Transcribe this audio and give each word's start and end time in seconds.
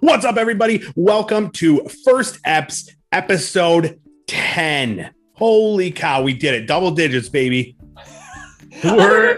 What's 0.00 0.24
up, 0.24 0.36
everybody? 0.36 0.84
Welcome 0.94 1.50
to 1.52 1.80
First 2.04 2.40
Eps, 2.44 2.88
episode 3.10 3.98
10. 4.28 5.10
Holy 5.32 5.90
cow, 5.90 6.22
we 6.22 6.34
did 6.34 6.54
it. 6.54 6.68
Double 6.68 6.92
digits, 6.92 7.28
baby. 7.28 7.76
We're, 8.84 9.36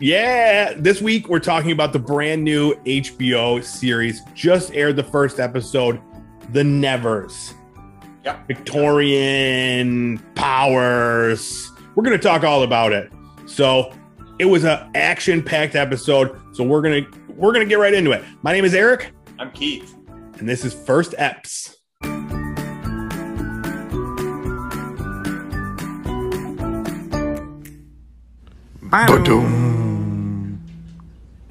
yeah, 0.00 0.72
this 0.78 1.02
week 1.02 1.28
we're 1.28 1.40
talking 1.40 1.72
about 1.72 1.92
the 1.92 1.98
brand 1.98 2.42
new 2.42 2.74
HBO 2.86 3.62
series. 3.62 4.22
Just 4.32 4.72
aired 4.72 4.96
the 4.96 5.04
first 5.04 5.38
episode, 5.38 6.00
The 6.52 6.64
Nevers. 6.64 7.52
Yep. 8.24 8.46
Victorian 8.46 10.18
powers. 10.34 11.70
We're 11.94 12.04
going 12.04 12.18
to 12.18 12.22
talk 12.22 12.44
all 12.44 12.62
about 12.62 12.94
it. 12.94 13.12
So, 13.44 13.92
it 14.38 14.46
was 14.46 14.64
an 14.64 14.90
action-packed 14.94 15.74
episode, 15.74 16.40
so 16.54 16.64
we're 16.64 16.82
going 16.82 17.04
to 17.04 17.18
we're 17.34 17.52
going 17.52 17.64
to 17.64 17.68
get 17.68 17.78
right 17.78 17.92
into 17.92 18.12
it. 18.12 18.24
My 18.42 18.52
name 18.52 18.64
is 18.64 18.74
Eric, 18.74 19.12
I'm 19.38 19.50
Keith. 19.50 19.94
and 20.38 20.48
this 20.48 20.64
is 20.64 20.72
First 20.72 21.12
Eps. 21.12 21.76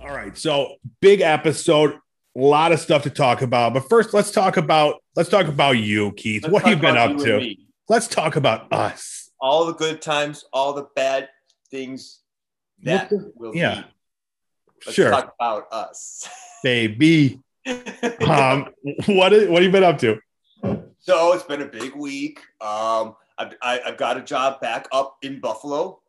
All 0.02 0.10
right, 0.10 0.36
so 0.36 0.78
big 1.00 1.22
episode, 1.22 1.92
a 1.94 2.00
lot 2.40 2.72
of 2.72 2.80
stuff 2.80 3.04
to 3.04 3.12
talk 3.12 3.44
about. 3.44 3.76
But 3.76 3.88
first, 3.88 4.16
let's 4.16 4.32
talk 4.32 4.58
about 4.58 5.04
let's 5.16 5.30
talk 5.30 5.48
about 5.48 5.78
you, 5.78 6.12
Keith. 6.14 6.42
Let's 6.44 6.54
what 6.54 6.64
have 6.64 6.72
you 6.72 6.82
been 6.82 6.98
up 6.98 7.12
you 7.12 7.26
to? 7.26 7.56
Let's 7.88 8.08
talk 8.08 8.36
about 8.36 8.74
us. 8.74 9.30
All 9.40 9.66
the 9.66 9.74
good 9.74 10.02
times, 10.02 10.44
all 10.52 10.74
the 10.74 10.88
bad 10.96 11.30
things 11.70 12.22
that 12.82 13.12
What 13.12 13.38
will 13.38 13.56
yeah. 13.56 13.82
be. 13.82 13.88
Let's 14.88 14.96
sure, 14.96 15.12
talk 15.12 15.36
about 15.40 15.68
us. 15.72 16.28
baby. 16.64 17.42
Um, 18.28 18.70
what 19.08 19.34
is, 19.34 19.48
what 19.50 19.62
have 19.62 19.64
you 19.64 19.72
been 19.72 19.84
up 19.84 19.98
to? 20.00 20.20
so 21.00 21.34
it's 21.34 21.44
been 21.44 21.62
a 21.62 21.66
big 21.66 21.96
week. 21.96 22.40
Um, 22.62 23.16
I've, 23.38 23.54
I, 23.62 23.80
I've 23.86 23.98
got 23.98 24.18
a 24.18 24.22
job 24.22 24.60
back 24.62 24.88
up 24.92 25.18
in 25.22 25.40
Buffalo. 25.40 26.00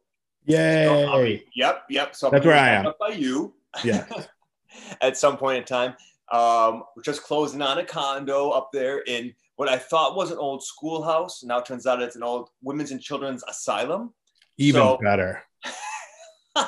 So 0.49 0.57
Yay! 0.57 1.37
be- 1.37 1.45
yep, 1.55 1.83
yep. 1.91 2.15
So 2.17 2.31
That's 2.31 2.45
where 2.47 2.57
I 2.57 2.71
am. 2.71 2.87
Up 2.87 2.99
by 2.99 3.09
you. 3.09 3.55
Yeah. 3.85 4.07
At 5.01 5.17
some 5.17 5.37
point 5.37 5.59
in 5.59 5.65
time, 5.65 5.95
um, 6.33 6.85
we're 6.95 7.03
just 7.03 7.23
closing 7.23 7.61
on 7.63 7.79
a 7.79 7.85
condo 7.85 8.51
up 8.51 8.71
there 8.73 9.01
in 9.01 9.35
what 9.57 9.69
I 9.69 9.77
thought 9.79 10.17
was 10.17 10.31
an 10.31 10.39
old 10.39 10.63
schoolhouse. 10.63 11.43
Now 11.43 11.59
it 11.59 11.67
turns 11.67 11.87
out 11.87 12.01
it's 12.03 12.17
an 12.17 12.23
old 12.23 12.51
women's 12.63 12.91
and 12.93 13.01
children's 13.01 13.43
asylum. 13.49 14.13
Even 14.59 14.81
So- 14.83 14.99
better. 15.03 15.43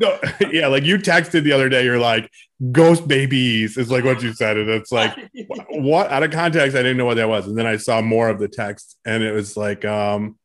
No, 0.00 0.18
yeah, 0.50 0.66
like 0.66 0.82
you 0.82 0.98
texted 0.98 1.44
the 1.44 1.52
other 1.52 1.68
day. 1.68 1.84
You're 1.84 1.98
like, 1.98 2.30
"Ghost 2.70 3.08
babies" 3.08 3.76
is 3.76 3.90
like 3.90 4.04
what 4.04 4.22
you 4.22 4.32
said, 4.32 4.56
and 4.56 4.70
it's 4.70 4.92
like, 4.92 5.16
what 5.70 6.10
out 6.10 6.22
of 6.22 6.30
context? 6.30 6.76
I 6.76 6.82
didn't 6.82 6.96
know 6.96 7.04
what 7.06 7.16
that 7.16 7.28
was, 7.28 7.46
and 7.46 7.56
then 7.58 7.66
I 7.66 7.76
saw 7.76 8.00
more 8.00 8.28
of 8.28 8.38
the 8.38 8.48
text, 8.48 8.96
and 9.04 9.22
it 9.22 9.32
was 9.32 9.56
like, 9.56 9.84
um, 9.84 10.38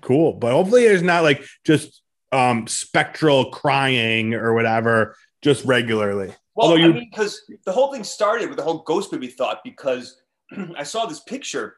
cool. 0.00 0.32
But 0.34 0.52
hopefully, 0.52 0.84
there's 0.84 1.02
not 1.02 1.22
like 1.22 1.44
just 1.64 2.02
um 2.32 2.66
spectral 2.66 3.50
crying 3.50 4.34
or 4.34 4.54
whatever, 4.54 5.14
just 5.42 5.64
regularly. 5.64 6.28
Well, 6.54 6.68
Although 6.68 6.74
I 6.82 6.86
you- 6.86 6.92
mean, 6.94 7.08
because 7.10 7.40
the 7.64 7.72
whole 7.72 7.92
thing 7.92 8.04
started 8.04 8.48
with 8.48 8.56
the 8.58 8.64
whole 8.64 8.82
ghost 8.82 9.10
baby 9.10 9.28
thought 9.28 9.60
because 9.64 10.20
I 10.76 10.82
saw 10.82 11.06
this 11.06 11.20
picture 11.20 11.76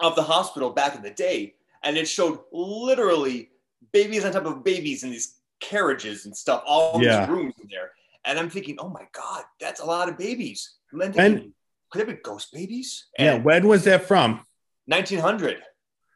of 0.00 0.14
the 0.14 0.22
hospital 0.22 0.70
back 0.70 0.94
in 0.94 1.02
the 1.02 1.10
day, 1.10 1.54
and 1.82 1.96
it 1.96 2.06
showed 2.06 2.38
literally 2.52 3.50
babies 3.92 4.24
on 4.24 4.32
top 4.32 4.44
of 4.46 4.62
babies 4.62 5.02
in 5.04 5.10
these 5.10 5.36
carriages 5.60 6.24
and 6.26 6.36
stuff, 6.36 6.62
all 6.66 7.02
Yeah. 7.02 7.20
these 7.20 7.28
rooms 7.30 7.54
in 7.60 7.68
there. 7.70 7.90
And 8.28 8.38
I'm 8.38 8.50
thinking, 8.50 8.76
oh 8.78 8.90
my 8.90 9.06
god, 9.12 9.42
that's 9.58 9.80
a 9.80 9.84
lot 9.86 10.08
of 10.10 10.18
babies. 10.18 10.74
And 10.92 11.00
then 11.00 11.12
thinking, 11.14 11.52
could 11.90 11.98
there 12.06 12.14
be 12.14 12.20
ghost 12.22 12.52
babies? 12.52 13.06
Yeah, 13.18 13.34
And 13.34 13.44
when 13.44 13.66
was 13.66 13.84
that 13.84 14.04
from? 14.06 14.44
1900. 14.86 15.56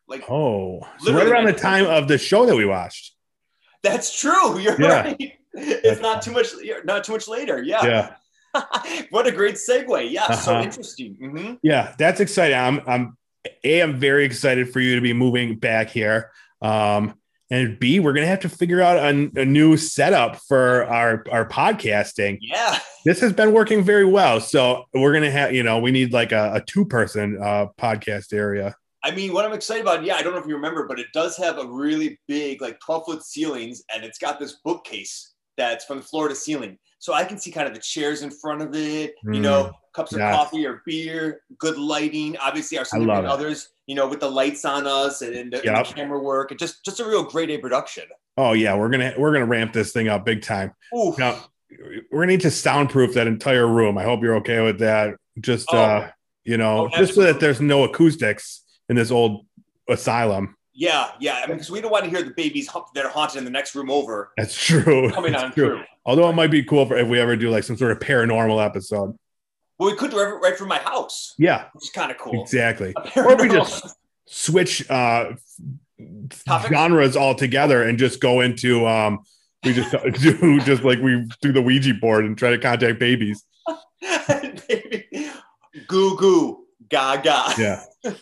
Like 0.09 0.29
Oh, 0.31 0.81
so 1.01 1.13
right 1.15 1.27
around 1.27 1.47
the 1.47 1.53
time 1.55 1.87
of 1.87 2.07
the 2.09 2.19
show 2.19 2.45
that 2.47 2.55
we 2.55 2.67
watched. 2.67 3.14
that's 3.83 4.09
true. 4.20 4.59
You're 4.64 4.81
Yeah. 4.81 5.03
right. 5.03 5.33
It's 5.55 6.01
not 6.03 6.23
too 6.23 6.33
much. 6.33 6.48
Not 6.85 7.05
too 7.05 7.13
much 7.13 7.29
later. 7.29 7.63
Yeah. 7.63 7.85
Yeah. 8.55 9.03
what 9.11 9.27
a 9.27 9.33
great 9.33 9.55
segue. 9.57 10.11
Yeah. 10.11 10.31
So 10.33 10.53
Uh-huh. 10.55 10.65
interesting. 10.65 11.17
Mhm. 11.20 11.59
Yeah, 11.63 11.95
that's 11.98 12.20
exciting. 12.20 12.57
I'm 12.59 12.81
I'm 12.86 13.17
A, 13.65 13.81
I'm 13.81 13.98
very 13.98 14.25
excited 14.27 14.70
for 14.73 14.81
you 14.81 14.95
to 14.97 15.01
be 15.01 15.15
moving 15.15 15.57
back 15.59 15.89
here. 15.89 16.31
Um 16.61 17.15
and 17.52 17.79
B, 17.79 18.01
we're 18.01 18.14
gonna 18.14 18.27
have 18.27 18.40
to 18.40 18.48
figure 18.48 18.80
out 18.80 18.96
a, 18.96 19.30
a 19.36 19.45
new 19.45 19.77
setup 19.77 20.36
for 20.48 20.86
our 20.86 21.23
our 21.30 21.46
podcasting. 21.46 22.39
Yeah. 22.40 22.79
This 23.05 23.20
has 23.20 23.35
been 23.35 23.52
working 23.52 23.85
very 23.85 24.07
well. 24.07 24.40
So 24.40 24.85
we're 24.95 25.13
gonna 25.13 25.30
have, 25.30 25.55
you 25.55 25.62
know, 25.62 25.79
we 25.79 25.91
need 25.91 26.14
like 26.14 26.33
a, 26.33 26.55
a 26.55 26.61
two-person 26.62 27.39
uh 27.41 27.67
podcast 27.79 28.33
area. 28.33 28.74
I 29.05 29.11
mean, 29.11 29.35
what 29.35 29.45
I'm 29.45 29.52
excited 29.52 29.83
about, 29.83 30.02
yeah, 30.02 30.14
I 30.14 30.23
don't 30.23 30.33
know 30.33 30.41
if 30.41 30.46
you 30.46 30.55
remember, 30.55 30.86
but 30.86 30.98
it 30.98 31.08
does 31.12 31.36
have 31.36 31.58
a 31.58 31.67
really 31.67 32.18
big, 32.27 32.62
like 32.62 32.79
12 32.80 33.05
foot 33.05 33.23
ceilings, 33.23 33.83
and 33.95 34.02
it's 34.02 34.18
got 34.18 34.39
this 34.39 34.58
bookcase 34.64 35.35
that's 35.58 35.85
from 35.85 35.98
the 35.98 36.05
floor 36.05 36.29
to 36.29 36.35
ceiling. 36.35 36.79
So 37.01 37.12
I 37.12 37.24
can 37.24 37.36
see 37.36 37.51
kind 37.51 37.68
of 37.68 37.74
the 37.74 37.80
chairs 37.80 38.23
in 38.23 38.30
front 38.30 38.62
of 38.62 38.74
it, 38.74 39.14
you 39.24 39.41
know, 39.41 39.73
cups 39.92 40.13
of 40.13 40.20
Mm. 40.20 40.33
coffee 40.35 40.67
or 40.67 40.83
beer, 40.86 41.42
good 41.58 41.79
lighting. 41.79 42.36
Obviously, 42.39 42.79
our 42.79 42.85
significant 42.85 43.27
others, 43.27 43.69
you 43.86 43.95
know, 43.95 44.08
with 44.08 44.20
the 44.20 44.30
lights 44.30 44.64
on 44.64 44.86
us 44.86 45.23
and, 45.23 45.35
and 45.35 45.53
the, 45.53 45.58
and 45.67 45.77
the 45.86 45.92
camera 45.95 46.19
work, 46.19 46.51
and 46.51 46.58
just 46.61 46.85
just 46.85 47.01
a 47.01 47.05
real 47.07 47.23
grade 47.25 47.51
A 47.51 47.58
production. 47.58 48.05
Oh 48.39 48.53
yeah, 48.53 48.75
we're 48.75 48.89
gonna 48.89 49.14
we're 49.19 49.33
gonna 49.33 49.47
ramp 49.47 49.73
this 49.73 49.92
thing 49.92 50.08
up 50.08 50.25
big 50.25 50.42
time. 50.42 50.73
Now, 50.92 51.45
we're 52.11 52.20
gonna 52.23 52.27
need 52.27 52.41
to 52.42 52.51
soundproof 52.51 53.14
that 53.14 53.27
entire 53.27 53.67
room. 53.67 53.98
I 53.98 54.05
hope 54.05 54.23
you're 54.23 54.36
okay 54.36 54.61
with 54.63 54.79
that. 54.80 55.14
Just 55.41 55.73
uh, 55.73 56.09
you 56.45 56.57
know, 56.57 56.86
Oh, 56.92 56.98
just 56.98 57.14
so 57.14 57.23
that 57.23 57.41
there's 57.41 57.61
no 57.61 57.85
acoustics 57.85 58.63
in 58.89 58.97
this 58.97 59.11
old 59.11 59.47
asylum. 59.89 60.57
yeah, 60.74 61.11
yeah. 61.20 61.35
I 61.42 61.47
mean, 61.47 61.57
because 61.57 61.70
we 61.70 61.80
don't 61.80 61.91
want 61.91 62.05
to 62.05 62.11
hear 62.11 62.23
the 62.23 62.33
babies 62.36 62.69
that 62.95 63.05
are 63.05 63.11
haunted 63.11 63.39
in 63.39 63.45
the 63.45 63.51
next 63.51 63.74
room 63.74 63.91
over 63.91 64.33
That's 64.36 64.57
true. 64.57 65.11
coming 65.11 65.33
That's 65.33 65.45
on 65.45 65.53
true. 65.53 65.77
through. 65.77 65.85
Although 66.07 66.29
it 66.30 66.33
might 66.35 66.51
be 66.51 66.63
cool 66.64 66.86
for 66.86 66.97
if 66.97 67.07
we 67.09 67.20
ever 67.20 67.36
do 67.36 67.51
like 67.51 67.64
some 67.64 67.77
sort 67.77 67.92
of 67.92 67.98
paranormal 68.01 68.64
episode. 68.64 69.17
Well, 69.79 69.91
we 69.91 69.97
could 69.97 70.11
do 70.11 70.19
it 70.21 70.25
right 70.25 70.57
from 70.57 70.69
my 70.69 70.79
house, 70.79 71.35
Yeah, 71.39 71.67
which 71.73 71.85
is 71.85 71.91
kind 71.91 72.11
of 72.11 72.19
cool. 72.19 72.43
exactly. 72.43 72.95
Or 73.17 73.37
we 73.37 73.49
just 73.49 73.97
switch 74.27 74.89
uh 74.91 75.33
Topics? 76.47 76.71
genres 76.73 77.17
altogether 77.17 77.83
and 77.83 77.99
just 77.99 78.21
go 78.21 78.41
into 78.41 78.87
um 78.87 79.21
we 79.65 79.73
just 79.73 79.91
do 80.23 80.61
just 80.61 80.83
like 80.85 80.99
we 81.01 81.29
do 81.41 81.53
the 81.53 81.63
Ouija 81.63 81.95
board 81.95 82.25
and 82.25 82.37
try 82.37 82.51
to 82.51 82.59
contact 82.59 82.99
babies. 82.99 83.45
Baby. 84.69 85.07
Goo 85.89 86.17
goo, 86.17 86.65
gaga. 86.89 87.45
Yeah. 87.59 87.83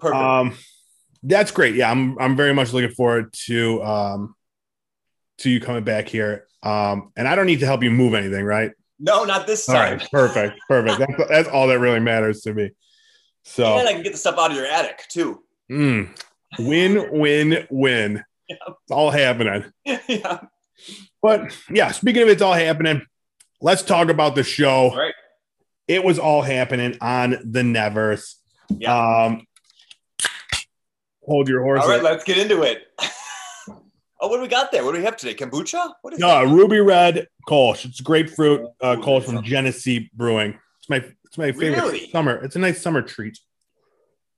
Perfect. 0.00 0.14
Um 0.20 0.54
that's 1.22 1.50
great. 1.52 1.74
Yeah, 1.76 1.90
I'm 1.90 2.18
I'm 2.18 2.36
very 2.36 2.52
much 2.54 2.72
looking 2.72 2.90
forward 2.90 3.32
to 3.46 3.82
um 3.84 4.34
to 5.38 5.50
you 5.50 5.60
coming 5.60 5.84
back 5.84 6.08
here. 6.08 6.46
Um 6.62 7.12
and 7.16 7.28
I 7.28 7.34
don't 7.36 7.46
need 7.46 7.60
to 7.60 7.66
help 7.66 7.82
you 7.82 7.90
move 7.90 8.14
anything, 8.14 8.44
right? 8.44 8.72
No, 9.02 9.24
not 9.24 9.46
this 9.46 9.68
All 9.68 9.74
time. 9.74 9.98
right, 9.98 10.10
perfect, 10.10 10.60
perfect. 10.68 10.98
That's 10.98 11.28
that's 11.28 11.48
all 11.48 11.66
that 11.68 11.78
really 11.78 12.00
matters 12.00 12.40
to 12.42 12.54
me. 12.54 12.70
So 13.44 13.76
And 13.78 13.88
I 13.88 13.92
can 13.92 14.02
get 14.02 14.12
the 14.12 14.18
stuff 14.18 14.38
out 14.38 14.50
of 14.52 14.56
your 14.56 14.66
attic 14.66 15.02
too. 15.08 15.42
mm, 15.70 16.08
win, 16.58 17.08
win, 17.10 17.66
win. 17.70 18.24
Yeah. 18.48 18.56
It's 18.68 18.90
all 18.92 19.10
happening. 19.10 19.64
yeah. 20.08 20.40
But 21.20 21.56
yeah, 21.70 21.90
speaking 21.92 22.22
of 22.22 22.28
it's 22.28 22.42
all 22.42 22.54
happening, 22.54 23.02
let's 23.60 23.82
talk 23.82 24.08
about 24.08 24.34
the 24.34 24.42
show. 24.44 24.90
All 24.90 24.96
right. 24.98 25.14
It 25.88 26.04
was 26.04 26.18
all 26.18 26.42
happening 26.42 26.96
on 27.00 27.36
the 27.44 27.62
Nevers. 27.62 28.36
Yeah. 28.70 29.24
Um, 29.26 29.46
hold 31.24 31.48
your 31.48 31.62
horses. 31.62 31.84
All 31.84 31.90
right, 31.94 32.02
let's 32.02 32.24
get 32.24 32.38
into 32.38 32.62
it. 32.62 32.82
oh, 34.22 34.28
what 34.28 34.36
do 34.36 34.42
we 34.42 34.48
got 34.48 34.72
there? 34.72 34.84
What 34.84 34.92
do 34.92 34.98
we 34.98 35.04
have 35.04 35.16
today? 35.18 35.34
Kombucha? 35.34 35.92
What 36.02 36.14
is 36.14 36.20
No, 36.20 36.28
that? 36.46 36.54
Ruby 36.54 36.80
Red 36.80 37.26
Kolsch. 37.48 37.84
It's 37.84 38.00
grapefruit 38.00 38.62
uh, 38.80 38.96
Kolsch 38.96 39.24
from 39.24 39.42
Genesee 39.42 40.10
Brewing. 40.14 40.58
It's 40.78 40.88
my 40.88 40.96
it's 41.24 41.36
my 41.38 41.52
favorite 41.52 41.80
Really? 41.82 42.10
summer. 42.10 42.42
It's 42.44 42.56
a 42.56 42.58
nice 42.58 42.80
summer 42.80 43.02
treat. 43.02 43.38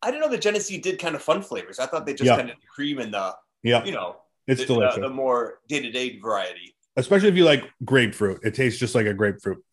I 0.02 0.10
didn't 0.10 0.22
know 0.22 0.28
that 0.30 0.40
Genesee 0.40 0.78
did 0.78 0.98
kind 0.98 1.14
of 1.14 1.22
fun 1.22 1.42
flavors. 1.42 1.78
I 1.78 1.86
thought 1.86 2.06
they 2.06 2.12
just 2.14 2.26
Yeah. 2.26 2.36
kind 2.36 2.50
of 2.50 2.56
the 2.56 2.66
cream 2.66 2.98
and 2.98 3.12
the, 3.14 3.34
Yeah, 3.62 3.84
you 3.84 3.92
know, 3.92 4.16
it's 4.46 4.60
the, 4.60 4.66
delicious, 4.66 4.96
the, 4.96 5.00
the 5.02 5.08
more 5.10 5.60
day 5.68 5.80
to 5.80 5.90
day 5.90 6.18
variety. 6.18 6.74
especially 6.96 7.28
if 7.28 7.36
you 7.36 7.44
like 7.44 7.64
grapefruit. 7.84 8.40
It 8.44 8.54
tastes 8.54 8.78
just 8.78 8.94
like 8.94 9.06
a 9.06 9.14
grapefruit. 9.14 9.64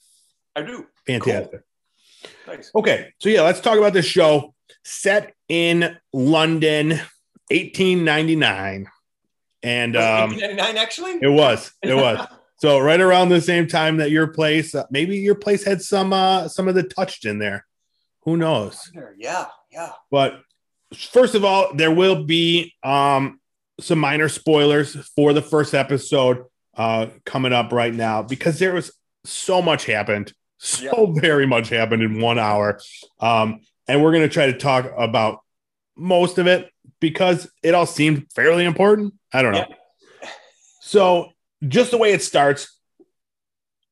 I 0.56 0.62
do. 0.64 0.88
Fantastic. 1.06 1.62
Nice. 2.48 2.72
Okay, 2.76 3.14
so 3.20 3.30
yeah, 3.30 3.42
let's 3.44 3.60
talk 3.60 3.78
about 3.78 3.94
this 3.94 4.06
show 4.06 4.54
set 4.84 5.34
in 5.50 5.98
London, 6.14 6.90
1899, 7.52 8.88
and 9.64 9.96
um, 9.96 10.32
1999 10.32 10.78
actually? 10.78 11.12
it 11.22 11.30
was 11.30 11.72
it 11.82 11.96
was 11.96 12.28
so 12.58 12.80
right 12.80 13.00
around 13.00 13.30
the 13.30 13.42
same 13.42 13.68
time 13.68 13.98
that 13.98 14.12
your 14.12 14.28
place, 14.28 14.76
uh, 14.76 14.86
maybe 14.92 15.18
your 15.18 15.36
place 15.36 15.64
had 15.64 15.82
some 15.82 16.14
uh, 16.14 16.48
some 16.48 16.68
of 16.68 16.76
the 16.76 16.84
touched 16.84 17.26
in 17.26 17.40
there. 17.40 17.66
Who 18.24 18.38
knows? 18.38 18.92
yeah, 19.18 19.48
yeah. 19.72 19.94
But 20.12 20.42
first 20.94 21.36
of 21.36 21.44
all, 21.44 21.74
there 21.74 21.92
will 21.92 22.24
be 22.24 22.76
um, 22.84 23.40
some 23.80 24.00
minor 24.00 24.30
spoilers 24.30 24.96
for 25.16 25.34
the 25.34 25.42
first 25.42 25.74
episode 25.74 26.46
uh, 26.78 27.08
coming 27.26 27.54
up 27.54 27.72
right 27.72 27.94
now 27.94 28.22
because 28.22 28.60
there 28.60 28.74
was 28.74 28.92
so 29.26 29.62
much 29.62 29.86
happened 29.86 30.34
So 30.62 31.08
very 31.16 31.48
much 31.48 31.70
happened 31.70 32.04
in 32.04 32.22
one 32.22 32.38
hour. 32.38 32.80
Um, 33.20 33.62
and 33.88 34.04
we're 34.04 34.12
going 34.12 34.28
to 34.28 34.34
try 34.34 34.46
to 34.46 34.58
talk 34.58 34.92
about 34.96 35.40
most 35.98 36.38
of 36.38 36.48
it 36.48 36.70
because 37.00 37.50
it 37.64 37.74
all 37.74 37.88
seemed 37.88 38.28
fairly 38.34 38.66
important. 38.66 39.16
I 39.34 39.42
don't 39.42 39.54
know. 39.54 39.66
Yeah. 39.70 40.30
So, 40.82 41.32
just 41.68 41.92
the 41.92 41.98
way 41.98 42.12
it 42.12 42.22
starts, 42.22 42.78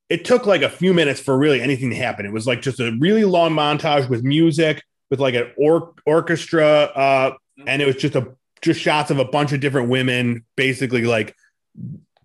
it 0.10 0.26
took 0.26 0.46
like 0.46 0.64
a 0.64 0.70
few 0.70 0.94
minutes 0.94 1.20
for 1.20 1.38
really 1.38 1.62
anything 1.62 1.92
to 1.92 1.96
happen. 1.96 2.26
It 2.26 2.34
was 2.34 2.48
like 2.48 2.62
just 2.62 2.80
a 2.80 2.92
really 3.00 3.26
long 3.26 3.54
montage 3.54 4.10
with 4.10 4.24
music, 4.24 4.84
with 5.10 5.20
like 5.20 5.36
an 5.36 5.52
or- 5.58 5.94
orchestra, 6.06 6.66
uh, 6.66 7.34
and 7.66 7.82
it 7.82 7.86
was 7.86 7.96
just 7.96 8.16
a 8.16 8.36
just 8.62 8.82
shots 8.82 9.12
of 9.12 9.20
a 9.20 9.26
bunch 9.26 9.54
of 9.54 9.60
different 9.60 9.90
women, 9.90 10.46
basically 10.56 11.04
like 11.04 11.36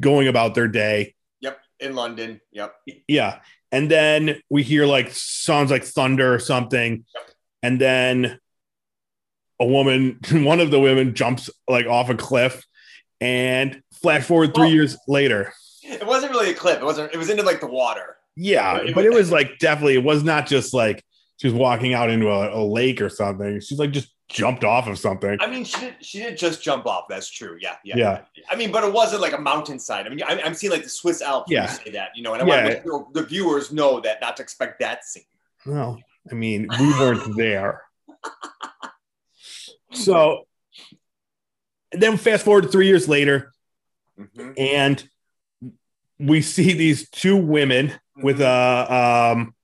going 0.01 0.29
about 0.29 0.55
their 0.55 0.69
day. 0.69 1.15
Yep. 1.41 1.59
In 1.81 1.95
London. 1.95 2.41
Yep. 2.53 2.75
Yeah. 3.07 3.41
And 3.71 3.91
then 3.91 4.41
we 4.51 4.63
hear 4.63 4.87
like 4.87 5.11
sounds 5.13 5.71
like 5.71 5.85
thunder 5.85 6.35
or 6.35 6.39
something. 6.39 7.05
Yep. 7.15 7.31
And 7.63 7.81
then 7.81 8.41
a 9.61 9.67
woman, 9.67 10.19
one 10.33 10.61
of 10.61 10.71
the 10.71 10.81
women 10.81 11.15
jumps 11.15 11.51
like 11.69 11.87
off 11.87 12.11
a 12.11 12.15
cliff 12.15 12.65
and 13.25 13.83
flash 14.03 14.25
forward 14.25 14.55
three 14.55 14.69
Oh. 14.69 14.71
years 14.71 14.97
later. 15.09 15.53
It 15.83 16.07
wasn't 16.07 16.33
really 16.33 16.51
a 16.51 16.55
clip. 16.55 16.81
It 16.81 16.85
wasn't. 16.85 17.13
It 17.13 17.17
was 17.17 17.31
into 17.31 17.43
like 17.43 17.61
the 17.61 17.67
water. 17.67 18.17
Yeah. 18.37 18.77
It 18.79 18.95
But 18.95 19.05
it 19.05 19.13
was 19.13 19.31
like 19.33 19.59
definitely, 19.59 19.95
it 19.95 20.05
was 20.05 20.23
not 20.23 20.47
just 20.47 20.75
like 20.75 21.05
she 21.39 21.47
was 21.47 21.55
walking 21.55 21.95
out 21.95 22.11
into 22.11 22.29
a, 22.31 22.59
a 22.59 22.63
lake 22.65 23.01
or 23.01 23.09
something. 23.09 23.61
She's 23.61 23.79
like 23.79 23.91
just 23.93 24.09
jumped 24.29 24.65
off 24.65 24.87
of 24.89 24.99
something. 24.99 25.37
I 25.41 25.47
mean, 25.47 25.65
she 25.65 25.79
did. 25.81 25.95
She 26.01 26.19
did 26.19 26.37
just 26.39 26.63
jump 26.63 26.87
off. 26.87 27.05
That's 27.09 27.31
true. 27.31 27.59
Yeah. 27.61 27.77
Yeah. 27.85 27.97
Yeah. 27.97 28.21
I 28.51 28.57
mean, 28.57 28.73
but 28.73 28.83
it 28.85 28.93
wasn't 28.93 29.21
like 29.23 29.33
a 29.35 29.39
mountainside. 29.41 30.07
I 30.07 30.09
mean, 30.11 30.23
I'm, 30.27 30.39
I'm 30.45 30.55
seeing 30.55 30.73
like 30.73 30.83
the 30.83 30.89
Swiss 30.89 31.21
Alps. 31.23 31.51
Yeah. 31.51 31.67
Say 31.67 31.91
that, 31.93 32.11
you 32.15 32.23
know, 32.23 32.33
and 32.35 32.43
I 32.43 32.45
want 32.47 32.67
to 32.67 32.83
sure 32.83 33.07
the 33.13 33.23
viewers 33.25 33.73
know 33.73 34.01
that 34.01 34.21
not 34.21 34.37
to 34.39 34.43
expect 34.43 34.81
that 34.81 35.05
scene. 35.05 35.25
Well, 35.67 35.99
I 36.31 36.35
mean, 36.35 36.67
we 36.79 36.89
weren't 36.99 37.37
there. 37.37 37.83
So 39.93 40.47
then 42.03 42.17
fast 42.17 42.45
forward 42.45 42.63
to 42.63 42.69
three 42.69 42.87
years 42.87 43.09
later, 43.09 43.53
Mhm. 44.19 44.55
and 44.59 45.09
we 46.19 46.41
see 46.43 46.73
these 46.73 47.09
two 47.11 47.37
women 47.37 47.93
with 48.17 48.39
Mhm. 48.39 48.45
a 48.47 48.93
um 49.33 49.55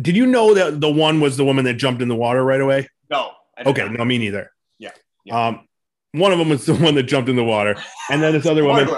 did 0.00 0.16
you 0.16 0.26
know 0.26 0.54
that 0.54 0.80
the 0.80 0.90
one 0.90 1.20
was 1.20 1.36
the 1.36 1.44
woman 1.44 1.64
that 1.66 1.74
jumped 1.74 2.02
in 2.02 2.08
the 2.08 2.16
water 2.16 2.42
right 2.44 2.60
away 2.60 2.88
no. 3.08 3.30
Okay 3.64 3.82
not. 3.82 3.92
no 3.92 4.04
me 4.04 4.18
neither 4.18 4.50
Yeah, 4.78 4.90
yeah. 5.24 5.46
um 5.48 5.68
one 6.12 6.32
of 6.32 6.38
them 6.40 6.48
was 6.48 6.66
the 6.66 6.74
one 6.86 6.96
that 6.96 7.04
jumped 7.04 7.28
in 7.30 7.36
the 7.36 7.44
water 7.44 7.76
and 8.10 8.20
then 8.20 8.32
this 8.32 8.44
other 8.44 8.64
woman 8.64 8.88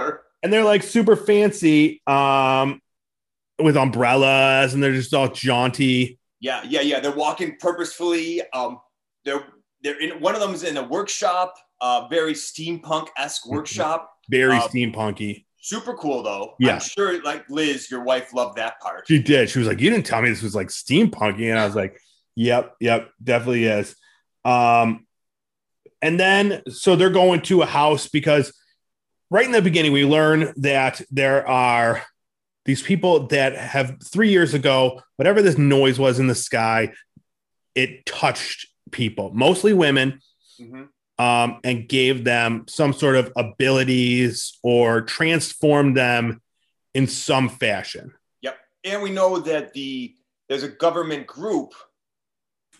and 0.42 0.50
they're 0.50 0.64
like 0.64 0.82
super 0.82 1.16
fancy 1.16 2.00
um 2.06 2.80
with 3.58 3.76
umbrellas 3.76 4.72
and 4.72 4.82
they're 4.82 4.94
just 4.94 5.12
all 5.12 5.28
jaunty 5.28 6.18
Yeah, 6.40 6.62
yeah, 6.66 6.80
yeah. 6.80 7.00
They're 7.00 7.12
walking 7.12 7.56
purposefully. 7.58 8.40
Um, 8.52 8.78
they're 9.24 9.44
they're 9.82 9.98
in 10.00 10.20
one 10.20 10.34
of 10.34 10.40
them 10.40 10.54
is 10.54 10.64
in 10.64 10.76
a 10.78 10.82
workshop, 10.82 11.54
uh, 11.80 12.06
very 12.08 12.32
steampunk 12.34 13.08
esque 13.18 13.44
Mm-hmm. 13.44 13.54
workshop. 13.56 14.10
very 14.30 14.56
Um, 14.56 14.62
steampunky 14.68 15.44
Super 15.60 15.94
cool 15.94 16.22
though. 16.22 16.54
Yeah. 16.60 16.74
I'm 16.74 16.80
sure 16.80 17.20
like 17.24 17.48
Liz, 17.50 17.90
your 17.90 18.04
wife, 18.04 18.32
loved 18.32 18.56
that 18.58 18.78
part. 18.80 19.04
she 19.08 19.20
did 19.20 19.50
she 19.50 19.58
was 19.58 19.66
like 19.68 19.80
you 19.80 19.90
didn't 19.90 20.06
tell 20.06 20.22
me 20.22 20.28
this 20.30 20.42
was 20.42 20.54
like 20.54 20.68
steampunky 20.68 21.50
and 21.50 21.58
i 21.58 21.66
was 21.66 21.74
like 21.74 22.00
yep 22.36 22.74
yep 22.80 23.10
definitely 23.22 23.64
is 23.64 23.96
um 24.44 25.06
and 26.02 26.20
then 26.20 26.62
so 26.68 26.94
they're 26.94 27.10
going 27.10 27.40
to 27.42 27.62
a 27.62 27.66
house 27.66 28.06
because 28.08 28.52
right 29.30 29.44
in 29.46 29.50
the 29.52 29.62
beginning 29.62 29.90
we 29.92 30.04
learn 30.04 30.52
that 30.58 31.00
there 31.10 31.46
are 31.48 32.02
these 32.64 32.82
people 32.82 33.26
that 33.28 33.56
have 33.56 33.96
three 34.04 34.28
years 34.30 34.54
ago 34.54 35.00
whatever 35.16 35.42
this 35.42 35.58
noise 35.58 35.98
was 35.98 36.18
in 36.20 36.26
the 36.28 36.34
sky 36.34 36.92
it 37.74 38.06
touched 38.06 38.68
people 38.92 39.32
mostly 39.34 39.72
women 39.72 40.20
Mhm. 40.60 40.88
Um, 41.18 41.60
and 41.64 41.88
gave 41.88 42.24
them 42.24 42.64
some 42.68 42.92
sort 42.92 43.16
of 43.16 43.32
abilities 43.36 44.58
or 44.62 45.00
transformed 45.02 45.96
them 45.96 46.40
in 46.94 47.06
some 47.06 47.48
fashion 47.48 48.12
Yep. 48.42 48.58
And 48.84 49.02
we 49.02 49.10
know 49.10 49.38
that 49.38 49.72
the 49.72 50.14
there's 50.48 50.62
a 50.62 50.68
government 50.68 51.26
group 51.26 51.72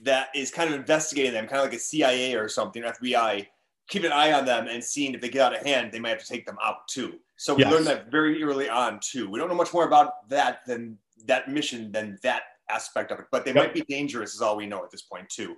that 0.02 0.28
is 0.34 0.50
kind 0.50 0.72
of 0.72 0.78
investigating 0.78 1.32
them, 1.32 1.46
kind 1.46 1.58
of 1.58 1.64
like 1.64 1.74
a 1.74 1.78
CIA 1.80 2.34
or 2.34 2.48
something, 2.48 2.82
FBI, 2.82 3.46
keeping 3.88 4.06
an 4.10 4.12
eye 4.12 4.32
on 4.32 4.44
them 4.44 4.68
and 4.68 4.82
seeing 4.84 5.14
if 5.14 5.20
they 5.20 5.28
get 5.28 5.40
out 5.42 5.56
of 5.58 5.66
hand, 5.66 5.90
they 5.90 5.98
might 5.98 6.10
have 6.10 6.18
to 6.20 6.26
take 6.26 6.44
them 6.46 6.58
out 6.62 6.86
too. 6.88 7.14
So 7.36 7.54
we 7.54 7.62
Yes. 7.62 7.72
learned 7.72 7.86
that 7.86 8.10
very 8.10 8.42
early 8.42 8.68
on 8.68 9.00
too. 9.00 9.28
We 9.30 9.38
don't 9.38 9.48
know 9.48 9.54
much 9.54 9.72
more 9.72 9.86
about 9.86 10.28
that 10.28 10.64
than 10.66 10.98
that 11.24 11.48
mission 11.50 11.90
than 11.92 12.18
that 12.22 12.42
aspect 12.68 13.10
of 13.10 13.18
it, 13.20 13.26
but 13.30 13.44
they 13.44 13.52
Yep. 13.52 13.64
might 13.64 13.74
be 13.74 13.82
dangerous 13.82 14.34
is 14.34 14.42
all 14.42 14.56
we 14.56 14.66
know 14.66 14.84
at 14.84 14.90
this 14.90 15.02
point 15.02 15.28
too. 15.28 15.56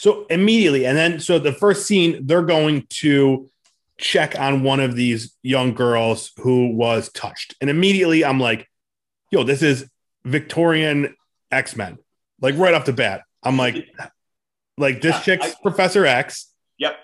So 0.00 0.24
immediately, 0.30 0.86
and 0.86 0.96
then 0.96 1.20
so 1.20 1.38
the 1.38 1.52
first 1.52 1.86
scene, 1.86 2.26
they're 2.26 2.40
going 2.40 2.86
to 3.00 3.50
check 3.98 4.34
on 4.40 4.62
one 4.62 4.80
of 4.80 4.96
these 4.96 5.36
young 5.42 5.74
girls 5.74 6.32
who 6.38 6.74
was 6.74 7.12
touched. 7.12 7.54
And 7.60 7.68
immediately 7.68 8.24
I'm 8.24 8.40
like, 8.40 8.66
yo, 9.30 9.42
this 9.42 9.60
is 9.62 9.86
Victorian 10.24 11.14
X-Men. 11.50 11.98
Like 12.40 12.56
right 12.56 12.72
off 12.72 12.86
the 12.86 12.94
bat. 12.94 13.24
I'm 13.42 13.58
like, 13.58 13.76
like 14.78 15.02
this 15.02 15.16
Yeah, 15.16 15.20
chick's 15.20 15.46
I- 15.48 15.54
Professor 15.60 16.06
X. 16.06 16.46
Yep. 16.78 16.96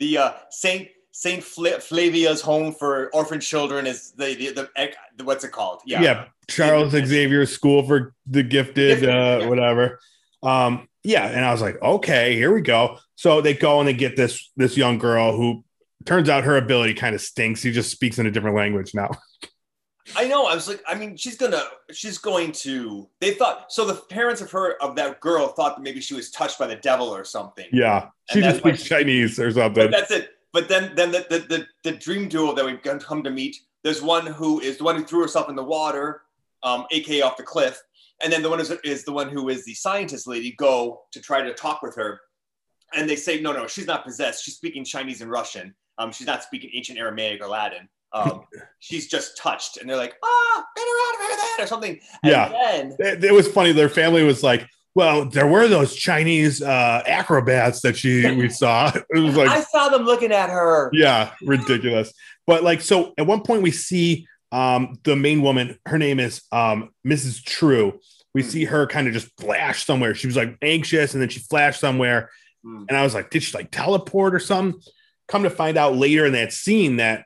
The 0.00 0.16
uh, 0.16 0.32
Saint 0.48 0.88
Saint 1.12 1.44
Fla- 1.44 1.80
Flavia's 1.80 2.40
home 2.40 2.72
for 2.72 3.10
orphan 3.12 3.40
children 3.40 3.86
is 3.86 4.12
the 4.12 4.34
the, 4.34 4.52
the, 4.52 4.90
the 5.18 5.24
what's 5.24 5.44
it 5.44 5.52
called? 5.52 5.82
Yeah. 5.84 6.00
Yeah. 6.00 6.24
Charles 6.48 6.92
Xavier 6.92 7.44
School 7.44 7.82
for 7.82 8.14
the 8.26 8.42
Gifted, 8.42 9.00
Gifted, 9.00 9.10
uh, 9.10 9.38
yeah. 9.42 9.48
whatever. 9.48 9.98
Um, 10.42 10.88
yeah, 11.08 11.26
and 11.26 11.42
I 11.42 11.50
was 11.52 11.62
like, 11.62 11.80
okay, 11.80 12.34
here 12.34 12.52
we 12.52 12.60
go. 12.60 12.98
So 13.16 13.40
they 13.40 13.54
go 13.54 13.78
and 13.80 13.88
they 13.88 13.94
get 13.94 14.14
this 14.14 14.50
this 14.56 14.76
young 14.76 14.98
girl 14.98 15.34
who 15.34 15.64
turns 16.04 16.28
out 16.28 16.44
her 16.44 16.58
ability 16.58 16.92
kind 16.94 17.14
of 17.14 17.22
stinks. 17.22 17.62
He 17.62 17.72
just 17.72 17.90
speaks 17.90 18.18
in 18.18 18.26
a 18.26 18.30
different 18.30 18.56
language 18.56 18.94
now. 18.94 19.10
I 20.16 20.26
know. 20.28 20.46
I 20.46 20.54
was 20.54 20.68
like, 20.68 20.82
I 20.86 20.94
mean, 20.94 21.16
she's 21.16 21.36
gonna, 21.36 21.62
she's 21.92 22.18
going 22.18 22.52
to. 22.64 23.08
They 23.20 23.32
thought 23.32 23.72
so. 23.72 23.86
The 23.86 23.94
parents 23.94 24.40
of 24.42 24.50
her 24.50 24.76
of 24.82 24.96
that 24.96 25.20
girl 25.20 25.48
thought 25.48 25.76
that 25.76 25.82
maybe 25.82 26.00
she 26.00 26.14
was 26.14 26.30
touched 26.30 26.58
by 26.58 26.66
the 26.66 26.76
devil 26.76 27.08
or 27.08 27.24
something. 27.24 27.66
Yeah, 27.72 28.08
she 28.30 28.40
just 28.40 28.58
speaks 28.58 28.82
she- 28.82 28.88
Chinese 28.90 29.38
or 29.40 29.48
But 29.48 29.54
something. 29.54 29.90
that's 29.90 30.10
it. 30.10 30.30
But 30.52 30.68
then, 30.68 30.94
then 30.94 31.10
the 31.12 31.26
the, 31.30 31.38
the 31.40 31.66
the 31.84 31.92
dream 31.92 32.28
duo 32.28 32.54
that 32.54 32.64
we've 32.64 32.82
come 32.82 32.98
come 33.00 33.22
to 33.22 33.30
meet. 33.30 33.56
There's 33.82 34.02
one 34.02 34.26
who 34.26 34.60
is 34.60 34.76
the 34.78 34.84
one 34.84 34.96
who 34.96 35.04
threw 35.04 35.22
herself 35.22 35.48
in 35.48 35.56
the 35.56 35.64
water, 35.64 36.22
um, 36.62 36.84
aka 36.90 37.20
off 37.22 37.36
the 37.36 37.42
cliff, 37.42 37.78
and 38.22 38.32
then 38.32 38.42
the 38.42 38.50
one 38.50 38.60
is, 38.60 38.70
is 38.84 39.04
the 39.04 39.12
one 39.12 39.28
who 39.28 39.48
is 39.48 39.64
the 39.64 39.74
scientist 39.74 40.26
lady. 40.26 40.52
Go 40.58 41.02
to 41.12 41.20
try 41.20 41.42
to 41.42 41.54
talk 41.54 41.82
with 41.82 41.96
her, 41.96 42.20
and 42.94 43.08
they 43.08 43.16
say, 43.16 43.40
no, 43.40 43.52
no, 43.52 43.66
she's 43.66 43.86
not 43.86 44.04
possessed. 44.04 44.44
She's 44.44 44.56
speaking 44.56 44.84
Chinese 44.84 45.20
and 45.20 45.30
Russian. 45.30 45.74
Um, 45.98 46.12
she's 46.12 46.26
not 46.26 46.42
speaking 46.42 46.70
ancient 46.74 46.98
Aramaic 46.98 47.42
or 47.42 47.48
Latin. 47.48 47.88
Um, 48.12 48.42
she's 48.78 49.08
just 49.08 49.36
touched, 49.36 49.76
and 49.78 49.88
they're 49.88 49.96
like, 49.96 50.14
ah, 50.24 50.64
get 50.76 50.82
her 50.82 51.08
out 51.08 51.14
of 51.14 51.20
here, 51.26 51.36
then, 51.56 51.64
or 51.64 51.68
something. 51.68 52.00
And 52.22 52.30
Yeah. 52.30 52.48
Then, 52.48 52.96
It, 52.98 53.24
it 53.24 53.32
was 53.32 53.48
funny. 53.48 53.72
Their 53.72 53.88
family 53.88 54.22
was 54.22 54.42
like, 54.42 54.66
"Well, 54.94 55.26
there 55.28 55.46
were 55.46 55.68
those 55.68 55.94
Chinese 55.94 56.62
uh, 56.62 57.02
acrobats 57.06 57.82
that 57.82 57.96
she 57.96 58.30
we 58.34 58.48
saw." 58.62 58.90
It 59.10 59.20
was 59.20 59.36
like, 59.36 59.48
I 59.48 59.62
saw 59.62 59.88
them 59.90 60.02
looking 60.04 60.32
at 60.32 60.50
her. 60.50 60.90
yeah, 60.92 61.32
ridiculous. 61.42 62.12
But 62.46 62.64
like, 62.64 62.80
so 62.80 63.12
at 63.18 63.26
one 63.26 63.42
point 63.42 63.62
we 63.62 63.70
see 63.70 64.26
um, 64.52 64.98
the 65.04 65.16
main 65.16 65.42
woman. 65.42 65.78
Her 65.86 65.98
name 65.98 66.20
is 66.20 66.42
um, 66.52 66.90
Mrs. 67.06 67.42
True. 67.44 68.00
We 68.34 68.42
Hmm. 68.42 68.48
see 68.48 68.64
her 68.66 68.86
kind 68.86 69.06
of 69.06 69.12
just 69.12 69.28
flash 69.40 69.84
somewhere. 69.84 70.14
She 70.14 70.26
was 70.26 70.36
like 70.36 70.56
anxious, 70.62 71.12
and 71.14 71.22
then 71.22 71.28
she 71.28 71.40
flashed 71.40 71.80
somewhere. 71.80 72.30
Hmm. 72.64 72.84
And 72.88 72.96
I 72.96 73.02
was 73.02 73.14
like, 73.14 73.30
did 73.30 73.42
she 73.42 73.56
like 73.56 73.70
teleport 73.70 74.34
or 74.34 74.38
something? 74.38 74.80
Come 75.28 75.42
to 75.42 75.50
find 75.50 75.76
out 75.76 75.96
later 75.96 76.24
in 76.26 76.32
that 76.32 76.52
scene 76.52 76.96
that 76.96 77.24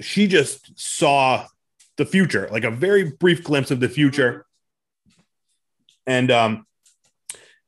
she 0.00 0.26
just 0.26 0.78
saw 0.78 1.46
the 1.96 2.06
future, 2.06 2.48
like 2.50 2.64
a 2.64 2.70
very 2.70 3.10
brief 3.12 3.42
glimpse 3.44 3.70
of 3.70 3.80
the 3.80 3.88
future. 3.88 4.44
And 6.06 6.30
um, 6.30 6.66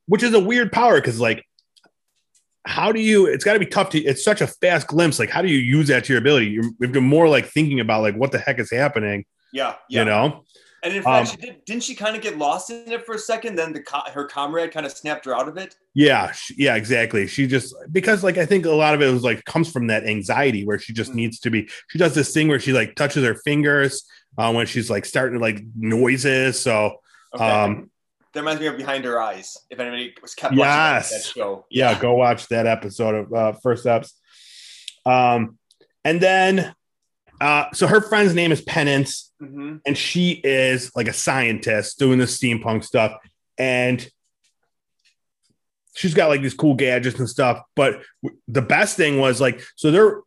which 0.05 0.23
is 0.23 0.33
a 0.33 0.39
weird 0.39 0.71
power 0.71 0.95
because 0.95 1.19
like 1.19 1.45
how 2.65 2.91
do 2.91 2.99
you 2.99 3.25
it's 3.25 3.43
got 3.43 3.53
to 3.53 3.59
be 3.59 3.65
tough 3.65 3.89
to 3.89 3.99
it's 3.99 4.23
such 4.23 4.41
a 4.41 4.47
fast 4.47 4.87
glimpse 4.87 5.17
like 5.19 5.29
how 5.29 5.41
do 5.41 5.47
you 5.47 5.57
use 5.59 5.87
that 5.87 6.03
to 6.03 6.13
your 6.13 6.19
ability 6.21 6.47
you're, 6.47 6.65
you're 6.79 7.01
more 7.01 7.27
like 7.29 7.45
thinking 7.45 7.79
about 7.79 8.01
like 8.01 8.15
what 8.15 8.31
the 8.31 8.37
heck 8.39 8.59
is 8.59 8.69
happening 8.71 9.23
Yeah, 9.53 9.75
yeah. 9.89 9.99
you 10.01 10.05
know 10.05 10.43
And 10.83 10.93
in 10.95 11.03
fact, 11.03 11.29
Um, 11.29 11.35
she 11.35 11.45
did, 11.45 11.65
didn't 11.65 11.83
she 11.83 11.93
kind 11.95 12.15
of 12.15 12.21
get 12.21 12.37
lost 12.37 12.69
in 12.69 12.89
it 12.91 13.05
for 13.05 13.13
a 13.15 13.19
second? 13.19 13.57
Then 13.57 13.73
the 13.73 13.81
co- 13.83 14.09
her 14.13 14.25
comrade 14.27 14.71
kind 14.71 14.85
of 14.85 14.93
snapped 14.93 15.25
her 15.25 15.35
out 15.35 15.49
of 15.49 15.57
it. 15.57 15.75
Yeah, 15.93 16.31
sh- 16.31 16.53
yeah, 16.55 16.75
exactly. 16.75 17.27
She 17.27 17.47
just 17.47 17.75
because 17.91 18.23
like 18.23 18.37
I 18.37 18.45
think 18.45 18.65
a 18.65 18.71
lot 18.71 18.93
of 18.95 19.01
it 19.01 19.11
was 19.11 19.21
like 19.23 19.43
comes 19.43 19.69
from 19.69 19.87
that 19.87 20.05
anxiety 20.05 20.65
where 20.65 20.79
she 20.79 20.93
just 20.93 21.11
Mm. 21.11 21.15
needs 21.15 21.39
to 21.41 21.49
be. 21.49 21.67
She 21.89 21.97
does 21.97 22.15
this 22.15 22.31
thing 22.33 22.47
where 22.47 22.61
she 22.61 22.71
like 22.71 22.95
touches 22.95 23.25
her 23.25 23.35
fingers 23.35 24.05
uh, 24.37 24.53
when 24.53 24.67
she's 24.67 24.89
like 24.89 25.05
starting 25.05 25.37
to 25.37 25.41
like 25.41 25.59
noises. 25.75 26.57
So 26.61 26.75
Okay. 27.35 27.43
um, 27.43 27.91
that 28.33 28.41
reminds 28.41 28.61
me 28.61 28.67
of 28.67 28.77
Behind 28.77 29.03
Her 29.05 29.19
Eyes. 29.19 29.57
If 29.69 29.79
anybody 29.79 30.13
was 30.21 30.35
kept 30.35 30.53
watching 30.53 30.63
that, 30.65 31.09
that 31.09 31.23
show, 31.23 31.65
yeah, 31.69 31.99
go 31.99 32.13
watch 32.13 32.47
that 32.47 32.67
episode 32.67 33.15
of 33.15 33.33
uh, 33.33 33.51
First 33.53 33.85
Eps. 33.85 34.13
Um, 35.05 35.57
and 36.03 36.21
then 36.21 36.73
uh, 37.41 37.65
so 37.73 37.87
her 37.87 38.01
friend's 38.01 38.33
name 38.33 38.51
is 38.51 38.61
Penance, 38.61 39.31
hmm 39.39 39.77
and 39.85 39.97
she 39.97 40.41
is 40.43 40.91
like 40.95 41.07
a 41.07 41.13
scientist 41.13 41.97
doing 41.99 42.19
the 42.19 42.25
steampunk 42.25 42.83
stuff. 42.83 43.13
And 43.57 44.07
she's 45.99 46.13
got 46.13 46.29
like 46.29 46.41
these 46.41 46.53
cool 46.53 46.75
gadgets 46.75 47.19
and 47.19 47.29
stuff 47.29 47.61
but 47.75 48.01
w- 48.23 48.39
the 48.47 48.61
best 48.61 48.95
thing 48.95 49.19
was 49.19 49.41
like 49.41 49.61
so 49.75 49.91
they're 49.91 50.21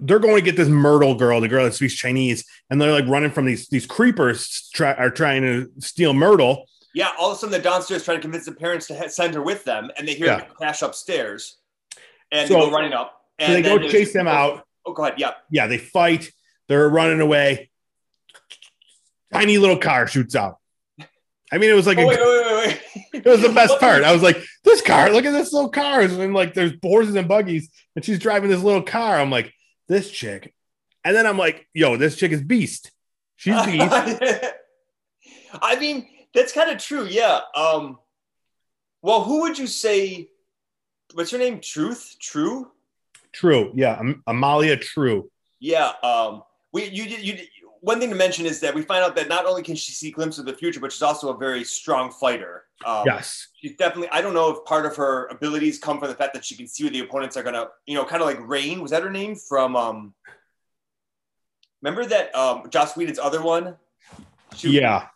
they're 0.00 0.18
going 0.18 0.34
to 0.34 0.42
get 0.42 0.56
this 0.56 0.68
myrtle 0.68 1.14
girl 1.14 1.40
the 1.40 1.48
girl 1.48 1.64
that 1.64 1.74
speaks 1.74 1.94
chinese 1.94 2.44
and 2.68 2.80
they're 2.80 2.90
like 2.92 3.06
running 3.06 3.30
from 3.30 3.44
these 3.44 3.68
these 3.68 3.86
creepers 3.86 4.68
try, 4.74 4.92
are 4.94 5.10
trying 5.10 5.42
to 5.42 5.70
steal 5.78 6.12
myrtle 6.12 6.66
Yeah, 6.94 7.10
all 7.18 7.30
of 7.30 7.36
a 7.36 7.40
sudden 7.40 7.52
they're 7.52 7.60
downstairs 7.62 8.04
trying 8.04 8.18
to 8.18 8.22
convince 8.22 8.44
the 8.44 8.52
parents 8.52 8.86
to 8.88 9.08
send 9.08 9.34
her 9.34 9.42
with 9.42 9.64
them, 9.64 9.90
and 9.96 10.06
they 10.06 10.14
hear 10.14 10.26
Yeah. 10.26 10.36
them 10.38 10.50
crash 10.56 10.82
upstairs, 10.82 11.56
and 12.30 12.48
So- 12.48 12.54
they 12.54 12.60
go 12.60 12.70
running 12.70 12.92
up. 12.92 13.18
And 13.38 13.48
so 13.48 13.52
they 13.54 13.62
go 13.62 13.88
chase 13.88 14.12
them 14.12 14.28
out 14.28 14.66
Oh, 14.84 14.92
go 14.92 15.04
ahead. 15.04 15.18
Yeah. 15.18 15.32
yeah 15.50 15.66
they 15.68 15.78
fight 15.78 16.30
they're 16.68 16.88
running 16.88 17.20
away 17.20 17.70
tiny 19.32 19.56
little 19.58 19.78
car 19.78 20.06
shoots 20.06 20.34
out 20.36 20.58
i 21.52 21.58
mean 21.58 21.70
it 21.70 21.74
was 21.74 21.86
like 21.86 21.98
Oh, 21.98 22.02
a, 22.02 22.06
wait, 22.06 22.18
wait, 22.20 22.26
wait, 22.26 22.66
wait. 22.66 22.80
It 23.24 23.24
was 23.26 23.42
the 23.42 23.48
best 23.54 23.78
part. 23.78 24.04
I 24.04 24.12
was 24.12 24.22
like, 24.22 24.42
this 24.64 24.80
car, 24.80 25.10
look 25.10 25.24
at 25.26 25.32
this 25.32 25.52
little 25.52 25.68
car. 25.70 26.00
And 26.00 26.32
like 26.34 26.54
there's 26.54 26.72
horses 26.82 27.14
and 27.14 27.28
buggies, 27.28 27.68
and 27.94 28.04
she's 28.04 28.18
driving 28.18 28.48
this 28.50 28.62
little 28.62 28.82
car. 28.82 29.18
I'm 29.20 29.30
like, 29.30 29.52
this 29.88 30.10
chick. 30.10 30.54
And 31.04 31.14
then 31.14 31.26
I'm 31.26 31.36
like, 31.38 31.66
yo, 31.74 31.96
this 31.96 32.16
chick 32.16 32.32
is 32.32 32.40
beast. 32.42 32.90
She's 33.36 33.54
beast. 33.66 33.92
I 35.60 35.78
mean, 35.78 36.06
that's 36.34 36.52
kind 36.52 36.70
of 36.70 36.78
true. 36.78 37.06
Yeah. 37.06 37.40
Um, 37.54 37.98
well, 39.02 39.22
who 39.24 39.42
would 39.42 39.58
you 39.58 39.66
say? 39.66 40.28
What's 41.14 41.30
her 41.30 41.38
name? 41.38 41.60
Truth. 41.60 42.16
True. 42.20 42.70
True. 43.32 43.72
Yeah. 43.74 43.98
Am- 43.98 44.22
Amalia 44.26 44.76
True. 44.76 45.30
Yeah. 45.60 45.92
Um, 46.02 46.42
we 46.72 46.84
you 46.88 47.06
did 47.08 47.22
you. 47.22 47.38
One 47.80 47.98
thing 47.98 48.10
to 48.10 48.16
mention 48.16 48.46
is 48.46 48.60
that 48.60 48.72
we 48.74 48.82
find 48.82 49.02
out 49.04 49.16
that 49.16 49.28
not 49.28 49.44
only 49.44 49.60
can 49.62 49.74
she 49.74 49.90
see 49.90 50.12
glimpses 50.12 50.38
of 50.38 50.46
the 50.46 50.54
future, 50.54 50.78
but 50.78 50.92
she's 50.92 51.02
also 51.02 51.30
a 51.34 51.36
very 51.36 51.64
strong 51.64 52.12
fighter. 52.12 52.64
Um, 52.86 53.02
Yes. 53.06 53.48
she's 53.60 53.76
definitely 53.76 54.08
i 54.10 54.20
don't 54.20 54.34
know 54.34 54.50
if 54.50 54.64
part 54.64 54.86
of 54.86 54.96
her 54.96 55.26
abilities 55.28 55.78
come 55.78 56.00
from 56.00 56.08
the 56.08 56.16
fact 56.16 56.34
that 56.34 56.44
she 56.44 56.56
can 56.56 56.66
see 56.66 56.82
what 56.82 56.92
the 56.92 56.98
opponents 56.98 57.36
are 57.36 57.44
gonna 57.44 57.68
you 57.86 57.94
know 57.94 58.04
kind 58.04 58.20
of 58.20 58.26
like 58.26 58.40
rain 58.48 58.80
was 58.82 58.90
that 58.90 59.04
her 59.04 59.10
name 59.10 59.36
from 59.36 59.76
um 59.76 60.12
remember 61.80 62.04
that 62.04 62.34
um 62.34 62.68
joss 62.70 62.96
whedon's 62.96 63.20
other 63.20 63.40
one 63.40 63.76
she, 64.56 64.70
Yeah. 64.70 65.06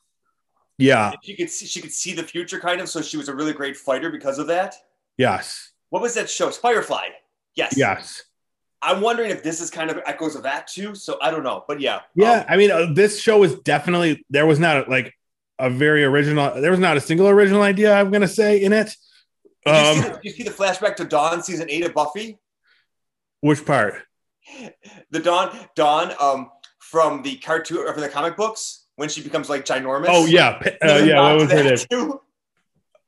Yeah. 0.79 1.13
she 1.23 1.35
could 1.37 1.51
see 1.51 1.67
she 1.67 1.81
could 1.81 1.93
see 1.93 2.13
the 2.13 2.23
future 2.23 2.61
kind 2.61 2.81
of 2.81 2.89
so 2.89 3.01
she 3.03 3.17
was 3.17 3.29
a 3.29 3.35
really 3.35 3.53
great 3.53 3.77
fighter 3.77 4.11
because 4.11 4.39
of 4.39 4.47
that 4.49 4.75
Yes. 5.17 5.73
what 5.91 6.03
was 6.03 6.15
that 6.15 6.29
show 6.29 6.51
firefly 6.51 7.07
yes 7.55 7.75
Yes. 7.77 8.23
i'm 8.83 9.01
wondering 9.01 9.31
if 9.31 9.43
this 9.43 9.61
is 9.61 9.71
kind 9.71 9.91
of 9.91 9.99
echoes 10.07 10.37
of 10.37 10.43
that 10.43 10.67
too 10.67 10.95
so 10.95 11.17
i 11.23 11.31
don't 11.31 11.43
know 11.45 11.65
but 11.67 11.81
yeah 11.81 12.01
Yeah. 12.15 12.41
um, 12.41 12.45
I 12.49 12.57
mean, 12.57 12.71
uh, 12.71 12.87
this 12.93 13.21
show 13.21 13.43
is 13.43 13.55
definitely, 13.61 14.25
there 14.31 14.45
was 14.47 14.59
not 14.59 14.89
like 14.89 15.15
a 15.59 15.71
very 15.71 16.05
original, 16.05 16.61
there 16.61 16.71
was 16.71 16.81
not 16.81 16.99
a 16.99 17.01
single 17.01 17.29
original 17.29 17.63
idea, 17.63 17.95
I'm 17.95 18.11
going 18.11 18.21
to 18.21 18.29
say, 18.29 18.61
in 18.63 18.75
it. 18.75 18.95
did, 19.65 19.75
you 19.75 19.75
see 19.75 20.07
Um, 20.07 20.13
the, 20.13 20.21
you 20.25 20.31
see 20.31 20.43
the 20.43 20.51
flashback 20.51 20.97
to 20.97 21.05
dawn 21.07 21.43
season 21.43 21.71
eight 21.71 21.85
of 21.87 21.95
buffy 21.95 22.39
which 23.41 23.65
part? 23.65 24.03
the 25.11 25.21
dawn 25.21 25.57
dawn 25.75 26.13
um 26.21 26.51
from 26.79 27.23
the 27.23 27.37
cartoon 27.37 27.79
or 27.79 27.93
from 27.93 28.03
the 28.03 28.09
comic 28.09 28.37
books 28.37 28.86
when 28.97 29.09
she 29.09 29.23
becomes 29.23 29.49
like 29.49 29.65
ginormous 29.65 30.07
Oh, 30.09 30.27
yeah. 30.27 30.61
Uh, 30.83 30.95
yeah. 31.05 31.21
What 31.21 31.37
was 31.43 31.53
her 31.53 31.63
name? 31.65 31.77
too. 31.91 32.21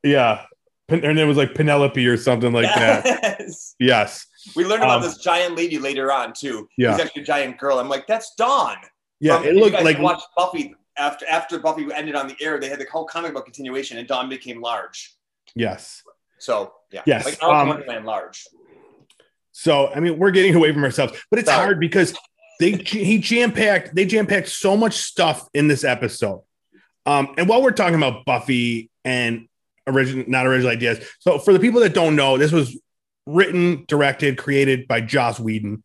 Yeah. 0.02 0.44
Pen- 0.86 1.02
Her 1.02 1.12
name 1.12 1.28
was 1.28 1.36
like 1.36 1.54
Penelope 1.54 2.06
or 2.06 2.16
something 2.16 2.52
like 2.52 2.72
that. 2.74 3.04
Yes. 3.40 3.74
Yes. 3.78 4.26
We 4.56 4.64
learned 4.64 4.82
about 4.84 4.98
Um, 4.98 5.02
this 5.02 5.18
giant 5.18 5.56
lady 5.56 5.78
later 5.78 6.10
on 6.12 6.32
too. 6.32 6.68
Yeah. 6.78 6.92
She's 6.96 7.06
actually 7.06 7.22
a 7.22 7.26
giant 7.26 7.58
girl. 7.58 7.78
I'm 7.78 7.88
like, 7.88 8.06
that's 8.06 8.34
Dawn. 8.36 8.76
Yeah. 9.20 9.42
It 9.42 9.54
looked 9.56 9.82
like 9.82 9.98
watched 9.98 10.26
Buffy 10.36 10.74
after 10.96 11.26
after 11.28 11.58
Buffy 11.58 11.86
ended 11.94 12.14
on 12.14 12.26
the 12.28 12.36
air. 12.40 12.58
They 12.58 12.68
had 12.68 12.78
the 12.78 12.86
whole 12.90 13.04
comic 13.04 13.34
book 13.34 13.44
continuation, 13.44 13.98
and 13.98 14.06
Dawn 14.08 14.28
became 14.28 14.60
large. 14.62 15.14
yes. 15.54 16.02
So 16.38 16.72
yeah, 16.92 17.02
Yes, 17.04 17.24
like 17.24 17.42
um, 17.42 17.68
Wonderland 17.68 18.04
large. 18.06 18.46
So 19.52 19.88
I 19.88 20.00
mean, 20.00 20.18
we're 20.18 20.30
getting 20.30 20.54
away 20.54 20.72
from 20.72 20.84
ourselves, 20.84 21.12
but 21.30 21.38
it's 21.40 21.48
Sorry. 21.48 21.64
hard 21.64 21.80
because 21.80 22.14
they 22.58 22.72
he 22.72 23.18
jam 23.18 23.52
packed 23.52 23.94
they 23.94 24.04
jam 24.04 24.26
packed 24.26 24.48
so 24.48 24.76
much 24.76 24.94
stuff 24.96 25.48
in 25.54 25.68
this 25.68 25.84
episode. 25.84 26.42
Um, 27.06 27.34
and 27.38 27.48
while 27.48 27.62
we're 27.62 27.70
talking 27.72 27.94
about 27.94 28.24
Buffy 28.24 28.90
and 29.04 29.48
original 29.86 30.24
not 30.28 30.46
original 30.46 30.70
ideas, 30.72 30.98
so 31.20 31.38
for 31.38 31.52
the 31.52 31.60
people 31.60 31.80
that 31.80 31.94
don't 31.94 32.16
know, 32.16 32.36
this 32.36 32.52
was 32.52 32.78
written, 33.26 33.84
directed, 33.88 34.36
created 34.38 34.88
by 34.88 35.00
Joss 35.00 35.38
Whedon. 35.40 35.82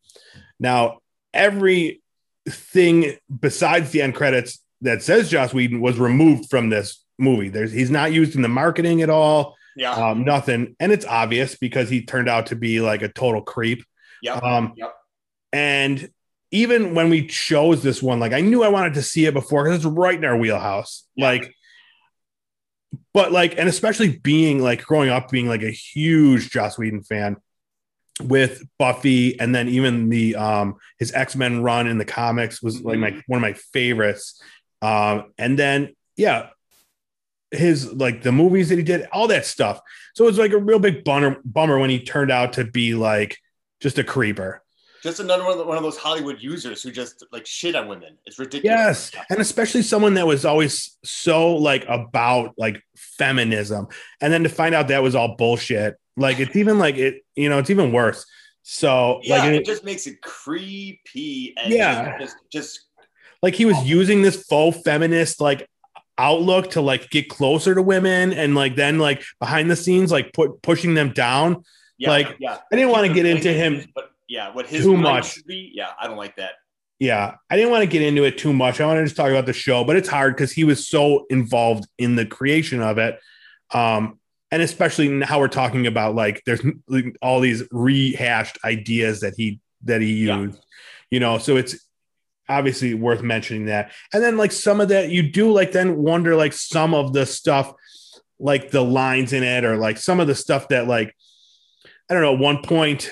Now, 0.58 0.98
everything 1.32 3.16
besides 3.40 3.90
the 3.90 4.02
end 4.02 4.14
credits 4.14 4.60
that 4.80 5.02
says 5.02 5.30
Joss 5.30 5.54
Whedon 5.54 5.80
was 5.80 5.98
removed 5.98 6.50
from 6.50 6.68
this 6.70 7.02
movie. 7.18 7.48
There's 7.48 7.72
he's 7.72 7.90
not 7.90 8.12
used 8.12 8.34
in 8.36 8.42
the 8.42 8.48
marketing 8.48 9.02
at 9.02 9.10
all 9.10 9.56
Yeah. 9.76 9.92
um, 9.92 10.24
nothing. 10.24 10.74
And 10.80 10.92
it's 10.92 11.06
obvious 11.06 11.54
because 11.56 11.88
he 11.88 12.04
turned 12.04 12.28
out 12.28 12.46
to 12.46 12.56
be 12.56 12.80
like 12.80 13.02
a 13.02 13.08
total 13.08 13.40
creep. 13.42 13.84
Yeah. 14.22 14.34
Um, 14.34 14.74
Yep. 14.76 14.94
And 15.52 16.10
even 16.54 16.94
when 16.94 17.10
we 17.10 17.26
chose 17.26 17.82
this 17.82 18.00
one, 18.00 18.20
like 18.20 18.32
I 18.32 18.40
knew 18.40 18.62
I 18.62 18.68
wanted 18.68 18.94
to 18.94 19.02
see 19.02 19.26
it 19.26 19.34
before 19.34 19.64
because 19.64 19.78
it's 19.78 19.84
right 19.84 20.16
in 20.16 20.24
our 20.24 20.36
wheelhouse. 20.36 21.04
Yeah. 21.16 21.26
Like, 21.26 21.54
but 23.12 23.32
like, 23.32 23.58
and 23.58 23.68
especially 23.68 24.18
being 24.18 24.62
like 24.62 24.84
growing 24.84 25.10
up, 25.10 25.30
being 25.30 25.48
like 25.48 25.62
a 25.62 25.70
huge 25.70 26.50
Joss 26.50 26.78
Whedon 26.78 27.02
fan 27.02 27.38
with 28.22 28.62
Buffy, 28.78 29.38
and 29.40 29.52
then 29.52 29.68
even 29.68 30.08
the 30.10 30.36
um 30.36 30.76
his 31.00 31.12
X 31.12 31.34
Men 31.34 31.64
run 31.64 31.88
in 31.88 31.98
the 31.98 32.04
comics 32.04 32.62
was 32.62 32.80
like 32.82 33.00
my 33.00 33.20
one 33.26 33.38
of 33.38 33.42
my 33.42 33.54
favorites. 33.54 34.40
Um, 34.80 35.32
and 35.36 35.58
then 35.58 35.96
yeah, 36.16 36.50
his 37.50 37.92
like 37.92 38.22
the 38.22 38.30
movies 38.30 38.68
that 38.68 38.78
he 38.78 38.84
did, 38.84 39.08
all 39.10 39.26
that 39.26 39.44
stuff. 39.44 39.80
So 40.14 40.22
it 40.22 40.28
was 40.28 40.38
like 40.38 40.52
a 40.52 40.58
real 40.58 40.78
big 40.78 41.02
bummer, 41.02 41.40
bummer 41.44 41.80
when 41.80 41.90
he 41.90 41.98
turned 41.98 42.30
out 42.30 42.52
to 42.54 42.64
be 42.64 42.94
like 42.94 43.38
just 43.80 43.98
a 43.98 44.04
creeper. 44.04 44.63
Just 45.04 45.20
another 45.20 45.42
one 45.44 45.52
of, 45.52 45.58
the- 45.58 45.64
one 45.66 45.76
of 45.76 45.82
those 45.82 45.98
Hollywood 45.98 46.38
users 46.40 46.82
who 46.82 46.90
just 46.90 47.24
like 47.30 47.44
shit 47.46 47.76
on 47.76 47.88
women. 47.88 48.16
It's 48.24 48.38
ridiculous. 48.38 49.10
Yes, 49.14 49.24
and 49.28 49.38
especially 49.38 49.82
someone 49.82 50.14
that 50.14 50.26
was 50.26 50.44
always 50.46 50.96
so 51.04 51.54
like 51.56 51.84
about 51.88 52.54
like 52.56 52.82
feminism, 52.96 53.86
and 54.22 54.32
then 54.32 54.42
to 54.44 54.48
find 54.48 54.74
out 54.74 54.88
that 54.88 55.02
was 55.02 55.14
all 55.14 55.36
bullshit. 55.36 55.96
Like 56.16 56.40
it's 56.40 56.56
even 56.56 56.78
like 56.78 56.96
it, 56.96 57.22
you 57.36 57.50
know, 57.50 57.58
it's 57.58 57.68
even 57.68 57.92
worse. 57.92 58.24
So 58.62 59.20
Yeah, 59.22 59.40
like, 59.40 59.48
it, 59.50 59.54
it, 59.56 59.66
just 59.66 59.84
makes 59.84 60.06
it 60.06 60.22
creepy 60.22 61.52
and 61.62 61.70
Yeah. 61.70 62.18
just 62.18 62.36
just 62.50 62.80
like 63.42 63.54
he 63.54 63.66
was 63.66 63.76
using 63.84 64.22
this 64.22 64.42
faux 64.44 64.80
feminist 64.84 65.38
like 65.38 65.68
outlook 66.16 66.70
to 66.70 66.80
like 66.80 67.10
get 67.10 67.28
closer 67.28 67.74
to 67.74 67.82
women, 67.82 68.32
and 68.32 68.54
like 68.54 68.74
then 68.74 68.98
like 68.98 69.22
behind 69.38 69.70
the 69.70 69.76
scenes 69.76 70.10
like 70.10 70.32
put 70.32 70.62
pushing 70.62 70.94
them 70.94 71.12
down. 71.12 71.62
yeah, 71.98 72.08
Like, 72.08 72.36
yeah. 72.40 72.56
I 72.72 72.76
didn't 72.76 72.90
want 72.90 73.06
to 73.06 73.12
get 73.12 73.26
into 73.26 73.52
him. 73.52 73.84
but 73.94 74.12
yeah, 74.28 74.52
what 74.54 74.66
his 74.66 74.84
too 74.84 74.96
much. 74.96 75.34
should 75.34 75.46
be. 75.46 75.70
Yeah, 75.74 75.90
I 76.00 76.06
don't 76.06 76.16
like 76.16 76.36
that. 76.36 76.52
Yeah, 76.98 77.34
I 77.50 77.56
didn't 77.56 77.70
want 77.70 77.82
to 77.82 77.86
get 77.88 78.02
into 78.02 78.24
it 78.24 78.38
too 78.38 78.52
much. 78.52 78.80
I 78.80 78.86
want 78.86 78.98
to 78.98 79.04
just 79.04 79.16
talk 79.16 79.30
about 79.30 79.46
the 79.46 79.52
show, 79.52 79.84
but 79.84 79.96
it's 79.96 80.08
hard 80.08 80.34
because 80.36 80.52
he 80.52 80.64
was 80.64 80.88
so 80.88 81.26
involved 81.28 81.86
in 81.98 82.14
the 82.16 82.24
creation 82.24 82.80
of 82.80 82.98
it. 82.98 83.18
Um, 83.72 84.18
and 84.50 84.62
especially 84.62 85.08
now 85.08 85.40
we're 85.40 85.48
talking 85.48 85.86
about 85.86 86.14
like 86.14 86.42
there's 86.46 86.62
like, 86.88 87.16
all 87.20 87.40
these 87.40 87.64
rehashed 87.72 88.58
ideas 88.64 89.20
that 89.20 89.34
he 89.36 89.60
that 89.82 90.00
he 90.00 90.26
Yeah. 90.26 90.38
used, 90.38 90.64
you 91.10 91.18
know. 91.20 91.38
So 91.38 91.56
it's 91.56 91.76
obviously 92.48 92.94
worth 92.94 93.22
mentioning 93.22 93.66
that. 93.66 93.90
And 94.12 94.22
then 94.22 94.36
like 94.36 94.52
some 94.52 94.80
of 94.80 94.88
that 94.90 95.10
you 95.10 95.22
do 95.30 95.50
like 95.50 95.72
then 95.72 95.96
wonder 95.96 96.36
like 96.36 96.52
some 96.52 96.94
of 96.94 97.12
the 97.12 97.26
stuff, 97.26 97.72
like 98.38 98.70
the 98.70 98.82
lines 98.84 99.32
in 99.32 99.42
it, 99.42 99.64
or 99.64 99.76
like 99.76 99.98
some 99.98 100.20
of 100.20 100.28
the 100.28 100.34
stuff 100.36 100.68
that 100.68 100.86
like 100.86 101.14
I 102.08 102.14
don't 102.14 102.22
know. 102.22 102.34
One 102.34 102.62
point, 102.62 103.10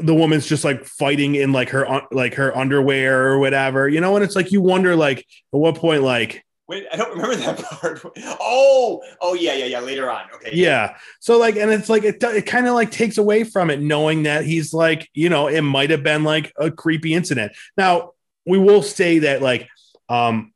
the 0.00 0.14
woman's 0.14 0.46
just 0.46 0.64
like 0.64 0.84
fighting 0.84 1.34
in 1.34 1.52
like 1.52 1.70
her 1.70 2.02
like 2.10 2.34
her 2.34 2.56
underwear 2.56 3.28
or 3.28 3.38
whatever, 3.38 3.88
you 3.88 4.00
know. 4.00 4.16
And 4.16 4.24
it's 4.24 4.36
like 4.36 4.52
you 4.52 4.60
wonder 4.60 4.96
like 4.96 5.18
at 5.18 5.24
what 5.50 5.76
point 5.76 6.02
like 6.02 6.44
Wait, 6.68 6.86
I 6.92 6.96
don't 6.96 7.12
remember 7.12 7.34
that 7.34 7.58
part. 7.64 8.02
Oh, 8.40 9.02
oh 9.22 9.32
yeah, 9.32 9.54
yeah, 9.54 9.64
yeah. 9.64 9.80
Later 9.80 10.10
on, 10.10 10.26
okay. 10.34 10.50
yeah. 10.52 10.98
So 11.18 11.38
like, 11.38 11.56
and 11.56 11.70
it's 11.70 11.88
like 11.88 12.04
it 12.04 12.22
it 12.22 12.46
kind 12.46 12.68
of 12.68 12.74
like 12.74 12.90
takes 12.90 13.16
away 13.16 13.44
from 13.44 13.70
it 13.70 13.80
knowing 13.80 14.24
that 14.24 14.44
he's 14.44 14.74
like 14.74 15.08
you 15.14 15.30
know 15.30 15.46
it 15.48 15.62
might 15.62 15.90
have 15.90 16.02
been 16.02 16.24
like 16.24 16.52
a 16.58 16.70
creepy 16.70 17.14
incident. 17.14 17.52
Now 17.76 18.12
we 18.46 18.58
will 18.58 18.82
say 18.82 19.20
that 19.20 19.40
like 19.40 19.66
um 20.10 20.52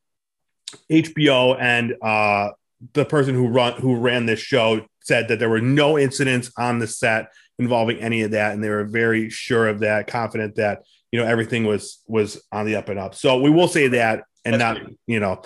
HBO 0.91 1.57
and 1.59 1.97
uh 2.03 2.51
the 2.93 3.07
person 3.07 3.35
who 3.35 3.49
run 3.49 3.81
who 3.81 3.97
ran 3.97 4.27
this 4.27 4.41
show 4.41 4.85
said 5.01 5.29
that 5.29 5.39
there 5.39 5.49
were 5.49 5.61
no 5.63 5.99
incidents 5.99 6.53
on 6.59 6.79
the 6.79 6.87
set 6.87 7.33
involving 7.59 7.99
any 7.99 8.23
of 8.23 8.33
that 8.33 8.53
and 8.53 8.63
they 8.63 8.69
were 8.69 8.85
very 8.85 9.31
sure 9.31 9.69
of 9.69 9.81
that 9.81 10.07
confident 10.07 10.57
that 10.57 10.83
you 11.11 11.21
know 11.21 11.27
everything 11.27 11.65
was 11.65 12.03
was 12.07 12.43
on 12.51 12.67
the 12.67 12.77
up 12.77 12.89
and 12.89 12.99
up 12.99 13.15
so 13.15 13.41
we 13.41 13.51
will 13.51 13.69
say 13.69 13.89
that 13.89 14.25
and 14.45 14.55
That's 14.55 14.79
not 14.79 14.87
good. 14.87 14.99
you 15.07 15.21
know 15.21 15.43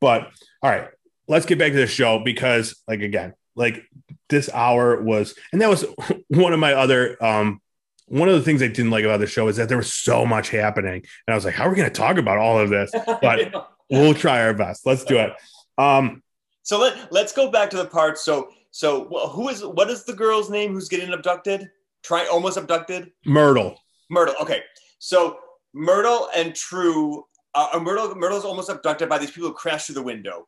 but 0.00 0.30
all 0.62 0.70
right 0.70 0.88
let's 1.26 1.46
get 1.46 1.58
back 1.58 1.72
to 1.72 1.78
the 1.78 1.86
show 1.86 2.20
because 2.20 2.80
like 2.86 3.00
again 3.00 3.34
like 3.56 3.82
this 4.28 4.48
hour 4.52 5.02
was 5.02 5.34
and 5.52 5.60
that 5.60 5.68
was 5.68 5.84
one 6.28 6.52
of 6.52 6.60
my 6.60 6.74
other 6.74 7.22
um 7.22 7.60
one 8.06 8.28
of 8.28 8.34
the 8.36 8.42
things 8.42 8.62
I 8.62 8.68
didn't 8.68 8.90
like 8.90 9.04
about 9.04 9.20
the 9.20 9.26
show 9.26 9.48
is 9.48 9.56
that 9.56 9.68
there 9.68 9.76
was 9.76 9.92
so 9.92 10.24
much 10.24 10.48
happening 10.48 11.02
and 11.26 11.32
I 11.32 11.34
was 11.34 11.44
like 11.44 11.54
how 11.54 11.66
are 11.66 11.70
we 11.70 11.76
going 11.76 11.90
to 11.90 11.94
talk 11.94 12.16
about 12.16 12.38
all 12.38 12.58
of 12.58 12.70
this 12.70 12.90
but 13.20 13.52
we'll 13.90 14.14
try 14.14 14.42
our 14.42 14.54
best. 14.54 14.86
Let's 14.86 15.04
do 15.04 15.18
it. 15.18 15.32
Um, 15.76 16.22
so 16.62 16.78
let 16.78 17.12
let's 17.12 17.32
go 17.32 17.50
back 17.50 17.70
to 17.70 17.76
the 17.76 17.86
part. 17.86 18.18
So 18.18 18.50
so 18.78 19.06
who 19.32 19.48
is 19.48 19.64
what 19.64 19.90
is 19.90 20.04
the 20.04 20.12
girl's 20.12 20.50
name 20.50 20.72
who's 20.72 20.88
getting 20.88 21.12
abducted? 21.12 21.68
Try 22.04 22.28
almost 22.28 22.56
abducted. 22.56 23.10
Myrtle. 23.26 23.76
Myrtle. 24.08 24.36
Okay, 24.40 24.62
so 25.00 25.40
Myrtle 25.74 26.28
and 26.36 26.54
True. 26.54 27.24
Uh, 27.56 27.80
Myrtle 27.82 28.14
Myrtle's 28.14 28.44
almost 28.44 28.70
abducted 28.70 29.08
by 29.08 29.18
these 29.18 29.32
people 29.32 29.48
who 29.48 29.54
crash 29.56 29.86
through 29.86 29.96
the 29.96 30.02
window. 30.02 30.46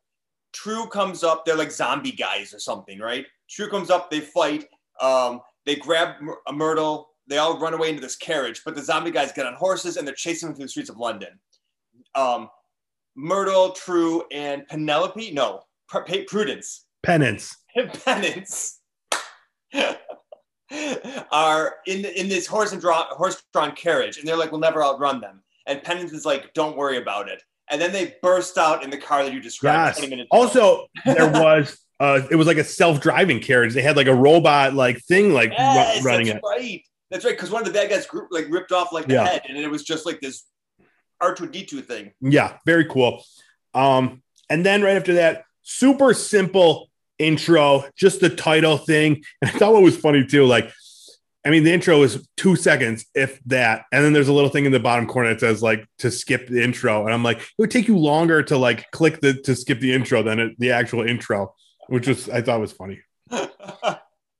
True 0.53 0.87
comes 0.87 1.25
up. 1.25 1.45
They're 1.45 1.57
like 1.57 1.73
zombie 1.73 2.13
guys 2.13 2.55
or 2.55 2.61
something, 2.61 3.01
right? 3.01 3.27
True 3.49 3.69
comes 3.69 3.91
up. 3.91 4.13
They 4.13 4.21
fight. 4.21 4.67
Um, 5.01 5.41
they 5.67 5.75
grab 5.75 6.15
a 6.47 6.53
Myrtle. 6.53 7.09
They 7.27 7.39
all 7.39 7.59
run 7.59 7.75
away 7.75 7.89
into 7.89 8.01
this 8.01 8.15
carriage, 8.15 8.63
but 8.65 8.77
the 8.77 8.83
zombie 8.83 9.11
guys 9.11 9.33
get 9.33 9.47
on 9.47 9.55
horses 9.55 9.97
and 9.97 10.07
they're 10.07 10.15
chasing 10.15 10.51
them 10.51 10.55
through 10.55 10.67
the 10.67 10.71
streets 10.71 10.89
of 10.89 10.99
London. 10.99 11.31
Um, 12.15 12.49
Myrtle, 13.17 13.73
True, 13.73 14.23
and 14.31 14.69
Penelope. 14.69 15.33
No, 15.33 15.63
Prudence. 15.89 16.85
Penance. 17.03 17.57
Penance. 18.05 18.79
are 21.33 21.77
in 21.87 22.05
in 22.05 22.29
this 22.29 22.47
horse 22.47 22.73
and 22.73 22.81
drawn 22.81 23.05
horse 23.11 23.43
drawn 23.53 23.73
carriage, 23.73 24.19
and 24.19 24.27
they're 24.27 24.37
like, 24.37 24.51
"We'll 24.53 24.61
never 24.61 24.83
outrun 24.83 25.21
them." 25.21 25.43
And 25.67 25.83
Penance 25.83 26.13
is 26.13 26.25
like, 26.25 26.53
"Don't 26.55 26.77
worry 26.77 26.97
about 26.99 27.29
it." 27.29 27.43
And 27.71 27.81
then 27.81 27.93
they 27.93 28.17
burst 28.23 28.59
out 28.59 28.83
in 28.83 28.91
the 28.91 28.99
car 28.99 29.25
that 29.25 29.33
you 29.33 29.41
described. 29.41 30.01
Yes. 30.03 30.27
also, 30.31 30.87
there 31.05 31.29
was 31.31 31.79
uh, 32.01 32.23
it 32.31 32.37
was 32.37 32.47
like 32.47 32.59
a 32.59 32.65
self 32.65 33.01
driving 33.01 33.41
carriage. 33.41 33.75
They 33.75 33.83
had 33.83 33.97
like 33.97 34.07
a 34.07 34.15
robot 34.15 34.75
like 34.75 35.01
thing 35.03 35.33
like 35.33 35.51
yes, 35.51 36.05
running 36.05 36.27
that's 36.27 36.39
it. 36.39 36.43
Right. 36.45 36.83
That's 37.11 37.25
right. 37.25 37.37
Because 37.37 37.51
one 37.51 37.63
of 37.63 37.67
the 37.67 37.75
bad 37.75 37.91
guys 37.91 38.07
group, 38.07 38.29
like 38.31 38.47
ripped 38.49 38.73
off 38.73 38.93
like 38.93 39.07
the 39.07 39.15
Yeah. 39.15 39.27
head, 39.27 39.43
and 39.49 39.59
it 39.59 39.69
was 39.69 39.83
just 39.83 40.07
like 40.07 40.21
this 40.21 40.45
R 41.21 41.35
two 41.35 41.49
D 41.49 41.65
two 41.65 41.83
thing. 41.83 42.13
Yeah, 42.21 42.59
very 42.65 42.85
cool. 42.85 43.25
Um, 43.75 44.23
and 44.49 44.65
then 44.65 44.83
right 44.83 44.97
after 44.97 45.15
that, 45.15 45.45
super 45.63 46.15
simple 46.15 46.90
intro, 47.21 47.85
just 47.97 48.21
the 48.21 48.31
title 48.31 48.79
thing. 48.79 49.23
And 49.43 49.51
I 49.51 49.59
thought 49.59 49.73
what 49.73 49.83
was 49.83 49.97
funny 49.97 50.25
too, 50.25 50.47
like, 50.47 50.71
I 51.45 51.51
mean, 51.51 51.65
the 51.65 51.73
intro 51.73 52.03
is 52.03 52.27
two 52.37 52.55
seconds, 52.55 53.07
if 53.15 53.41
that. 53.45 53.85
And 53.93 54.05
then 54.05 54.13
there's 54.13 54.29
a 54.29 54.33
little 54.33 54.51
thing 54.51 54.67
in 54.67 54.73
the 54.73 54.81
bottom 54.81 55.07
corner 55.07 55.31
that 55.31 55.41
says 55.41 55.63
like 55.63 55.87
to 55.99 56.11
skip 56.11 56.49
the 56.49 56.63
intro. 56.63 57.05
And 57.05 57.15
I'm 57.15 57.25
like, 57.25 57.39
it 57.39 57.49
would 57.59 57.71
take 57.71 57.89
you 57.89 57.97
longer 57.97 58.43
to 58.43 58.59
like 58.59 58.91
click 58.91 59.21
the 59.21 59.35
to 59.45 59.55
skip 59.55 59.81
the 59.81 59.93
intro 59.93 60.23
than 60.23 60.39
it, 60.39 60.59
the 60.59 60.73
actual 60.73 61.03
intro, 61.03 61.55
which 61.89 62.07
was 62.07 62.29
I 62.29 62.43
thought 62.43 62.61
was 62.61 62.73
funny. 62.73 63.01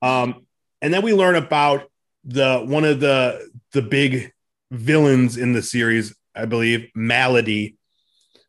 Um, 0.01 0.47
and 0.81 0.93
then 0.93 1.03
we 1.03 1.13
learn 1.13 1.35
about 1.35 1.89
the 2.23 2.59
one 2.65 2.85
of 2.85 2.99
the 2.99 3.49
the 3.73 3.81
big 3.81 4.31
villains 4.71 5.37
in 5.37 5.53
the 5.53 5.61
series, 5.61 6.15
I 6.35 6.45
believe, 6.45 6.89
Maladie. 6.95 7.77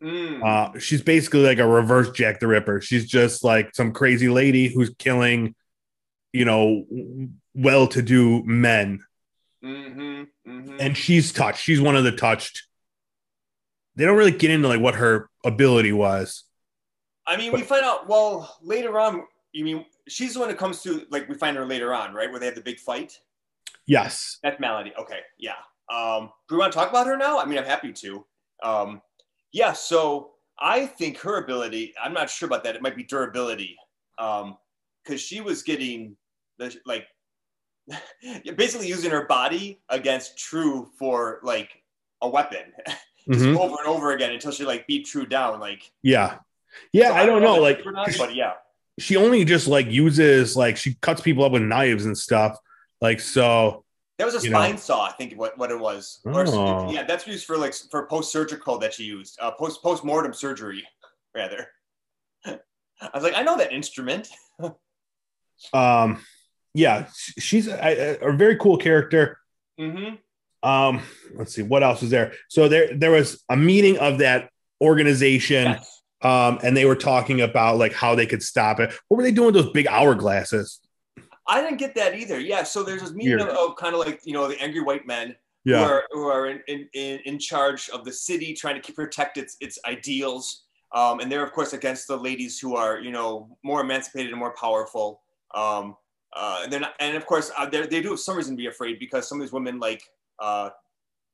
Mm. 0.03 0.43
Uh, 0.45 0.79
she's 0.79 1.03
basically 1.03 1.43
like 1.43 1.59
a 1.59 1.67
reverse 1.67 2.11
Jack 2.11 2.41
the 2.41 2.49
Ripper. 2.49 2.81
She's 2.81 3.07
just 3.07 3.45
like 3.45 3.75
some 3.75 3.93
crazy 3.93 4.29
lady 4.29 4.69
who's 4.69 4.91
killing, 4.99 5.55
you 6.33 6.45
know, 6.45 6.85
well-to-do 7.55 8.43
men, 8.45 9.05
hmm 9.63 10.23
hmm 10.45 10.77
and 10.81 10.97
she's 10.97 11.33
touched. 11.33 11.63
She's 11.63 11.81
one 11.81 11.95
of 11.95 12.03
the 12.03 12.13
touched. 12.13 12.65
They 13.95 14.05
don't 14.05 14.17
really 14.17 14.33
get 14.33 14.51
into 14.51 14.69
like 14.69 14.81
what 14.81 14.97
her 14.97 15.31
ability 15.45 15.93
was. 15.93 16.45
I 17.27 17.37
mean, 17.37 17.53
we 17.53 17.63
find 17.63 17.85
out 17.85 18.09
well 18.09 18.59
later 18.63 18.99
on. 18.99 19.23
You 19.53 19.65
mean 19.65 19.85
she's 20.09 20.35
the 20.35 20.41
one 20.41 20.49
that 20.49 20.59
comes 20.59 20.83
to 20.83 21.07
like 21.11 21.29
we 21.29 21.37
find 21.37 21.57
her 21.57 21.65
later 21.65 21.95
on, 21.95 22.13
right? 22.13 22.29
Where 22.29 22.41
they 22.41 22.47
have 22.47 22.57
the 22.57 22.63
big 22.63 22.81
fight. 22.81 23.21
Yes, 23.87 24.39
That's 24.43 24.59
Maladie. 24.59 24.93
Okay, 24.99 25.21
yeah. 25.39 25.53
Um, 25.93 26.31
do 26.49 26.55
we 26.55 26.59
want 26.59 26.73
to 26.73 26.79
talk 26.79 26.91
about 26.91 27.07
her 27.07 27.17
now? 27.17 27.39
I 27.39 27.45
mean, 27.45 27.59
I'm 27.59 27.65
happy 27.65 27.93
to. 27.93 28.25
Um, 28.63 29.03
yeah. 29.53 29.73
So 29.73 30.33
I 30.59 30.87
think 30.87 31.19
her 31.19 31.39
ability. 31.43 31.95
I'm 32.03 32.13
not 32.13 32.31
sure 32.31 32.47
about 32.47 32.65
that. 32.65 32.77
It 32.77 32.83
might 32.83 32.97
be 32.97 33.05
durability, 33.05 33.77
because 34.17 35.21
she 35.21 35.41
was 35.41 35.63
getting 35.63 36.17
the 36.59 36.75
like 36.87 37.07
basically 38.57 38.89
using 38.89 39.11
her 39.11 39.27
body 39.27 39.81
against 39.89 40.39
True 40.39 40.89
for 40.99 41.41
like 41.43 41.83
a 42.21 42.29
weapon, 42.29 42.73
just 43.31 43.45
Mhm. 43.45 43.59
over 43.59 43.77
and 43.79 43.89
over 43.89 44.13
again 44.13 44.33
until 44.33 44.53
she 44.53 44.65
like 44.65 44.87
beat 44.87 45.07
True 45.07 45.27
down. 45.27 45.61
Like 45.61 45.91
yeah, 46.03 46.39
yeah. 46.93 47.09
so 47.09 47.15
I 47.15 47.27
don't 47.27 47.43
know. 47.43 47.57
Like, 47.57 47.81
if 47.81 47.87
or 47.87 47.93
not, 47.93 48.11
but 48.19 48.35
yeah. 48.35 48.53
she 48.99 49.17
only 49.17 49.45
just 49.45 49.67
like 49.67 49.91
uses 49.91 50.57
like 50.57 50.77
she 50.77 50.95
cuts 51.01 51.21
people 51.21 51.45
up 51.45 51.53
with 51.53 51.63
knives 51.63 52.07
and 52.07 52.17
stuff. 52.17 52.57
Like, 53.01 53.19
so 53.19 53.82
That 54.23 54.33
was 54.33 54.43
a 54.43 54.47
you 54.47 54.53
know. 54.53 54.59
spine 54.61 54.79
saw, 54.79 55.05
I 55.07 55.13
think 55.13 55.35
what, 55.37 55.59
what 55.59 55.73
it 55.73 55.79
was. 55.79 56.21
Or- 56.25 56.47
Oh. 56.47 56.93
yeah, 56.93 57.03
that's 57.03 57.27
used 57.27 57.45
for 57.45 57.57
like 57.57 57.75
for 57.91 58.07
post 58.07 58.31
surgical 58.31 58.79
that 58.79 58.95
she 58.95 59.03
used, 59.03 59.37
uh, 59.41 59.51
post 59.51 59.83
post 59.83 60.05
mortem 60.05 60.33
surgery, 60.33 60.85
rather. 61.35 61.67
I 62.47 62.59
was 63.13 63.25
like, 63.25 63.35
I 63.37 63.43
know 63.43 63.57
that 63.59 63.73
instrument. 63.73 64.29
um, 65.73 66.23
yeah, 66.73 67.07
she's 67.39 67.67
a, 67.67 68.19
a 68.23 68.33
very 68.33 68.57
cool 68.57 68.77
character. 68.77 69.39
Mm-hmm. 69.81 70.69
um 70.69 71.03
let's 71.35 71.55
see 71.55 71.63
what 71.63 71.83
else 71.83 72.03
was 72.03 72.11
there 72.11 72.35
so 72.49 72.69
there 72.69 72.95
there 72.97 73.11
was 73.11 73.43
a 73.49 73.57
meeting 73.57 73.99
of 73.99 74.19
that 74.19 74.51
organization 74.83 75.65
Yes. 75.65 76.03
um 76.21 76.61
and 76.63 76.77
they 76.77 76.85
were 76.85 76.95
talking 76.95 77.41
about 77.41 77.79
like 77.79 77.95
how 77.95 78.15
they 78.15 78.27
could 78.27 78.43
stop 78.43 78.79
it 78.81 78.93
what 79.09 79.17
were 79.17 79.23
they 79.25 79.33
doing 79.33 79.47
with 79.47 79.55
those 79.57 79.73
big 79.73 79.87
hourglasses 79.87 80.79
I 81.47 81.61
didn't 81.61 81.79
get 81.79 81.95
that 81.97 82.15
either. 82.17 82.39
Yeah, 82.39 82.63
so 82.63 82.83
there's 82.83 83.03
this 83.03 83.13
meeting 83.13 83.41
of, 83.41 83.49
of 83.49 83.77
kind 83.77 83.95
of 83.95 84.01
like 84.01 84.21
you 84.25 84.33
know 84.33 84.49
the 84.49 84.61
angry 84.61 84.81
white 84.81 85.07
men 85.07 85.35
who 85.65 85.75
are 85.75 86.05
who 86.11 86.27
are 86.29 86.49
in, 86.49 86.61
in, 86.69 87.19
in, 87.25 87.39
charge 87.39 87.89
of 87.91 88.05
the 88.05 88.13
city, 88.13 88.53
trying 88.55 88.75
to 88.75 88.81
keep 88.81 88.97
protect 88.97 89.39
its 89.39 89.57
its 89.61 89.79
ideals. 89.87 90.65
Um, 90.95 91.21
and 91.21 91.33
they're 91.33 91.45
of 91.45 91.53
course 91.53 91.73
against 91.73 92.07
the 92.07 92.17
ladies 92.17 92.59
who 92.59 92.77
are 92.77 93.01
you 93.01 93.11
know 93.11 93.57
more 93.65 93.81
emancipated 93.81 94.31
and 94.31 94.39
more 94.39 94.55
powerful. 94.55 95.23
Um, 95.55 95.97
uh, 96.35 96.61
and 96.65 96.73
they're 96.73 96.81
not, 96.81 96.95
and 97.01 97.17
of 97.17 97.27
course 97.27 97.51
uh, 97.57 97.69
they 97.69 97.87
they 97.87 98.03
do 98.03 98.11
have 98.11 98.21
some 98.21 98.37
reason 98.37 98.57
to 98.57 98.61
be 98.61 98.67
afraid 98.67 98.99
because 98.99 99.29
some 99.29 99.41
of 99.41 99.47
these 99.47 99.53
women 99.53 99.79
like 99.79 100.03
uh, 100.39 100.71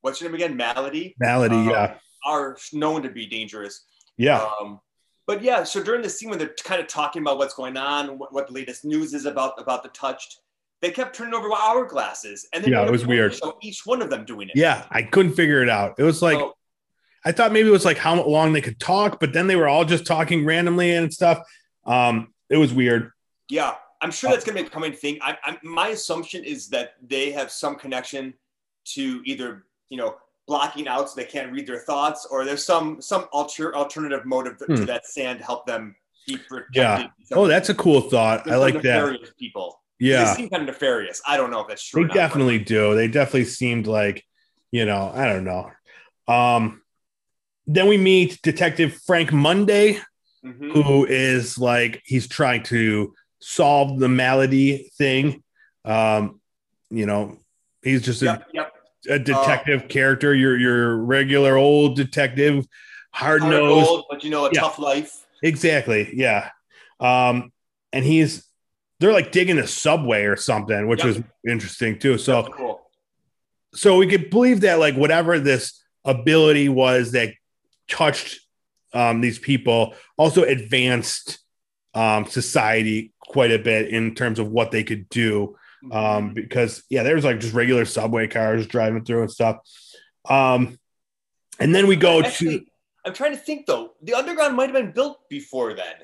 what's 0.01 0.21
your 0.21 0.31
name 0.31 0.35
again, 0.37 0.57
Maladie, 0.57 1.15
maladie 1.19 1.55
Um, 1.55 1.69
yeah 1.71 1.95
are 2.27 2.57
known 2.73 3.03
to 3.03 3.11
be 3.11 3.27
dangerous. 3.27 3.85
yeah 4.17 4.49
Um, 4.61 4.81
but 5.29 5.43
yeah, 5.43 5.63
so 5.63 5.81
during 5.81 6.03
the 6.03 6.09
scene 6.11 6.31
when 6.31 6.41
they're 6.41 6.55
kind 6.65 6.81
of 6.81 6.89
talking 6.89 7.23
about 7.23 7.39
what's 7.39 7.55
going 7.55 7.77
on, 7.77 8.19
what, 8.19 8.33
what 8.33 8.49
the 8.49 8.53
latest 8.53 8.85
news 8.85 9.15
is 9.15 9.27
about 9.27 9.53
about 9.61 9.85
the 9.85 9.91
touched, 9.91 10.41
they 10.81 10.91
kept 10.91 11.15
turning 11.15 11.35
over 11.35 11.49
hourglasses, 11.51 12.47
and 12.53 12.65
then 12.65 12.73
Yeah, 12.73 12.85
it 12.85 12.91
was 12.91 13.07
weird. 13.07 13.35
So 13.35 13.59
each 13.63 13.87
one 13.87 14.03
of 14.03 14.11
them 14.11 14.25
doing 14.25 14.49
it. 14.49 14.57
yeah 14.57 14.87
i 14.91 15.03
couldn't 15.03 15.35
figure 15.35 15.63
it 15.63 15.69
out 15.69 15.95
it 15.99 16.03
was 16.03 16.21
like 16.23 16.39
So, 16.39 16.55
i 17.25 17.31
thought 17.31 17.53
maybe 17.53 17.69
it 17.69 17.73
was 17.73 17.85
like 17.85 17.99
how 17.99 18.21
long 18.25 18.53
they 18.53 18.61
could 18.61 18.81
talk 18.81 19.21
but 19.21 19.33
then 19.33 19.47
they 19.47 19.57
were 19.57 19.69
all 19.69 19.85
just 19.85 20.07
talking 20.07 20.45
randomly 20.45 20.95
and 20.97 21.13
stuff 21.13 21.39
um 21.87 22.33
it 22.51 22.57
was 22.57 22.73
weird 22.75 23.13
yeah, 23.51 23.75
I'm 24.01 24.11
sure 24.11 24.31
that's 24.31 24.45
gonna 24.45 24.61
be 24.61 24.67
a 24.67 24.71
coming 24.71 24.93
thing. 24.93 25.19
I, 25.23 25.37
I, 25.43 25.59
my 25.63 25.89
assumption 25.89 26.45
is 26.45 26.69
that 26.69 26.95
they 27.07 27.31
have 27.33 27.51
some 27.51 27.77
connection 27.77 28.35
to 28.95 29.23
either 29.25 29.65
you 29.89 29.97
know 29.97 30.17
blocking 30.49 30.89
out 30.89 31.09
so 31.09 31.15
they 31.21 31.27
can't 31.27 31.53
read 31.53 31.67
their 31.67 31.79
thoughts, 31.79 32.27
or 32.31 32.45
there's 32.45 32.65
some 32.65 33.01
some 33.01 33.27
alter, 33.33 33.77
alternative 33.77 34.25
motive 34.25 34.59
to, 34.59 34.65
Hmm. 34.65 34.75
to 34.77 34.85
that 34.87 35.07
sand 35.07 35.41
help 35.41 35.67
them 35.67 35.95
be 36.27 36.37
protected. 36.39 36.75
Yeah. 36.75 37.07
oh 37.33 37.47
that's 37.47 37.69
a 37.71 37.75
cool 37.75 38.01
thought 38.03 38.51
i 38.51 38.57
like 38.57 38.75
that 38.83 38.83
nefarious 38.83 39.31
People. 39.39 39.81
Yeah. 40.01 40.25
They 40.25 40.35
seem 40.43 40.51
kind 40.51 40.63
of 40.63 40.67
nefarious. 40.69 41.21
I 41.27 41.37
don't 41.39 41.51
know 41.51 41.61
if 41.61 41.69
that's 41.69 41.83
true. 41.83 42.07
they 42.07 42.13
definitely 42.15 42.59
do 42.59 42.95
they 42.95 43.09
definitely 43.09 43.45
seemed 43.47 43.87
like 43.87 44.25
you 44.71 44.85
know 44.85 45.11
i 45.15 45.25
don't 45.25 45.45
know 45.45 45.71
um 46.29 46.83
then 47.67 47.87
we 47.89 47.97
meet 47.97 48.41
detective 48.43 48.99
frank 49.07 49.33
Mundi 49.33 49.99
Mhm. 50.45 50.73
who 50.73 51.05
is 51.07 51.59
like 51.59 52.03
he's 52.05 52.29
trying 52.29 52.63
to 52.65 53.13
solve 53.41 53.99
the 53.99 54.09
malady 54.09 54.91
thing 54.99 55.43
um 55.85 56.41
you 56.91 57.07
know 57.07 57.39
he's 57.83 58.03
just 58.03 58.21
a, 58.23 58.27
Yep, 58.27 58.47
yep. 58.53 58.73
A 59.09 59.19
detective 59.19 59.89
character 59.89 60.35
your 60.35 60.57
your 60.59 60.97
regular 60.97 61.57
old 61.57 61.97
detective 61.97 62.67
hard 63.13 63.43
nosed 63.43 64.05
but 64.11 64.25
you 64.25 64.31
know, 64.31 64.47
a 64.47 64.51
Yeah. 64.53 64.61
tough 64.61 64.79
life. 64.79 65.25
exactly 65.43 66.11
yeah 66.15 66.51
um 67.01 67.53
and 67.93 68.05
he's 68.05 68.45
they're 69.01 69.13
like 69.13 69.31
digging 69.31 69.59
a 69.59 69.67
subway 69.67 70.25
or 70.25 70.37
something 70.37 70.89
which 70.89 71.05
Yep. 71.05 71.07
was 71.07 71.23
interesting 71.49 71.99
too 71.99 72.19
so 72.19 72.43
cool. 72.53 72.81
so 73.75 73.97
we 73.97 74.07
could 74.09 74.31
believe 74.31 74.63
that 74.63 74.79
like 74.81 74.95
whatever 74.97 75.39
this 75.39 75.81
ability 76.05 76.69
was 76.69 77.13
that 77.13 77.33
touched 77.89 78.41
um, 78.95 79.21
these 79.21 79.39
people 79.39 79.95
also 80.17 80.43
advanced 80.45 81.39
um, 81.95 82.25
society 82.27 83.13
quite 83.21 83.53
a 83.53 83.59
bit 83.59 83.89
in 83.89 84.15
terms 84.15 84.39
of 84.39 84.49
what 84.51 84.71
they 84.71 84.83
could 84.83 85.09
do. 85.11 85.57
Um, 85.93 86.35
because 86.35 86.83
yeah 86.91 87.03
there's 87.03 87.25
like 87.25 87.41
just 87.41 87.55
regular 87.55 87.85
subway 87.85 88.27
cars 88.27 88.67
driving 88.67 89.05
through 89.05 89.23
and 89.23 89.31
stuff 89.31 89.57
um, 90.29 90.79
and 91.61 91.75
then 91.75 91.87
we 91.87 91.97
go 91.97 92.23
to 92.23 92.65
I'm 93.05 93.15
trying 93.15 93.31
to 93.33 93.39
think 93.39 93.67
though. 93.67 93.95
The 94.03 94.13
underground 94.15 94.55
might 94.57 94.67
have 94.71 94.75
been 94.75 94.93
built 94.93 95.29
before 95.31 95.73
then. 95.75 95.95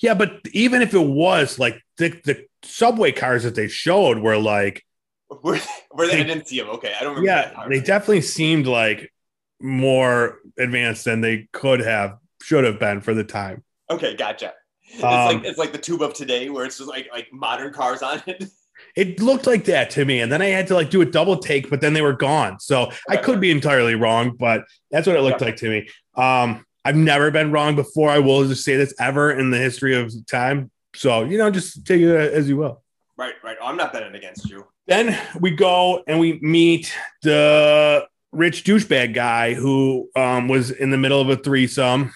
yeah 0.00 0.14
but 0.14 0.40
even 0.52 0.82
if 0.82 0.92
it 0.94 0.98
was 1.06 1.58
like 1.58 1.80
the, 1.96 2.08
the 2.24 2.44
subway 2.62 3.12
cars 3.12 3.44
that 3.44 3.54
they 3.54 3.68
showed 3.68 4.18
were 4.18 4.36
like 4.36 4.84
Were, 5.42 5.58
were 5.92 6.06
they, 6.08 6.20
I 6.20 6.24
didn't 6.24 6.48
see 6.48 6.58
them. 6.58 6.68
Okay, 6.70 6.92
I 6.98 7.04
don't 7.04 7.14
remember. 7.16 7.26
yeah 7.54 7.66
they 7.68 7.80
definitely 7.80 8.20
seemed 8.22 8.66
like 8.66 9.12
more 9.60 10.38
advanced 10.58 11.04
than 11.04 11.20
they 11.20 11.48
could 11.52 11.80
have 11.80 12.18
should 12.42 12.64
have 12.64 12.78
been 12.80 13.00
for 13.00 13.14
the 13.14 13.24
time. 13.24 13.62
Okay, 13.90 14.16
gotcha. 14.16 14.54
It's 14.92 15.04
Um, 15.04 15.36
like 15.36 15.44
it's 15.44 15.58
like 15.58 15.72
the 15.72 15.78
tube 15.78 16.02
of 16.02 16.14
today, 16.14 16.50
where 16.50 16.64
it's 16.64 16.78
just 16.78 16.88
like 16.88 17.08
like 17.12 17.28
modern 17.32 17.72
cars 17.72 18.02
on 18.02 18.22
it. 18.26 18.44
It 18.96 19.20
looked 19.20 19.46
like 19.46 19.64
that 19.66 19.90
to 19.90 20.04
me, 20.04 20.20
and 20.20 20.30
then 20.32 20.42
I 20.42 20.46
had 20.46 20.66
to 20.68 20.74
like 20.74 20.90
do 20.90 21.00
a 21.00 21.06
double 21.06 21.36
take, 21.38 21.70
but 21.70 21.80
then 21.80 21.92
they 21.92 22.02
were 22.02 22.12
gone. 22.12 22.58
So 22.60 22.90
I 23.08 23.16
could 23.16 23.40
be 23.40 23.50
entirely 23.50 23.94
wrong, 23.94 24.36
but 24.36 24.64
that's 24.90 25.06
what 25.06 25.16
it 25.16 25.22
looked 25.22 25.40
like 25.40 25.56
to 25.56 25.68
me. 25.70 25.88
Um, 26.16 26.64
I've 26.84 26.96
never 26.96 27.30
been 27.30 27.52
wrong 27.52 27.76
before. 27.76 28.10
I 28.10 28.18
will 28.18 28.46
just 28.48 28.64
say 28.64 28.76
this 28.76 28.94
ever 28.98 29.30
in 29.32 29.50
the 29.50 29.58
history 29.58 29.94
of 29.94 30.12
time. 30.26 30.70
So 30.94 31.24
you 31.24 31.38
know, 31.38 31.50
just 31.50 31.86
take 31.86 32.00
it 32.00 32.10
as 32.10 32.48
you 32.48 32.56
will. 32.56 32.82
right, 33.16 33.34
right. 33.44 33.56
I'm 33.62 33.76
not 33.76 33.92
betting 33.92 34.14
against 34.14 34.48
you. 34.50 34.66
Then 34.86 35.16
we 35.38 35.50
go 35.52 36.02
and 36.08 36.18
we 36.18 36.40
meet 36.40 36.92
the 37.22 38.06
rich 38.32 38.64
douchebag 38.64 39.14
guy 39.14 39.54
who 39.54 40.08
um, 40.16 40.48
was 40.48 40.70
in 40.72 40.90
the 40.90 40.96
middle 40.98 41.20
of 41.20 41.28
a 41.30 41.36
threesome. 41.36 42.12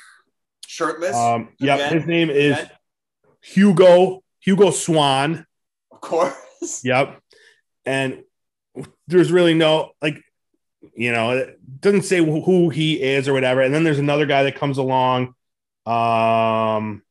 Shirtless, 0.67 1.15
Um, 1.15 1.51
yep, 1.61 1.79
Again? 1.79 1.99
his 1.99 2.07
name 2.09 2.31
is 2.31 2.59
Again? 2.59 2.71
Hugo 3.43 4.25
Hugo 4.41 4.71
Swan. 4.71 5.47
of 5.93 6.01
course. 6.01 6.35
Yep. 6.85 7.21
And 7.87 8.23
there's 9.07 9.31
really 9.33 9.55
no 9.55 9.93
like, 10.03 10.21
you 10.97 11.13
know, 11.13 11.31
it 11.33 11.59
doesn't 11.81 12.03
say 12.03 12.19
who 12.19 12.69
he 12.71 13.01
is 13.03 13.29
or 13.29 13.33
whatever. 13.33 13.61
And 13.63 13.73
then 13.75 13.85
there's 13.85 13.99
another 13.99 14.27
guy 14.27 14.43
that 14.45 14.57
comes 14.57 14.79
along. 14.79 15.35
Um, 15.87 17.03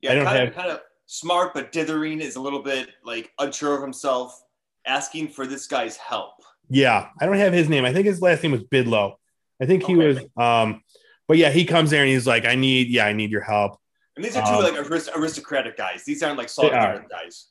Yeah, 0.00 0.12
I 0.12 0.14
don't 0.14 0.24
kind 0.24 0.38
have- 0.38 0.48
of 0.48 0.54
kind 0.54 0.70
of 0.70 0.80
smart, 1.06 1.54
but 1.54 1.72
dithering 1.72 2.20
is 2.20 2.36
a 2.36 2.40
little 2.40 2.62
bit 2.62 2.88
like 3.04 3.30
unsure 3.38 3.74
of 3.76 3.82
himself, 3.82 4.40
asking 4.86 5.28
for 5.28 5.46
this 5.46 5.66
guy's 5.66 5.96
help. 5.96 6.34
yeah, 6.68 7.08
I 7.20 7.26
don't 7.26 7.36
have 7.36 7.52
his 7.52 7.68
name. 7.68 7.84
I 7.84 7.92
think 7.92 8.06
his 8.06 8.22
last 8.22 8.42
name 8.44 8.52
was 8.52 8.62
Bidlow. 8.62 9.14
I 9.60 9.66
think 9.66 9.82
he 9.84 9.94
Okay. 9.96 10.06
was. 10.06 10.18
Um, 10.36 10.82
but 11.28 11.36
yeah, 11.36 11.50
he 11.50 11.64
comes 11.64 11.90
there 11.90 12.02
and 12.02 12.10
he's 12.10 12.26
like, 12.28 12.44
I 12.44 12.54
need, 12.54 12.88
yeah, 12.88 13.06
I 13.06 13.12
need 13.12 13.30
your 13.30 13.42
help. 13.42 13.76
And 14.16 14.24
these 14.24 14.36
are 14.36 14.46
two 14.46 14.52
Um, 14.54 14.62
like 14.62 14.74
arist- 14.90 15.10
aristocratic 15.14 15.76
guys. 15.76 16.04
These 16.04 16.22
aren't 16.22 16.38
like 16.38 16.48
salt 16.48 16.72
are. 16.72 17.04
guys. 17.10 17.48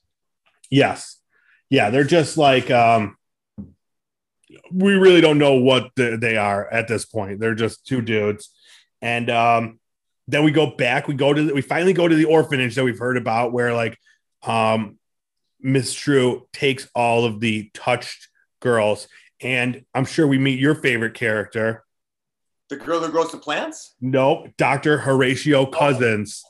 Yes. 0.69 1.17
Yeah, 1.69 1.89
they're 1.89 2.03
just 2.03 2.38
like 2.38 2.71
um 2.71 3.17
we 4.71 4.93
really 4.93 5.21
don't 5.21 5.38
know 5.38 5.55
what 5.55 5.91
the, 5.95 6.17
they 6.19 6.38
are 6.38 6.67
at 6.71 6.88
this 6.88 7.05
point. 7.05 7.39
They're 7.39 7.55
just 7.55 7.86
two 7.86 8.01
dudes. 8.01 8.49
And 9.01 9.29
um 9.29 9.79
then 10.27 10.43
we 10.43 10.51
go 10.51 10.75
back, 10.75 11.08
we 11.08 11.15
go 11.15 11.34
to 11.34 11.43
the, 11.43 11.53
we 11.53 11.62
finally 11.62 11.93
go 11.93 12.08
to 12.08 12.15
the 12.15 12.25
orphanage 12.25 12.75
that 12.75 12.84
we've 12.84 12.99
heard 12.99 13.17
about 13.17 13.51
where 13.51 13.73
like 13.73 13.97
um 14.43 14.97
Miss 15.62 15.93
True 15.93 16.47
takes 16.53 16.88
all 16.95 17.25
of 17.25 17.39
the 17.39 17.69
touched 17.73 18.29
girls 18.62 19.08
and 19.41 19.86
I'm 19.93 20.05
sure 20.05 20.27
we 20.27 20.38
meet 20.38 20.60
your 20.60 20.75
favorite 20.75 21.13
character. 21.13 21.84
The 22.69 22.75
girl 22.75 22.99
who 22.99 23.10
grows 23.10 23.32
the 23.32 23.38
plants. 23.38 23.95
Nope, 23.99 24.49
Dr. 24.58 24.99
Horatio 24.99 25.65
Cousens. 25.65 26.41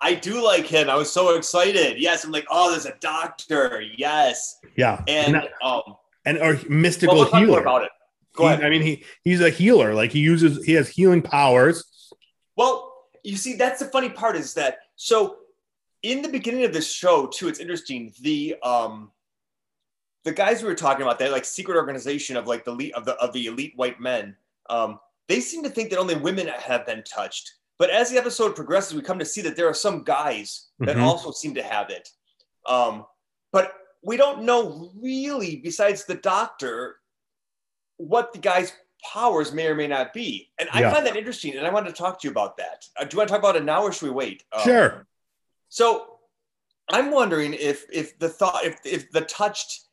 I 0.00 0.14
do 0.14 0.42
like 0.42 0.66
him. 0.66 0.88
I 0.88 0.94
was 0.96 1.12
so 1.12 1.34
excited. 1.36 1.98
Yes, 2.00 2.24
I'm 2.24 2.30
like, 2.32 2.46
oh, 2.50 2.70
there's 2.70 2.86
a 2.86 2.94
doctor. 3.00 3.82
Yes, 3.96 4.58
Yeah. 4.76 5.02
and 5.06 5.36
and, 5.36 5.48
um, 5.62 5.82
and 6.24 6.38
or 6.38 6.58
mystical 6.68 7.16
well, 7.16 7.30
healer. 7.34 7.60
about 7.60 7.82
it. 7.84 7.90
Go 8.34 8.46
He- 8.46 8.54
ahead. 8.54 8.64
I 8.64 8.70
mean, 8.70 8.82
he 8.82 9.04
he's 9.24 9.40
a 9.40 9.50
healer. 9.50 9.94
Like 9.94 10.10
he 10.12 10.20
uses, 10.20 10.64
he 10.64 10.72
has 10.74 10.88
healing 10.88 11.20
powers. 11.22 11.84
Well, 12.56 12.92
you 13.24 13.36
see, 13.36 13.54
that's 13.54 13.80
the 13.80 13.86
funny 13.86 14.08
part 14.08 14.36
is 14.36 14.54
that 14.54 14.78
so 14.96 15.36
in 16.02 16.22
the 16.22 16.28
beginning 16.28 16.64
of 16.64 16.72
this 16.72 16.90
show 16.90 17.26
too, 17.26 17.48
it's 17.48 17.60
interesting. 17.60 18.12
The 18.20 18.56
um 18.62 19.10
the 20.24 20.32
guys 20.32 20.62
we 20.62 20.68
were 20.68 20.74
talking 20.74 21.02
about, 21.02 21.18
that 21.18 21.32
like 21.32 21.44
secret 21.44 21.76
organization 21.76 22.36
of 22.36 22.46
like 22.46 22.64
the 22.64 22.70
elite 22.72 22.94
of 22.94 23.04
the 23.04 23.14
of 23.16 23.32
the 23.34 23.46
elite 23.46 23.72
white 23.76 24.00
men, 24.00 24.36
um, 24.70 24.98
they 25.28 25.40
seem 25.40 25.62
to 25.64 25.70
think 25.70 25.90
that 25.90 25.98
only 25.98 26.14
women 26.16 26.46
have 26.46 26.86
been 26.86 27.02
touched. 27.04 27.52
But 27.80 27.88
as 27.88 28.10
the 28.10 28.18
episode 28.18 28.54
progresses, 28.54 28.94
we 28.94 29.00
come 29.00 29.18
to 29.18 29.24
see 29.24 29.40
that 29.40 29.56
there 29.56 29.66
are 29.66 29.72
some 29.72 30.04
guys 30.04 30.68
that 30.80 30.96
Mhm. 30.98 31.02
also 31.02 31.30
seem 31.30 31.54
to 31.54 31.62
have 31.62 31.88
it. 31.88 32.10
Um, 32.66 33.06
but 33.52 33.74
we 34.02 34.18
don't 34.18 34.42
know 34.42 34.92
really, 34.96 35.56
besides 35.56 36.04
the 36.04 36.14
doctor, 36.14 37.00
what 37.96 38.34
the 38.34 38.38
guy's 38.38 38.74
powers 39.02 39.50
may 39.52 39.66
or 39.66 39.74
may 39.74 39.86
not 39.86 40.12
be. 40.12 40.52
And 40.58 40.68
I 40.74 40.80
Yeah. 40.80 40.92
find 40.92 41.06
that 41.06 41.16
interesting, 41.16 41.56
and 41.56 41.66
I 41.66 41.70
wanted 41.70 41.88
to 41.88 41.96
talk 41.96 42.20
to 42.20 42.26
you 42.26 42.30
about 42.30 42.58
that. 42.58 42.86
Uh, 42.98 43.04
do 43.04 43.14
you 43.14 43.18
want 43.18 43.28
to 43.28 43.32
talk 43.32 43.40
about 43.40 43.56
it 43.56 43.64
now, 43.64 43.82
or 43.82 43.92
should 43.92 44.08
we 44.08 44.10
wait? 44.10 44.44
Um, 44.52 44.60
Sure. 44.62 45.06
So 45.70 46.18
I'm 46.90 47.10
wondering 47.10 47.54
if 47.54 47.86
if 47.90 48.18
the 48.18 48.28
thought 48.28 48.62
if 48.62 48.78
if 48.84 49.10
the 49.10 49.22
touched 49.22 49.86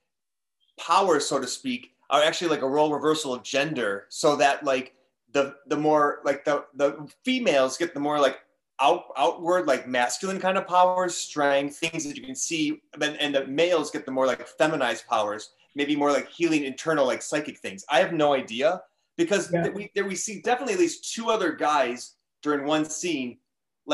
powers, 0.77 1.25
so 1.25 1.39
to 1.39 1.47
speak, 1.47 1.95
are 2.09 2.21
actually 2.21 2.49
like 2.49 2.63
a 2.63 2.67
role 2.67 2.91
reversal 2.91 3.33
of 3.33 3.43
gender, 3.43 4.07
so 4.09 4.35
that 4.35 4.65
like 4.65 4.93
the 5.37 5.55
the 5.67 5.77
more 5.77 6.05
like 6.29 6.43
the 6.45 6.65
the 6.81 6.89
females 7.23 7.77
get 7.77 7.93
the 7.93 7.99
more 7.99 8.19
like 8.19 8.39
out 8.79 9.03
outward 9.17 9.67
like 9.67 9.87
masculine 9.87 10.39
kind 10.39 10.57
of 10.57 10.65
powers, 10.67 11.15
strength, 11.15 11.77
things 11.77 12.03
that 12.05 12.15
you 12.17 12.23
can 12.23 12.35
see, 12.35 12.81
and 13.01 13.15
and 13.23 13.35
the 13.35 13.45
males 13.47 13.91
get 13.91 14.05
the 14.05 14.11
more 14.17 14.25
like 14.31 14.47
feminized 14.61 15.03
powers, 15.07 15.43
maybe 15.75 15.95
more 15.95 16.11
like 16.11 16.27
healing 16.29 16.63
internal 16.63 17.05
like 17.05 17.21
psychic 17.21 17.57
things. 17.59 17.85
I 17.89 17.99
have 18.03 18.13
no 18.13 18.33
idea 18.33 18.81
because 19.21 19.51
Yeah. 19.51 19.63
th- 19.63 19.75
we 19.75 19.91
there 19.95 20.05
we 20.05 20.15
see 20.15 20.41
definitely 20.41 20.73
at 20.77 20.79
least 20.85 21.13
two 21.13 21.29
other 21.35 21.51
guys 21.69 21.99
during 22.41 22.65
one 22.65 22.85
scene 22.85 23.37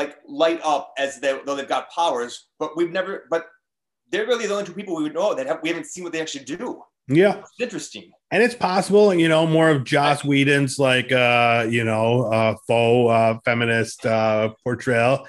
like 0.00 0.12
light 0.26 0.60
up 0.64 0.92
as 0.98 1.20
they, 1.20 1.38
though 1.46 1.54
they've 1.56 1.68
got 1.76 1.88
powers, 1.90 2.32
but 2.58 2.76
we've 2.76 2.90
never, 2.90 3.12
but 3.30 3.46
they're 4.10 4.26
really 4.26 4.46
the 4.46 4.52
only 4.52 4.66
two 4.66 4.72
people 4.80 4.96
we 4.96 5.04
would 5.04 5.14
know 5.14 5.34
that 5.34 5.46
have, 5.46 5.60
we 5.62 5.68
haven't 5.68 5.86
seen 5.86 6.02
what 6.02 6.12
they 6.12 6.20
actually 6.20 6.44
do. 6.44 6.82
Yeah. 7.08 7.38
It's 7.38 7.50
interesting. 7.60 8.10
And 8.30 8.42
it's 8.42 8.54
possible, 8.54 9.14
you 9.14 9.28
know, 9.28 9.46
more 9.46 9.68
of 9.68 9.84
Joss 9.84 10.24
Whedon's 10.24 10.78
like 10.78 11.12
uh, 11.12 11.66
you 11.68 11.84
know, 11.84 12.24
uh 12.24 12.54
faux 12.66 13.10
uh 13.12 13.38
feminist 13.44 14.04
uh 14.06 14.50
portrayal. 14.64 15.26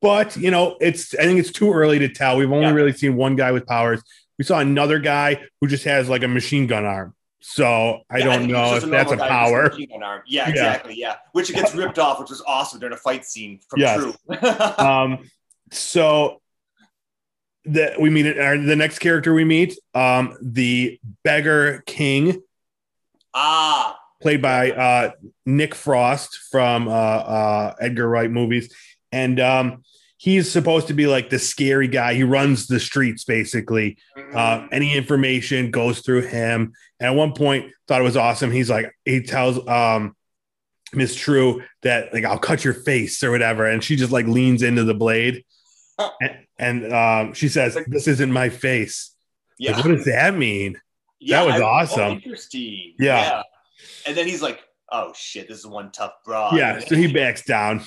But 0.00 0.36
you 0.36 0.50
know, 0.50 0.76
it's 0.80 1.14
I 1.14 1.24
think 1.24 1.40
it's 1.40 1.52
too 1.52 1.72
early 1.72 1.98
to 1.98 2.08
tell. 2.08 2.36
We've 2.36 2.50
only 2.52 2.66
Yeah. 2.66 2.72
really 2.72 2.92
seen 2.92 3.16
one 3.16 3.36
guy 3.36 3.52
with 3.52 3.66
powers. 3.66 4.00
We 4.38 4.44
saw 4.44 4.60
another 4.60 4.98
guy 5.00 5.42
who 5.60 5.66
just 5.66 5.84
has 5.84 6.08
like 6.08 6.22
a 6.22 6.28
machine 6.28 6.66
gun 6.68 6.84
arm. 6.84 7.14
So 7.40 8.00
I 8.10 8.18
Yeah, 8.18 8.24
don't 8.24 8.38
think 8.40 8.52
know 8.52 8.74
if 8.76 8.84
that's 8.84 9.10
a 9.12 9.16
normal 9.16 9.16
guy 9.16 9.20
with 9.24 9.28
power. 9.28 9.62
a 9.66 9.70
machine 9.70 9.88
gun 9.90 10.02
arm. 10.02 10.22
Yeah, 10.26 10.44
Yeah. 10.44 10.50
exactly. 10.50 10.94
Yeah, 10.96 11.16
which 11.32 11.50
it 11.50 11.54
gets 11.56 11.74
ripped 11.74 11.98
off, 11.98 12.20
which 12.20 12.30
was 12.30 12.42
awesome 12.46 12.78
during 12.80 12.94
a 12.94 12.96
fight 12.98 13.24
scene 13.26 13.58
from 13.68 13.80
Yes. 13.80 13.98
True. 14.00 14.14
um 14.78 15.18
so 15.72 16.40
the 17.72 17.94
we 17.98 18.10
meet 18.10 18.38
our, 18.38 18.58
the 18.58 18.76
next 18.76 18.98
character 18.98 19.34
we 19.34 19.44
meet 19.44 19.78
um 19.94 20.36
the 20.42 20.98
beggar 21.24 21.82
king. 21.86 22.42
Ah, 23.34 23.98
played 24.20 24.42
by 24.42 24.72
uh 24.72 25.10
nick 25.46 25.74
frost 25.74 26.38
from 26.50 26.88
uh 26.88 26.90
uh 26.90 27.74
edgar 27.80 28.08
wright 28.08 28.30
movies. 28.30 28.74
And 29.12 29.40
um 29.40 29.82
he's 30.18 30.50
supposed 30.50 30.88
to 30.88 30.94
be 30.94 31.06
like 31.06 31.30
the 31.30 31.38
scary 31.38 31.88
guy. 31.88 32.14
He 32.14 32.24
runs 32.24 32.66
the 32.66 32.80
streets 32.80 33.24
basically. 33.24 33.98
Uh, 34.34 34.66
any 34.72 34.96
information 34.96 35.70
goes 35.70 36.00
through 36.00 36.22
him. 36.22 36.72
And 36.98 37.06
at 37.06 37.14
one 37.14 37.32
point, 37.32 37.72
thought 37.86 38.00
it 38.00 38.04
was 38.04 38.16
awesome. 38.16 38.50
He's 38.50 38.68
like, 38.68 38.92
he 39.04 39.22
tells 39.22 39.66
um, 39.68 40.16
Miss 40.92 41.14
True 41.14 41.62
that 41.82 42.12
like 42.12 42.24
I'll 42.24 42.38
cut 42.38 42.64
your 42.64 42.74
face 42.74 43.22
or 43.22 43.30
whatever, 43.30 43.66
and 43.66 43.82
she 43.82 43.96
just 43.96 44.12
like 44.12 44.26
leans 44.26 44.62
into 44.62 44.84
the 44.84 44.94
blade, 44.94 45.44
and, 46.20 46.36
and 46.58 46.92
um, 46.92 47.34
she 47.34 47.48
says, 47.48 47.76
"This 47.86 48.08
isn't 48.08 48.32
my 48.32 48.48
face." 48.48 49.14
yeah. 49.58 49.72
Like, 49.76 49.84
what 49.84 49.94
does 49.96 50.04
that 50.04 50.34
mean? 50.36 50.80
yeah, 51.20 51.40
that 51.44 51.46
was 51.46 51.60
I- 51.60 51.64
oh, 51.64 51.66
awesome. 51.66 52.12
interesting. 52.12 52.94
Yeah. 52.98 53.42
And 54.06 54.16
then 54.16 54.26
he's 54.26 54.42
like, 54.42 54.60
"Oh 54.92 55.12
shit, 55.16 55.48
this 55.48 55.58
is 55.58 55.66
one 55.66 55.90
tough 55.92 56.12
bra." 56.24 56.54
yeah, 56.54 56.78
so 56.80 56.94
he 56.96 57.12
backs 57.12 57.44
down. 57.44 57.82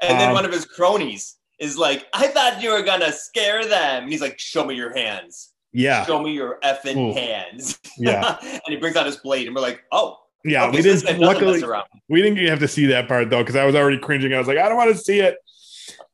And 0.00 0.18
then 0.20 0.28
Um, 0.28 0.34
one 0.34 0.44
of 0.44 0.52
his 0.52 0.64
cronies 0.64 1.36
is 1.60 1.78
like, 1.78 2.06
I 2.12 2.26
thought 2.26 2.60
you 2.62 2.70
were 2.70 2.82
gonna 2.82 3.12
scare 3.12 3.64
them. 3.64 4.02
And 4.04 4.12
he's 4.12 4.20
like, 4.20 4.38
Show 4.38 4.64
me 4.64 4.74
your 4.74 4.92
hands. 4.94 5.52
Yeah, 5.72 6.04
Show 6.04 6.20
me 6.22 6.32
your 6.32 6.58
effing 6.64 6.96
Ooh. 6.96 7.14
hands. 7.14 7.78
yeah, 7.98 8.36
and 8.42 8.60
he 8.66 8.76
brings 8.76 8.96
out 8.96 9.06
his 9.06 9.16
blade, 9.18 9.46
and 9.46 9.54
we're 9.54 9.62
like, 9.62 9.82
Oh, 9.92 10.18
yeah. 10.44 10.66
okay, 10.66 10.76
we 10.78 10.82
so 10.82 11.06
didn't. 11.06 11.20
Luckily, 11.20 11.62
we 12.08 12.22
didn't 12.22 12.44
have 12.46 12.60
to 12.60 12.68
see 12.68 12.86
that 12.86 13.08
part 13.08 13.30
though 13.30 13.42
because 13.42 13.56
I 13.56 13.64
was 13.64 13.74
already 13.74 13.98
cringing. 13.98 14.32
I 14.34 14.38
was 14.38 14.48
like, 14.48 14.58
I 14.58 14.68
don't 14.68 14.76
want 14.76 14.90
to 14.90 14.98
see 14.98 15.20
it. 15.20 15.36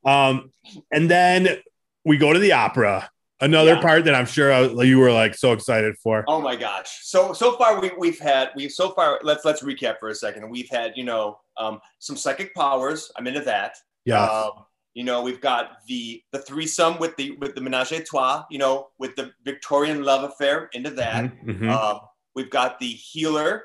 Um, 0.05 0.53
and 0.91 1.11
then 1.11 1.59
we 2.05 2.17
go 2.17 2.33
to 2.33 2.39
the 2.39 2.53
opera. 2.53 3.09
Another 3.41 3.75
Yeah. 3.75 3.81
part 3.83 4.05
that 4.05 4.15
I'm 4.15 4.27
sure 4.27 4.53
I, 4.53 4.61
you 4.85 4.99
were 5.01 5.11
like 5.11 5.35
so 5.35 5.53
excited 5.53 5.97
for. 6.01 6.25
Oh 6.29 6.41
my 6.41 6.55
gosh. 6.55 7.01
So 7.03 7.33
so 7.33 7.57
far 7.57 7.81
we 7.81 7.91
we've 7.99 8.21
had 8.21 8.51
we've 8.55 8.71
so 8.71 8.91
far 8.93 9.19
let's 9.25 9.45
let's 9.45 9.63
recap 9.65 9.99
for 9.99 10.11
a 10.11 10.15
second. 10.15 10.49
We've 10.49 10.69
had, 10.71 10.93
you 10.97 11.03
know, 11.03 11.39
um, 11.57 11.81
some 11.99 12.17
psychic 12.17 12.55
powers. 12.55 13.11
I'm 13.17 13.27
into 13.27 13.41
that. 13.41 13.75
Yeah, 14.05 14.23
Um, 14.25 14.65
you 14.95 15.03
know, 15.03 15.23
we've 15.23 15.41
got 15.41 15.79
the 15.89 16.23
the 16.31 16.39
threesome 16.39 16.99
with 17.01 17.17
the 17.17 17.33
with 17.33 17.57
the 17.57 17.61
menage 17.61 17.91
a 17.91 18.05
trois, 18.05 18.45
you 18.49 18.59
know, 18.59 18.91
with 18.99 19.17
the 19.17 19.33
Victorian 19.45 20.05
love 20.05 20.23
affair, 20.23 20.69
into 20.73 20.91
that. 20.91 21.25
Mhm, 21.25 21.59
mhm. 21.59 21.69
Um, 21.69 22.01
we've 22.37 22.51
got 22.51 22.79
the 22.79 22.87
healer. 22.93 23.65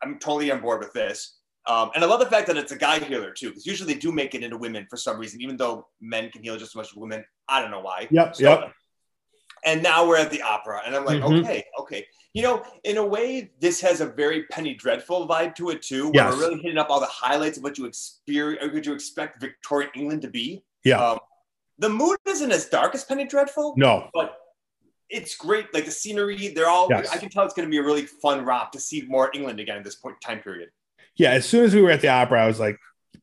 I'm 0.00 0.20
totally 0.20 0.52
on 0.52 0.60
board 0.60 0.78
with 0.78 0.92
this. 0.92 1.37
Um, 1.68 1.90
and 1.94 2.02
I 2.02 2.06
love 2.06 2.20
the 2.20 2.26
fact 2.26 2.46
that 2.46 2.56
it's 2.56 2.72
a 2.72 2.76
guy 2.78 2.98
healer 2.98 3.30
too, 3.30 3.50
because 3.50 3.66
usually 3.66 3.92
they 3.92 4.00
do 4.00 4.10
make 4.10 4.34
it 4.34 4.42
into 4.42 4.56
women 4.56 4.86
for 4.88 4.96
some 4.96 5.18
reason, 5.18 5.40
even 5.42 5.56
though 5.58 5.86
men 6.00 6.30
can 6.30 6.42
heal 6.42 6.56
just 6.56 6.70
as 6.72 6.76
much 6.76 6.86
as 6.90 6.94
women. 6.96 7.22
I 7.48 7.60
don't 7.60 7.70
know 7.70 7.80
why. 7.80 8.08
Yep, 8.10 8.36
So, 8.36 8.42
yep. 8.44 8.72
and 9.64 9.82
now 9.82 10.06
we're 10.08 10.16
at 10.16 10.30
the 10.30 10.40
opera, 10.40 10.80
and 10.86 10.96
I'm 10.96 11.04
like, 11.04 11.20
Mhm. 11.20 11.42
okay, 11.44 11.64
okay. 11.78 12.06
You 12.32 12.42
know, 12.42 12.62
in 12.84 12.96
a 12.96 13.04
way, 13.04 13.50
this 13.60 13.80
has 13.82 14.00
a 14.00 14.06
very 14.06 14.44
Penny 14.44 14.74
Dreadful 14.74 15.28
vibe 15.28 15.54
to 15.56 15.68
it 15.70 15.82
too, 15.82 16.04
where 16.10 16.24
Yes. 16.24 16.32
we're 16.34 16.48
really 16.48 16.60
hitting 16.62 16.78
up 16.78 16.88
all 16.88 17.00
the 17.00 17.06
highlights 17.06 17.58
of 17.58 17.64
what 17.64 17.76
you 17.76 17.84
experience, 17.84 18.64
or 18.64 18.72
what 18.72 18.86
you 18.86 18.94
expect 18.94 19.40
Victorian 19.40 19.90
England 19.94 20.22
to 20.22 20.28
be. 20.28 20.62
Yeah. 20.84 21.04
Um, 21.04 21.18
the 21.78 21.88
mood 21.90 22.18
isn't 22.26 22.50
as 22.50 22.66
dark 22.66 22.94
as 22.94 23.04
Penny 23.04 23.24
Dreadful, 23.26 23.74
No. 23.76 24.08
but 24.14 24.38
it's 25.10 25.34
great. 25.36 25.72
Like 25.74 25.84
the 25.84 25.90
scenery, 25.90 26.48
they're 26.48 26.66
all. 26.68 26.86
Yes. 26.90 27.10
I 27.10 27.18
can 27.18 27.28
tell 27.28 27.44
it's 27.44 27.54
going 27.54 27.66
to 27.66 27.70
be 27.70 27.78
a 27.78 27.82
really 27.82 28.06
fun 28.06 28.44
romp 28.44 28.72
to 28.72 28.80
see 28.80 29.02
more 29.02 29.30
England 29.34 29.58
again 29.60 29.76
at 29.78 29.84
this 29.84 29.96
point 29.96 30.20
time 30.20 30.40
period. 30.40 30.70
Yeah. 31.18 31.32
As 31.32 31.46
soon 31.46 31.64
as 31.64 31.74
we 31.74 31.82
were 31.82 31.90
at 31.90 32.00
the 32.00 32.08
opera, 32.08 32.42
I 32.42 32.46
was 32.46 32.58
like, 32.60 32.78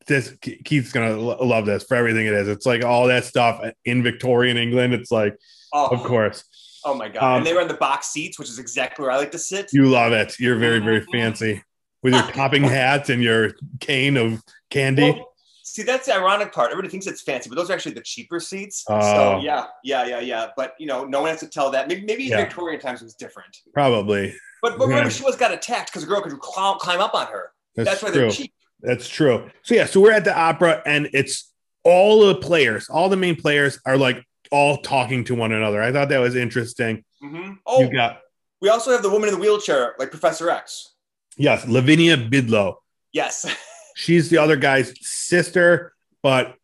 this 0.06 0.36
Keith's 0.40 0.92
gonna 0.92 1.16
lo- 1.16 1.38
love 1.44 1.66
this 1.66 1.82
for 1.84 1.96
everything 1.96 2.26
it 2.26 2.32
is. 2.32 2.46
It's 2.48 2.64
like 2.66 2.84
all 2.84 3.08
that 3.08 3.24
stuff 3.24 3.60
in 3.84 4.02
Victorian 4.04 4.56
England. 4.56 4.94
It's 4.94 5.10
like, 5.10 5.36
Oh, 5.72 5.88
of 5.88 6.04
course, 6.04 6.44
Oh 6.84 6.94
my 6.94 7.08
god! 7.08 7.22
Um, 7.22 7.36
and 7.38 7.46
they 7.46 7.52
were 7.52 7.60
in 7.60 7.66
the 7.68 7.74
box 7.74 8.08
seats, 8.12 8.38
which 8.38 8.48
is 8.48 8.60
exactly 8.60 9.02
where 9.02 9.10
I 9.10 9.16
like 9.16 9.32
to 9.32 9.38
sit. 9.38 9.72
you 9.72 9.86
love 9.86 10.12
it. 10.12 10.38
You're 10.38 10.56
very, 10.58 10.78
very 10.78 11.00
Mhm. 11.00 11.10
fancy 11.10 11.62
with 12.04 12.14
your 12.14 12.22
topping 12.30 12.62
hats 12.78 13.10
and 13.10 13.20
your 13.20 13.50
cane 13.80 14.16
of 14.16 14.40
candy. 14.70 15.10
Well, 15.10 15.32
see, 15.64 15.82
that's 15.82 16.06
the 16.06 16.14
ironic 16.14 16.52
part. 16.52 16.70
Everybody 16.70 16.88
thinks 16.90 17.08
it's 17.08 17.22
fancy, 17.22 17.48
but 17.48 17.56
those 17.56 17.68
are 17.68 17.72
actually 17.72 17.94
the 17.96 18.02
cheaper 18.02 18.38
seats. 18.38 18.84
Oh. 18.88 19.00
So 19.00 19.40
yeah, 19.42 19.64
yeah, 19.82 20.06
yeah, 20.06 20.20
yeah. 20.20 20.46
But 20.56 20.74
you 20.78 20.86
know, 20.86 21.04
no 21.04 21.22
one 21.22 21.30
has 21.30 21.40
to 21.40 21.48
tell 21.48 21.72
that. 21.72 21.88
Maybe, 21.88 22.02
maybe 22.04 22.24
Yeah. 22.24 22.36
Victorian 22.36 22.80
times 22.80 23.02
was 23.02 23.14
different. 23.14 23.56
Probably. 23.74 24.32
But, 24.62 24.78
but 24.78 24.86
remember, 24.86 25.10
she 25.10 25.24
was 25.24 25.34
got 25.34 25.52
attacked 25.52 25.90
because 25.90 26.04
a 26.04 26.06
girl 26.06 26.20
could 26.20 26.38
climb, 26.38 26.78
climb 26.78 27.00
up 27.00 27.14
on 27.14 27.26
her. 27.26 27.50
That's, 27.76 27.90
That's, 27.90 28.02
why 28.02 28.10
true. 28.10 28.20
they're 28.22 28.30
cheap. 28.30 28.52
That's 28.80 29.08
true. 29.08 29.50
So 29.62 29.74
yeah, 29.74 29.86
so 29.86 30.00
we're 30.00 30.12
at 30.12 30.24
the 30.24 30.36
opera 30.36 30.82
and 30.86 31.08
it's 31.12 31.52
all 31.84 32.26
the 32.26 32.34
players, 32.36 32.88
all 32.88 33.08
the 33.08 33.16
main 33.16 33.36
players 33.36 33.78
are 33.86 33.96
like 33.96 34.22
all 34.50 34.78
talking 34.78 35.24
to 35.24 35.34
one 35.34 35.52
another. 35.52 35.82
I 35.82 35.92
thought 35.92 36.08
that 36.10 36.18
was 36.18 36.36
interesting. 36.36 37.04
hmm 37.20 37.52
Oh, 37.66 37.82
You 37.82 37.92
got 37.92 38.20
we 38.60 38.68
also 38.70 38.90
have 38.92 39.02
the 39.02 39.10
woman 39.10 39.28
in 39.28 39.34
the 39.34 39.40
wheelchair, 39.40 39.94
like 39.98 40.10
Professor 40.10 40.48
X. 40.50 40.94
yes, 41.36 41.66
Lavinia 41.68 42.16
Bidlow. 42.16 42.76
Yes. 43.12 43.46
She's 43.96 44.28
the 44.30 44.38
other 44.38 44.56
guy's 44.56 44.92
sister, 45.00 45.92
but 46.22 46.54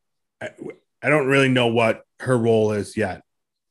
I, 0.41 0.51
I 1.03 1.09
don't 1.09 1.27
really 1.27 1.49
know 1.49 1.69
what 1.69 2.03
her 2.21 2.37
role 2.37 2.73
is 2.73 2.97
yet. 2.97 3.23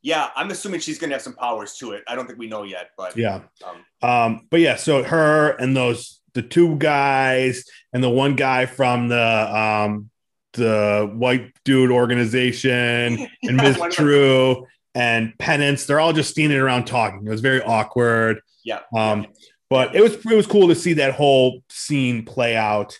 yeah, 0.04 0.30
I'm 0.36 0.50
assuming 0.52 0.80
she's 0.80 0.98
gonna 1.00 1.14
have 1.14 1.22
some 1.22 1.34
powers 1.36 1.76
to 1.78 1.92
it. 1.92 2.04
I 2.08 2.16
don't 2.16 2.26
think 2.28 2.40
we 2.40 2.48
know 2.48 2.64
yet, 2.64 2.90
but 2.98 3.16
Yeah. 3.18 3.42
um, 3.66 4.10
Um, 4.10 4.48
but 4.50 4.60
yeah, 4.62 4.76
so 4.78 5.04
her 5.04 5.52
and 5.52 5.76
those 5.78 6.21
the 6.34 6.42
two 6.42 6.76
guys 6.78 7.66
and 7.94 8.04
the 8.04 8.10
one 8.10 8.36
guy 8.36 8.66
from 8.66 9.08
the 9.10 9.58
um 9.58 10.10
the 10.54 11.10
white 11.14 11.54
dude 11.64 11.92
organization 11.92 13.28
and 13.44 13.58
Ms. 13.58 13.82
True 13.92 14.66
and 14.94 15.38
Penance, 15.40 15.86
they're 15.86 16.00
all 16.02 16.12
just 16.14 16.30
standing 16.32 16.60
around 16.60 16.86
talking. 16.86 17.26
It 17.26 17.30
was 17.30 17.40
very 17.42 17.62
awkward. 17.62 18.42
yeah. 18.66 18.80
Um, 18.96 19.28
but 19.70 19.96
it 19.96 20.02
was 20.02 20.14
it 20.16 20.36
was 20.36 20.48
cool 20.48 20.68
to 20.68 20.76
see 20.76 20.94
that 20.94 21.14
whole 21.14 21.64
scene 21.70 22.26
play 22.26 22.56
out. 22.58 22.98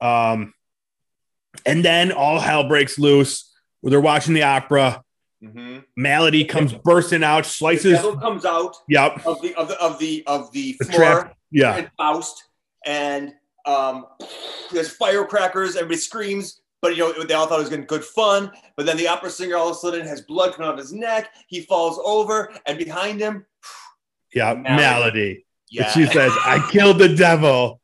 Um, 0.00 0.52
and 1.66 1.84
then 1.84 2.10
all 2.12 2.40
hell 2.40 2.66
breaks 2.68 2.98
loose. 2.98 3.52
They're 3.82 4.00
watching 4.00 4.34
the 4.34 4.42
opera. 4.42 5.02
hmm 5.42 5.78
Maladie 5.96 6.44
comes 6.44 6.72
bursting 6.72 7.22
out, 7.22 7.44
The 7.44 7.50
slices. 7.50 7.92
devil 7.92 8.16
comes 8.18 8.44
out 8.44 8.74
Yep. 8.88 9.26
of 9.26 9.40
the 9.42 9.54
of 9.54 9.68
the 9.68 9.78
of 9.80 9.98
the 9.98 10.24
of 10.26 10.52
the, 10.52 10.76
The 10.78 10.84
floor. 10.86 10.98
trap. 11.22 11.36
Yeah. 11.50 11.76
and 11.76 11.90
Faust, 11.96 12.44
and 12.86 13.32
um, 13.66 14.06
there's 14.72 14.90
firecrackers. 14.90 15.76
Everybody 15.76 15.98
screams, 15.98 16.60
but 16.82 16.96
you 16.96 17.12
know 17.12 17.24
they 17.24 17.34
all 17.34 17.46
thought 17.46 17.58
it 17.58 17.62
was 17.62 17.68
getting 17.70 17.86
good 17.86 18.04
fun. 18.04 18.50
But 18.76 18.86
then 18.86 18.96
the 18.96 19.08
opera 19.08 19.30
singer 19.30 19.56
all 19.56 19.68
of 19.70 19.76
a 19.76 19.78
sudden 19.78 20.06
has 20.06 20.20
blood 20.22 20.54
coming 20.54 20.68
out 20.68 20.74
of 20.74 20.78
his 20.80 20.92
neck. 20.92 21.30
He 21.48 21.62
falls 21.62 22.00
over, 22.04 22.52
and 22.66 22.78
behind 22.78 23.20
him, 23.20 23.44
Yeah. 24.34 24.54
Maladie. 24.54 24.76
Maladie. 24.76 25.46
yeah. 25.70 25.90
She 25.90 26.06
says, 26.06 26.32
I 26.44 26.66
killed 26.72 26.98
the 26.98 27.14
devil. 27.14 27.80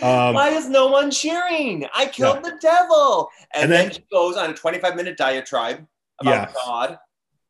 Um, 0.00 0.32
Why 0.34 0.48
is 0.50 0.66
no 0.68 0.86
one 0.86 1.10
cheering? 1.10 1.86
I 1.94 2.06
killed 2.06 2.42
the 2.42 2.56
devil. 2.62 3.28
And, 3.52 3.64
And 3.64 3.72
then, 3.72 3.84
then- 3.88 3.94
she 3.96 4.04
goes 4.10 4.36
on 4.38 4.48
a 4.50 4.54
25 4.54 4.96
minute 4.96 5.18
diatribe 5.18 5.86
about 6.18 6.30
Yes. 6.48 6.54
God. 6.64 6.98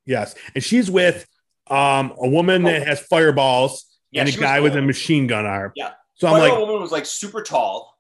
yes. 0.05 0.35
And 0.57 0.64
she's 0.64 0.90
with 0.90 1.29
um, 1.69 2.12
a 2.21 2.29
woman 2.29 2.64
that 2.64 2.85
has 2.88 2.99
fireballs 3.01 3.87
Yeah, 4.12 4.23
and 4.23 4.29
a 4.29 4.33
guy 4.38 4.61
with 4.61 4.77
a 4.77 4.83
machine 4.83 5.27
gun 5.27 5.46
arm. 5.46 5.73
Yeah. 5.77 5.92
So 6.16 6.27
I'm 6.29 6.35
Fire 6.35 6.49
like, 6.51 6.59
woman 6.59 6.81
was 6.81 6.92
like 6.92 7.07
super 7.07 7.42
tall. 7.42 7.96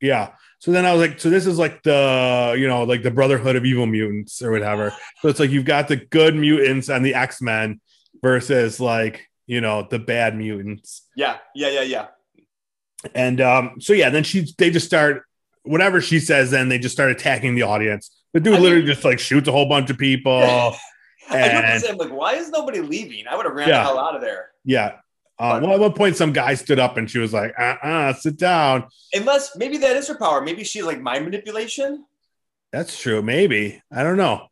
yeah. 0.00 0.32
So 0.58 0.72
then 0.72 0.86
I 0.86 0.92
was 0.94 1.00
like, 1.06 1.20
so 1.20 1.28
this 1.28 1.46
is 1.46 1.58
like 1.58 1.82
the, 1.82 2.56
you 2.58 2.66
know, 2.66 2.84
like 2.84 3.02
the 3.02 3.10
Brotherhood 3.10 3.54
of 3.54 3.66
Evil 3.66 3.86
Mutants 3.86 4.40
or 4.42 4.50
whatever. 4.50 4.92
So 5.20 5.28
it's 5.28 5.38
like 5.38 5.50
you've 5.50 5.66
got 5.66 5.88
the 5.88 5.96
good 5.96 6.34
mutants 6.34 6.88
and 6.88 7.04
the 7.04 7.14
X 7.14 7.42
Men 7.42 7.80
versus 8.22 8.80
like, 8.80 9.28
you 9.46 9.60
know, 9.60 9.86
the 9.90 9.98
bad 9.98 10.36
mutants. 10.36 11.02
Yeah, 11.16 11.36
yeah, 11.54 11.68
yeah, 11.68 11.82
yeah. 11.82 12.06
And 13.14 13.40
um, 13.42 13.80
so 13.80 13.92
yeah, 13.92 14.08
then 14.10 14.24
she 14.24 14.46
they 14.58 14.70
just 14.70 14.86
start 14.86 15.22
whatever 15.64 16.00
she 16.00 16.18
says, 16.18 16.50
then 16.50 16.68
they 16.70 16.78
just 16.78 16.94
start 16.94 17.10
attacking 17.10 17.54
the 17.54 17.62
audience. 17.62 18.10
The 18.32 18.40
dude 18.40 18.54
I 18.54 18.56
mean- 18.56 18.62
literally 18.62 18.86
just 18.86 19.04
like 19.04 19.18
shoots 19.18 19.48
a 19.48 19.52
whole 19.52 19.68
bunch 19.68 19.90
of 19.90 19.98
people. 19.98 20.32
I 20.42 20.72
do 21.30 21.36
And- 21.36 21.82
say, 21.82 21.90
I'm 21.90 21.96
like, 21.96 22.12
why 22.12 22.34
is 22.34 22.50
nobody 22.50 22.80
leaving? 22.80 23.26
I 23.28 23.36
would 23.36 23.44
have 23.46 23.54
ran 23.54 23.68
Yeah. 23.68 23.78
the 23.78 23.84
hell 23.84 23.98
out 23.98 24.14
of 24.14 24.20
there. 24.22 24.50
yeah. 24.64 24.96
Uh, 25.38 25.58
well, 25.62 25.72
at 25.74 25.80
one 25.80 25.92
point, 25.92 26.16
some 26.16 26.32
guy 26.32 26.54
stood 26.54 26.78
up 26.78 26.96
and 26.96 27.10
she 27.10 27.18
was 27.18 27.32
like, 27.32 27.52
uh 27.58 27.76
uh 27.82 28.12
sit 28.12 28.36
down. 28.36 28.84
Unless 29.12 29.56
maybe 29.56 29.78
that 29.78 29.96
is 29.96 30.06
her 30.08 30.16
power. 30.16 30.40
Maybe 30.40 30.62
she's 30.64 30.84
like 30.84 31.00
mind 31.00 31.24
manipulation. 31.24 32.04
That's 32.72 33.00
true. 33.00 33.20
Maybe. 33.22 33.82
I 33.92 34.02
don't 34.04 34.16
know. 34.16 34.46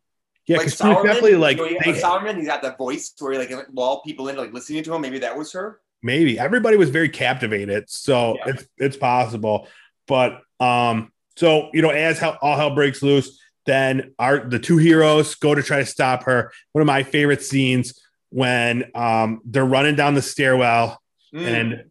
Yeah, 0.45 0.57
like 0.57 0.75
definitely 0.77 1.35
like, 1.35 1.57
you 1.57 1.71
know, 1.73 1.79
they- 1.85 2.01
Saruman, 2.01 2.35
he's 2.37 2.47
got 2.47 2.61
that 2.63 2.77
voice 2.77 3.13
where 3.19 3.31
he 3.31 3.37
like 3.39 3.49
like, 3.51 3.67
lull 3.73 4.01
people 4.01 4.27
into 4.27 4.41
like 4.41 4.51
listening 4.53 4.83
to 4.83 4.93
him. 4.93 5.01
Maybe 5.01 5.19
that 5.19 5.37
was 5.37 5.53
her. 5.53 5.79
maybe 6.01 6.37
everybody 6.37 6.75
was 6.75 6.89
very 6.89 7.07
captivated. 7.07 7.89
So 7.89 8.35
Yeah. 8.37 8.51
it's 8.53 8.65
it's 8.77 8.97
possible. 8.97 9.67
But 10.05 10.41
um, 10.59 11.13
so 11.37 11.69
you 11.73 11.81
know, 11.81 11.91
as 11.91 12.19
hell, 12.19 12.37
all 12.41 12.57
hell 12.57 12.75
breaks 12.75 13.01
loose, 13.01 13.39
then 13.65 14.13
our 14.19 14.39
the 14.49 14.59
two 14.59 14.75
heroes 14.77 15.35
go 15.35 15.55
to 15.55 15.63
try 15.63 15.77
to 15.79 15.85
stop 15.85 16.23
her. 16.23 16.51
One 16.73 16.81
of 16.81 16.87
my 16.87 17.03
favorite 17.03 17.41
scenes 17.41 17.97
when 18.33 18.85
um 18.95 19.41
they're 19.45 19.63
running 19.65 19.95
down 19.95 20.15
the 20.15 20.21
stairwell 20.21 20.99
Mm. 21.33 21.47
and 21.47 21.83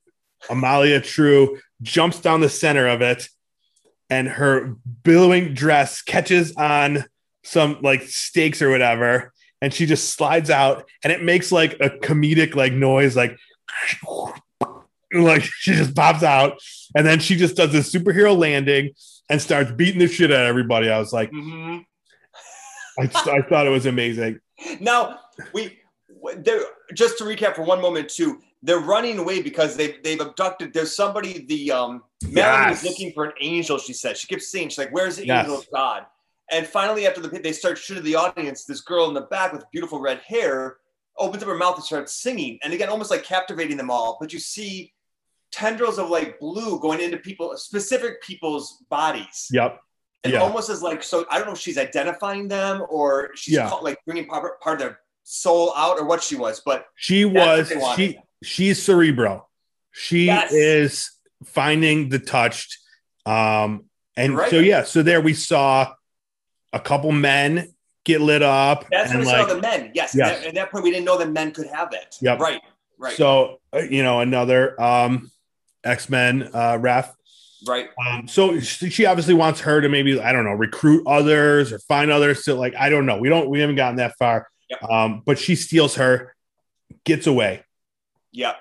Amalia 0.51 1.01
True 1.01 1.59
jumps 1.81 2.21
down 2.21 2.41
the 2.41 2.49
center 2.49 2.87
of 2.87 3.01
it, 3.03 3.29
and 4.09 4.29
her 4.29 4.77
billowing 5.03 5.53
dress 5.55 6.01
catches 6.03 6.55
on 6.57 7.05
some 7.43 7.79
like 7.83 8.03
stakes 8.03 8.63
or 8.63 8.71
whatever, 8.71 9.33
and 9.61 9.75
she 9.75 9.85
just 9.87 10.15
slides 10.15 10.49
out, 10.49 10.89
and 11.03 11.13
it 11.13 11.25
makes 11.25 11.51
like 11.51 11.75
a 11.81 11.91
comedic 11.91 12.55
like 12.55 12.73
noise, 12.73 13.17
like 13.17 13.37
like 15.13 15.43
she 15.43 15.73
just 15.75 15.95
pops 15.95 16.23
out, 16.23 16.59
and 16.97 17.07
then 17.07 17.19
she 17.19 17.37
just 17.37 17.57
does 17.57 17.73
this 17.73 17.93
superhero 17.93 18.37
landing 18.37 18.91
and 19.29 19.41
starts 19.43 19.73
beating 19.73 19.99
the 19.99 20.09
shit 20.09 20.31
out 20.31 20.43
of 20.43 20.47
everybody. 20.49 20.89
I 20.91 20.99
was 20.99 21.13
like, 21.13 21.31
Mhm. 21.33 21.85
I, 22.99 23.03
I 23.05 23.43
thought 23.49 23.67
it 23.67 23.71
was 23.71 23.87
amazing. 23.87 24.39
Now 24.81 25.19
we 25.53 25.79
they're 26.39 26.63
just 26.95 27.19
to 27.19 27.25
recap 27.25 27.55
for 27.57 27.63
one 27.63 27.81
moment 27.81 28.09
too. 28.09 28.41
They're 28.63 28.79
running 28.79 29.19
away 29.19 29.43
because 29.43 29.77
they've 29.77 30.03
they've 30.03 30.21
abducted. 30.21 30.73
There's 30.73 30.95
somebody. 30.95 31.45
The 31.47 31.73
um 31.73 32.05
Melanie 32.31 32.69
Yes. 32.71 32.83
was 32.83 32.91
looking 32.91 33.13
for 33.13 33.25
an 33.25 33.33
angel. 33.41 33.79
She 33.79 33.93
said 33.93 34.17
she 34.17 34.27
keeps 34.27 34.49
saying 34.51 34.69
she's 34.71 34.79
like, 34.79 34.91
"Where's 34.93 35.17
the 35.17 35.27
Yes. 35.27 35.45
angel 35.45 35.59
of 35.61 35.67
God?" 35.73 36.07
And 36.51 36.67
finally, 36.67 37.07
after 37.07 37.21
the 37.21 37.29
they 37.41 37.53
start 37.53 37.79
shooting 37.79 38.05
the 38.05 38.15
audience, 38.15 38.65
this 38.65 38.81
girl 38.81 39.09
in 39.09 39.15
the 39.15 39.23
back 39.23 39.53
with 39.53 39.65
beautiful 39.73 40.01
red 40.01 40.21
hair 40.21 40.77
opens 41.19 41.43
up 41.43 41.49
her 41.49 41.57
mouth 41.57 41.75
and 41.77 41.85
starts 41.85 42.13
singing, 42.15 42.59
and 42.63 42.73
again, 42.73 42.89
almost 42.89 43.11
like 43.11 43.25
captivating 43.25 43.77
them 43.77 43.91
all. 43.91 44.17
But 44.21 44.33
you 44.33 44.39
see 44.39 44.93
tendrils 45.51 45.99
of 45.99 46.09
like 46.09 46.39
blue 46.39 46.79
going 46.81 47.01
into 47.01 47.19
people, 47.19 47.55
specific 47.57 48.23
people's 48.23 48.83
bodies. 48.89 49.49
Yep. 49.53 49.81
And 50.25 50.33
Yeah. 50.35 50.41
almost 50.41 50.71
as 50.71 50.83
like 50.83 51.03
so 51.03 51.27
I 51.31 51.37
don't 51.39 51.47
know 51.49 51.53
if 51.53 51.59
she's 51.59 51.77
identifying 51.79 52.49
them 52.49 52.85
or 52.89 53.31
she's 53.35 53.55
Yeah. 53.55 53.69
like 53.75 53.99
bringing 54.07 54.27
part, 54.27 54.61
part 54.61 54.81
of 54.81 54.87
their 54.89 55.01
soul 55.25 55.73
out 55.77 55.99
or 55.99 56.05
what 56.05 56.23
she 56.23 56.37
was, 56.37 56.61
but 56.65 56.85
She 56.97 57.25
was 57.25 57.73
she 57.97 58.19
she's 58.43 58.83
cerebro. 58.83 59.49
She 59.93 60.27
Yes. 60.27 60.53
is 60.53 61.11
finding 61.45 62.09
the 62.09 62.19
touched. 62.19 62.79
Um 63.27 63.85
and 64.17 64.37
Right. 64.37 64.51
so 64.51 64.59
yeah, 64.59 64.83
so 64.85 65.03
there 65.03 65.21
we 65.21 65.35
saw 65.35 65.93
a 66.73 66.81
couple 66.81 67.13
men 67.13 67.73
get 68.05 68.21
lit 68.21 68.43
up 68.43 68.87
that's 68.91 69.11
when 69.11 69.21
we 69.21 69.27
like 69.27 69.49
saw 69.49 69.55
the 69.55 69.61
men. 69.61 69.93
Yes. 69.95 70.15
Yes. 70.15 70.41
At, 70.41 70.47
at 70.49 70.55
that 70.55 70.71
point 70.73 70.85
we 70.85 70.91
didn't 70.91 71.05
know 71.05 71.19
that 71.19 71.31
men 71.31 71.53
could 71.53 71.67
have 71.69 71.93
it. 71.93 72.17
Yep. 72.21 72.41
Right. 72.41 72.61
Right. 72.99 73.17
so 73.17 73.61
uh, 73.75 73.79
you 73.79 74.03
know 74.03 74.21
another 74.21 74.81
um 74.81 75.31
X-Men 75.85 76.51
uh 76.55 76.79
ref. 76.81 77.15
right. 77.67 77.89
Um 78.07 78.29
so 78.29 78.59
she 78.61 78.91
she 78.91 79.07
obviously 79.07 79.35
wants 79.35 79.61
her 79.61 79.81
to 79.81 79.89
maybe 79.89 80.21
I 80.21 80.33
don't 80.33 80.45
know 80.45 80.53
recruit 80.53 81.07
others 81.07 81.73
or 81.73 81.79
find 81.81 82.11
others 82.11 82.43
to 82.45 82.55
like 82.55 82.75
I 82.77 82.89
don't 82.91 83.07
know. 83.07 83.19
We 83.19 83.29
don't 83.29 83.49
we 83.49 83.61
haven't 83.61 83.77
gotten 83.77 83.97
that 83.97 84.15
far. 84.19 84.49
Yep. 84.81 84.91
Um 84.91 85.23
but 85.25 85.39
she 85.39 85.55
steals 85.55 85.95
her 85.97 86.35
gets 87.05 87.27
away. 87.27 87.65
Yeah. 88.33 88.55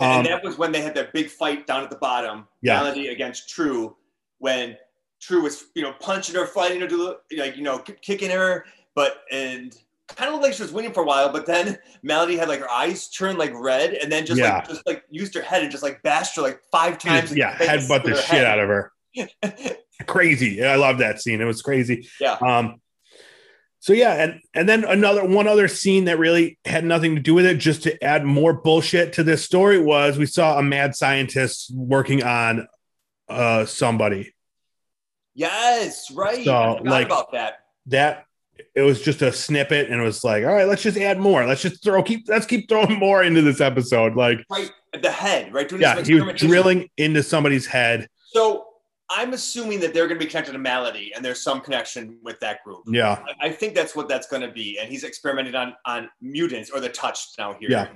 Um, 0.00 0.18
and 0.18 0.26
that 0.26 0.44
was 0.44 0.56
when 0.58 0.70
they 0.72 0.80
had 0.80 0.94
that 0.94 1.12
big 1.12 1.28
fight 1.28 1.66
down 1.66 1.82
at 1.82 1.90
the 1.90 1.96
bottom, 1.96 2.46
Yeah. 2.62 2.80
Melody 2.82 3.08
against 3.08 3.48
True, 3.48 3.96
when 4.38 4.76
True 5.20 5.42
was, 5.42 5.64
you 5.74 5.82
know, 5.82 5.92
punching 5.98 6.36
her, 6.36 6.46
fighting 6.46 6.80
her, 6.80 6.88
like, 7.36 7.56
you 7.56 7.62
know, 7.64 7.78
kicking 7.80 8.30
her, 8.30 8.64
but 8.94 9.22
and 9.32 9.76
kind 10.06 10.28
of 10.28 10.34
looked 10.34 10.44
like 10.44 10.54
she 10.54 10.62
was 10.62 10.72
winning 10.72 10.92
for 10.92 11.02
a 11.02 11.06
while, 11.06 11.30
but 11.32 11.46
then 11.46 11.76
Melody 12.04 12.36
had 12.36 12.48
like 12.48 12.60
her 12.60 12.70
eyes 12.70 13.08
turned 13.10 13.38
like 13.38 13.52
red, 13.54 13.94
and 13.94 14.10
then 14.10 14.24
just 14.24 14.40
Yeah. 14.40 14.58
like 14.58 14.68
just 14.68 14.86
like 14.86 15.02
used 15.10 15.34
her 15.34 15.42
head 15.42 15.62
and 15.62 15.70
just 15.72 15.82
like 15.82 16.00
bashed 16.02 16.36
her 16.36 16.42
like 16.42 16.60
five 16.70 16.98
times. 16.98 17.34
yeah, 17.36 17.54
headbutt 17.58 18.04
the 18.04 18.14
shit 18.14 18.24
head. 18.26 18.44
out 18.44 18.60
of 18.60 18.68
her. 18.68 18.92
Crazy. 20.06 20.64
I 20.64 20.76
love 20.76 20.98
that 20.98 21.20
scene. 21.20 21.40
It 21.40 21.44
was 21.44 21.60
crazy. 21.62 22.08
Yeah. 22.20 22.34
Um, 22.40 22.80
so 23.80 23.92
yeah, 23.92 24.14
and 24.14 24.40
and 24.54 24.68
then 24.68 24.84
another 24.84 25.24
one 25.24 25.46
other 25.46 25.68
scene 25.68 26.06
that 26.06 26.18
really 26.18 26.58
had 26.64 26.84
nothing 26.84 27.14
to 27.14 27.20
do 27.20 27.34
with 27.34 27.46
it, 27.46 27.58
just 27.58 27.82
to 27.84 28.02
add 28.04 28.24
more 28.24 28.52
bullshit 28.52 29.12
to 29.14 29.22
this 29.22 29.44
story, 29.44 29.80
was 29.80 30.18
we 30.18 30.26
saw 30.26 30.58
a 30.58 30.62
mad 30.62 30.94
scientist 30.96 31.72
working 31.74 32.22
on 32.22 32.66
uh 33.28 33.64
somebody 33.66 34.32
Yes, 35.34 36.10
right. 36.10 36.44
So, 36.44 36.80
like- 36.82 37.06
about 37.06 37.32
that. 37.32 37.58
that 37.86 38.24
it 38.74 38.80
was 38.82 39.00
just 39.00 39.22
a 39.22 39.30
snippet 39.32 39.88
and 39.90 40.00
it 40.00 40.04
was 40.04 40.24
like 40.24 40.44
all 40.44 40.52
right 40.52 40.66
let's 40.66 40.82
just 40.82 40.96
add 40.98 41.18
more 41.18 41.46
let's 41.46 41.62
just 41.62 41.82
throw 41.84 42.02
keep 42.02 42.28
let's 42.28 42.44
keep 42.46 42.68
throwing 42.68 42.98
more 42.98 43.22
into 43.22 43.40
this 43.40 43.60
episode 43.60 44.16
like 44.16 44.40
Right, 44.50 44.70
the 45.00 45.10
head, 45.12 45.52
right? 45.54 45.68
Doing 45.68 45.80
yeah 45.82 46.02
he 46.02 46.20
was 46.20 46.34
drilling 46.40 46.88
into 46.96 47.22
somebody's 47.22 47.66
head 47.66 48.08
So 48.32 48.67
I'm 49.10 49.32
assuming 49.32 49.80
that 49.80 49.94
they're 49.94 50.06
going 50.06 50.18
to 50.18 50.24
be 50.24 50.30
connected 50.30 50.52
to 50.52 50.58
Maladie, 50.58 51.12
and 51.14 51.24
there's 51.24 51.42
some 51.42 51.60
connection 51.60 52.18
with 52.22 52.38
that 52.40 52.62
group. 52.64 52.82
yeah 52.86 53.22
I- 53.40 53.48
I 53.48 53.50
think 53.52 53.74
that's 53.74 53.96
what 53.96 54.08
that's 54.08 54.26
going 54.26 54.42
to 54.42 54.50
be, 54.52 54.78
and 54.78 54.90
he's 54.90 55.04
experimented 55.04 55.54
on 55.54 55.74
on 55.86 56.08
mutants 56.20 56.70
or 56.70 56.80
the 56.80 56.88
touched 56.88 57.38
now 57.38 57.54
here. 57.58 57.70
Yeah. 57.70 57.88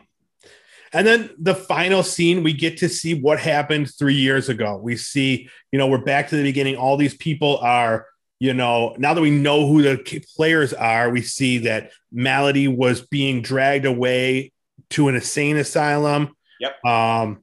And 0.94 1.06
then 1.06 1.30
the 1.38 1.54
final 1.54 2.02
scene, 2.02 2.42
we 2.42 2.52
get 2.52 2.76
to 2.78 2.88
see 2.88 3.14
what 3.18 3.38
happened 3.40 3.90
three 3.98 4.14
years 4.14 4.50
ago. 4.50 4.76
We 4.76 4.96
see, 4.96 5.48
you 5.70 5.78
know, 5.78 5.86
we're 5.86 6.04
back 6.04 6.28
to 6.28 6.36
the 6.36 6.42
beginning. 6.42 6.76
All 6.76 6.98
these 6.98 7.14
people 7.14 7.56
are, 7.58 8.06
you 8.40 8.52
know, 8.52 8.94
now 8.98 9.14
that 9.14 9.22
we 9.22 9.30
know 9.30 9.66
who 9.66 9.80
the 9.80 10.24
players 10.36 10.74
are, 10.74 11.08
we 11.08 11.22
see 11.22 11.58
that 11.58 11.92
Maladie 12.12 12.68
was 12.68 13.00
being 13.06 13.40
dragged 13.40 13.86
away 13.86 14.52
to 14.90 15.08
an 15.08 15.14
insane 15.14 15.56
asylum. 15.56 16.36
Yep. 16.60 16.84
Um, 16.84 17.42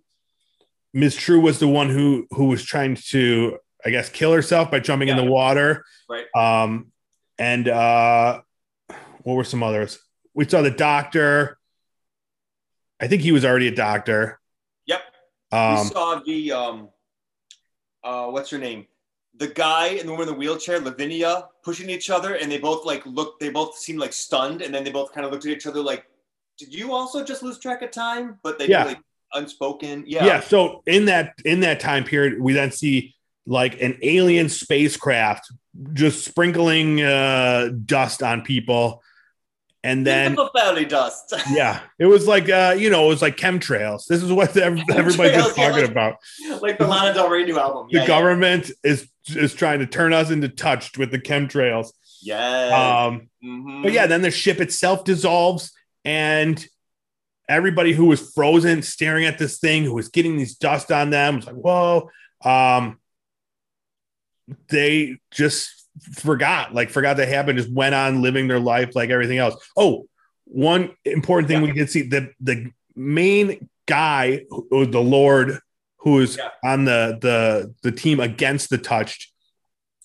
Ms. 0.94 1.16
True 1.16 1.40
was 1.40 1.60
the 1.60 1.68
one 1.68 1.90
who 1.90 2.26
who 2.32 2.46
was 2.46 2.64
trying 2.64 2.96
to, 3.10 3.58
I 3.86 3.90
guess, 3.92 4.10
kill 4.10 4.34
herself 4.34 4.72
by 4.72 4.80
jumping 4.80 5.08
in 5.10 5.18
the 5.18 5.24
water. 5.24 5.86
Right. 6.10 6.26
Um, 6.36 6.92
and 7.38 7.68
uh, 7.68 8.42
what 9.24 9.36
were 9.36 9.44
some 9.44 9.64
others? 9.64 10.00
We 10.34 10.46
saw 10.46 10.62
the 10.62 10.72
doctor. 10.72 11.58
I 13.00 13.08
think 13.08 13.22
he 13.22 13.32
was 13.32 13.46
already 13.46 13.68
a 13.68 13.76
doctor. 13.76 14.40
Yep. 14.86 15.02
we 15.52 15.58
Um, 15.58 15.88
saw 15.88 16.22
the 16.26 16.52
um, 16.52 16.90
uh, 18.04 18.28
what's 18.28 18.50
her 18.50 18.58
name? 18.58 18.88
The 19.36 19.48
guy 19.48 19.88
and 20.00 20.08
the 20.08 20.12
woman 20.12 20.28
in 20.28 20.34
the 20.34 20.38
wheelchair, 20.40 20.80
Lavinia, 20.80 21.48
pushing 21.64 21.90
each 21.90 22.10
other, 22.10 22.36
and 22.36 22.52
they 22.52 22.58
both 22.58 22.86
like 22.86 23.06
looked. 23.06 23.40
They 23.40 23.50
both 23.50 23.78
seemed 23.78 24.00
like 24.00 24.12
stunned, 24.12 24.62
and 24.62 24.74
then 24.74 24.84
they 24.84 24.92
both 24.92 25.14
kind 25.14 25.26
of 25.26 25.32
looked 25.32 25.46
at 25.46 25.52
each 25.52 25.66
other 25.68 25.82
like, 25.82 26.06
"Did 26.58 26.74
you 26.74 26.92
also 26.94 27.24
just 27.24 27.42
lose 27.42 27.58
track 27.60 27.82
of 27.84 27.92
time?" 27.92 28.40
But 28.44 28.58
they 28.60 28.68
Yeah. 28.68 28.84
like 28.84 29.00
unspoken. 29.34 30.04
yeah. 30.08 30.26
Yeah. 30.26 30.40
So 30.42 30.84
in 30.86 31.06
that 31.06 31.36
in 31.46 31.60
that 31.62 31.80
time 31.80 32.04
period, 32.04 32.40
we 32.42 32.54
then 32.54 32.72
see 32.72 33.16
like 33.46 33.82
an 33.82 33.98
alien 34.02 34.50
spacecraft 34.50 35.52
just 35.94 36.26
sprinkling 36.26 37.02
uh, 37.02 37.70
dust 37.86 38.22
on 38.22 38.42
people, 38.42 39.02
and 39.84 40.06
then 40.06 40.36
family 40.56 40.86
dust. 40.86 41.34
yeah, 41.52 41.80
it 41.98 42.06
was 42.06 42.28
like 42.28 42.50
uh, 42.50 42.76
you 42.78 42.90
know, 42.90 43.06
it 43.06 43.10
was 43.10 43.22
like 43.22 43.38
chemtrails. 43.38 44.06
This 44.08 44.22
is 44.24 44.32
what 44.32 44.56
ev- 44.58 44.80
everybody's 44.92 45.34
just 45.34 45.56
Chemtrails, 45.56 45.58
yeah, 45.58 45.70
talking 45.70 45.82
like- 45.84 45.92
about. 45.92 46.16
like 46.62 46.78
the 46.78 46.88
Lana 46.88 47.14
Del 47.14 47.30
Rey 47.30 47.44
new 47.46 47.58
album. 47.60 47.88
The 47.92 48.00
Yeah, 48.00 48.08
government 48.08 48.72
is 48.84 49.08
is 49.28 49.54
trying 49.54 49.80
to 49.80 49.86
turn 49.86 50.12
us 50.12 50.32
into 50.32 50.50
touched 50.50 50.98
with 50.98 51.12
the 51.12 51.20
chemtrails. 51.20 51.92
Yeah. 52.22 52.40
Yes. 52.70 52.74
Um, 53.08 53.30
Mhm. 53.44 53.84
But 53.84 53.94
yeah, 53.94 54.06
then 54.08 54.22
the 54.22 54.32
ship 54.32 54.60
itself 54.60 55.06
dissolves, 55.06 55.72
and 56.04 56.64
everybody 57.50 57.92
who 57.92 58.06
was 58.06 58.32
frozen, 58.34 58.82
staring 58.82 59.26
at 59.26 59.38
this 59.40 59.60
thing, 59.60 59.84
who 59.84 59.94
was 59.96 60.08
getting 60.08 60.38
these 60.38 60.56
dust 60.56 60.92
on 60.92 61.10
them, 61.10 61.38
was 61.38 61.48
like, 61.48 61.56
"Whoa!" 61.56 62.10
Um, 62.46 63.00
they 64.70 65.18
just 65.32 65.70
forgot, 66.14 66.74
like, 66.74 66.90
forgot 66.90 67.18
that 67.18 67.28
happened, 67.28 67.58
just 67.58 67.72
went 67.72 67.94
on 67.96 68.22
living 68.22 68.48
their 68.48 68.60
life 68.60 68.96
like 68.96 69.10
everything 69.10 69.38
else. 69.38 69.56
Oh, 69.76 70.08
one 70.46 70.92
important 71.06 71.48
thing 71.48 71.62
Yeah. 71.62 71.68
we 71.68 71.74
did 71.74 71.90
see 71.90 72.04
the 72.04 72.32
the 72.40 72.72
main 72.96 73.70
guy, 73.88 74.46
who, 74.50 74.86
the 74.86 75.02
Lord, 75.02 75.60
who 75.98 76.14
was 76.14 76.38
Yeah. 76.38 76.50
on 76.64 76.86
the 76.86 77.18
the 77.22 77.74
the 77.84 77.92
team 77.92 78.20
against 78.20 78.70
the 78.70 78.78
touched, 78.78 79.32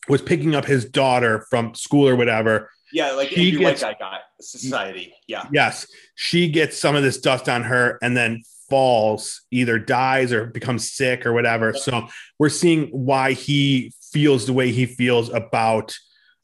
was 0.09 0.21
picking 0.21 0.55
up 0.55 0.65
his 0.67 0.85
daughter 0.85 1.47
from 1.49 1.75
school 1.75 2.09
or 2.09 2.17
whatever. 2.17 2.71
Yeah, 2.95 3.13
like 3.13 3.29
he 3.29 3.49
angry 3.49 3.65
gets- 3.65 3.83
white 3.83 3.99
guy 3.99 4.11
got 4.11 4.21
society. 4.41 5.15
Yeah. 5.27 5.47
Yes, 5.53 5.87
she 6.15 6.49
gets 6.49 6.79
some 6.79 6.95
of 6.97 7.03
this 7.03 7.21
dust 7.21 7.49
on 7.49 7.65
her 7.65 7.99
and 8.01 8.17
then 8.17 8.43
falls, 8.71 9.43
either 9.51 9.79
dies 9.79 10.33
or 10.33 10.47
becomes 10.47 10.91
sick 10.91 11.27
or 11.27 11.33
whatever. 11.33 11.75
So 11.75 12.09
we're 12.39 12.49
seeing 12.49 12.87
why 12.89 13.33
he 13.33 13.93
feels 14.13 14.47
the 14.47 14.53
way 14.53 14.71
he 14.73 14.87
feels 14.87 15.29
about, 15.29 15.95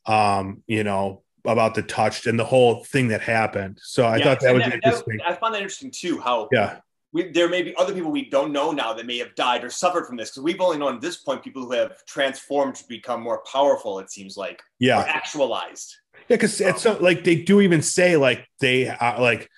um, 0.07 0.63
you 0.67 0.85
know, 0.85 1.23
about 1.47 1.75
the 1.75 1.83
touched 1.83 2.27
and 2.27 2.39
the 2.39 2.45
whole 2.45 2.85
thing 2.85 3.09
that 3.09 3.23
happened. 3.23 3.79
So 3.83 4.05
I 4.05 4.17
Yeah, 4.19 4.25
thought 4.25 4.41
that 4.41 4.55
was 4.55 4.65
interesting. 4.65 5.21
I 5.25 5.35
found 5.35 5.55
that 5.55 5.63
interesting 5.63 5.91
too. 5.91 6.21
How 6.21 6.49
Yeah, 6.53 6.81
we, 7.13 7.31
there 7.33 7.49
may 7.49 7.63
be 7.63 7.75
other 7.77 7.95
people 7.95 8.11
we 8.11 8.29
don't 8.29 8.53
know 8.53 8.73
now 8.73 8.93
that 8.93 9.07
may 9.07 9.19
have 9.19 9.35
died 9.35 9.65
or 9.65 9.71
suffered 9.71 10.07
from 10.07 10.17
this 10.17 10.31
because 10.31 10.43
we've 10.43 10.61
only 10.61 10.77
known 10.79 10.97
at 10.97 11.01
this 11.01 11.17
point 11.17 11.43
people 11.43 11.65
who 11.65 11.73
have 11.73 12.05
transformed 12.05 12.75
to 12.77 12.85
become 12.89 13.23
more 13.23 13.43
powerful. 13.51 13.99
It 14.01 14.11
seems 14.11 14.37
like 14.37 14.59
or 14.61 14.65
yeah, 14.81 15.01
actualized. 15.09 15.97
Yeah. 16.28 16.37
Because 16.37 16.61
it's 16.61 16.83
so 16.83 16.96
like 17.00 17.24
they 17.24 17.37
do 17.37 17.61
even 17.61 17.83
say 17.83 18.16
like 18.16 18.46
they 18.61 18.88
uh, 18.88 19.20
like 19.20 19.48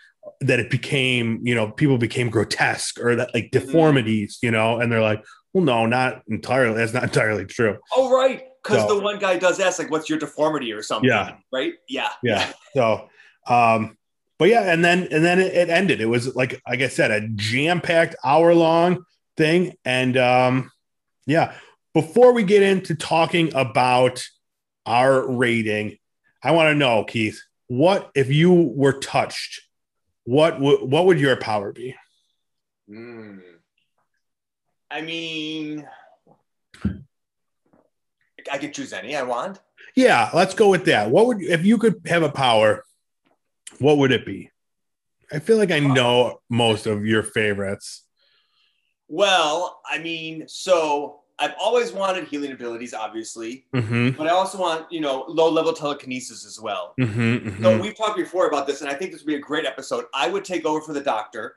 that 0.40 0.60
it 0.60 0.70
became 0.70 1.40
you 1.42 1.54
know 1.54 1.70
people 1.70 1.98
became 1.98 2.30
grotesque 2.30 2.98
or 3.00 3.16
that 3.16 3.34
like 3.34 3.50
Mm-hmm. 3.50 3.66
deformities, 3.66 4.38
you 4.42 4.50
know, 4.50 4.80
and 4.80 4.90
they're 4.90 5.00
like, 5.02 5.24
well, 5.52 5.64
no, 5.64 5.86
not 5.86 6.22
entirely. 6.28 6.76
That's 6.76 6.92
not 6.94 7.02
entirely 7.04 7.44
true. 7.44 7.78
Oh 7.94 8.10
right, 8.14 8.42
because 8.62 8.82
So- 8.88 8.96
the 8.98 9.02
one 9.02 9.18
guy 9.18 9.38
does 9.38 9.60
ask 9.60 9.78
like, 9.78 9.90
"What's 9.90 10.08
your 10.08 10.18
deformity?" 10.18 10.72
or 10.72 10.82
something. 10.82 11.08
Yeah. 11.10 11.36
Right. 11.52 11.74
Yeah. 11.88 12.08
yeah 12.22 12.52
so 12.74 13.08
um 13.48 13.96
but 14.38 14.48
yeah 14.48 14.72
and 14.72 14.84
then 14.84 15.08
and 15.10 15.24
then 15.24 15.38
it, 15.40 15.52
it 15.52 15.68
ended 15.68 16.00
it 16.00 16.06
was 16.06 16.34
like 16.36 16.60
like 16.68 16.80
i 16.80 16.86
said 16.88 17.10
a 17.10 17.26
jam-packed 17.34 18.14
hour 18.24 18.54
long 18.54 19.04
thing 19.36 19.74
and 19.84 20.16
um 20.16 20.70
yeah 21.26 21.52
before 21.92 22.32
we 22.32 22.44
get 22.44 22.62
into 22.62 22.94
talking 22.94 23.52
about 23.54 24.24
our 24.86 25.28
rating 25.30 25.98
i 26.42 26.50
want 26.50 26.68
to 26.68 26.74
know 26.74 27.04
keith 27.04 27.40
what 27.68 28.10
if 28.14 28.28
you 28.30 28.52
were 28.52 28.92
touched 28.98 29.62
what 30.24 30.60
would 30.60 30.80
what 30.82 31.06
would 31.06 31.18
your 31.20 31.36
power 31.36 31.72
be 31.72 31.94
Hmm. 32.88 33.38
I 34.90 35.00
mean, 35.00 35.88
I 38.50 38.58
could 38.58 38.74
choose 38.74 38.92
any 38.92 39.16
I 39.16 39.22
want. 39.22 39.60
yeah 39.96 40.28
let's 40.34 40.54
go 40.54 40.68
with 40.68 40.84
that 40.86 41.10
what 41.10 41.26
would 41.26 41.40
if 41.42 41.64
you 41.64 41.78
could 41.78 42.02
have 42.06 42.22
a 42.22 42.28
power 42.30 42.84
what 43.78 43.98
would 43.98 44.12
it 44.12 44.26
be 44.26 44.50
i 45.32 45.38
feel 45.38 45.56
like 45.56 45.70
i 45.70 45.78
know 45.78 46.40
most 46.50 46.86
of 46.86 47.06
your 47.06 47.22
favorites 47.22 48.04
Well, 49.08 49.80
I 49.88 49.98
mean, 49.98 50.44
so 50.48 51.21
I've 51.42 51.54
always 51.60 51.90
wanted 51.92 52.28
healing 52.28 52.52
abilities, 52.52 52.94
obviously, 52.94 53.66
mm-hmm, 53.74 54.10
but 54.16 54.28
I 54.28 54.30
also 54.30 54.58
want, 54.58 54.90
you 54.92 55.00
know, 55.00 55.24
low 55.26 55.50
level 55.50 55.72
telekinesis 55.72 56.46
as 56.46 56.60
well. 56.60 56.94
mm-hmm, 57.00 57.60
So 57.62 57.80
we've 57.80 57.96
talked 57.96 58.16
before 58.16 58.46
about 58.46 58.68
this, 58.68 58.80
and 58.80 58.88
I 58.88 58.94
think 58.94 59.10
this 59.10 59.22
would 59.22 59.26
be 59.26 59.34
a 59.34 59.40
great 59.40 59.66
episode. 59.66 60.04
I 60.14 60.28
would 60.28 60.44
take 60.44 60.64
over 60.64 60.80
for 60.80 60.92
the 60.92 61.00
doctor. 61.00 61.56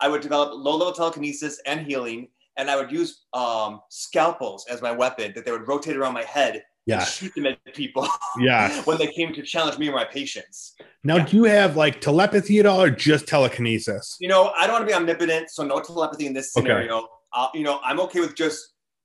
I 0.00 0.08
would 0.08 0.22
develop 0.22 0.52
low 0.54 0.76
level 0.78 0.94
telekinesis 0.94 1.60
and 1.66 1.86
healing, 1.86 2.28
and 2.56 2.70
I 2.70 2.76
would 2.76 2.90
use 2.90 3.26
um, 3.34 3.80
scalpels 3.90 4.64
as 4.70 4.80
my 4.80 4.92
weapon 4.92 5.32
that 5.34 5.44
they 5.44 5.52
would 5.52 5.68
rotate 5.68 5.96
around 5.96 6.14
my 6.14 6.24
head 6.24 6.62
yeah 6.86 7.00
and 7.00 7.06
shoot 7.06 7.30
them 7.34 7.44
at 7.44 7.58
people 7.74 8.08
yeah 8.40 8.80
when 8.84 8.96
they 8.96 9.08
came 9.12 9.30
to 9.34 9.42
challenge 9.42 9.76
me 9.76 9.88
or 9.90 9.92
my 9.92 10.04
patients. 10.06 10.74
Now, 11.04 11.16
Yeah. 11.16 11.26
do 11.26 11.36
you 11.36 11.44
have 11.44 11.76
like 11.76 12.00
telepathy 12.00 12.60
at 12.60 12.66
all, 12.66 12.80
or 12.82 12.88
just 12.88 13.26
telekinesis? 13.28 14.16
You 14.20 14.28
know, 14.28 14.52
I 14.58 14.66
don't 14.66 14.72
want 14.76 14.82
to 14.84 14.86
be 14.86 14.94
omnipotent, 14.94 15.50
so 15.50 15.64
no 15.64 15.80
telepathy 15.80 16.24
in 16.26 16.32
this 16.32 16.56
Okay. 16.56 16.64
scenario. 16.64 17.06
Uh, 17.34 17.48
you 17.52 17.62
know, 17.62 17.78
I'm 17.84 18.00
okay 18.00 18.20
with 18.20 18.34
just 18.34 18.58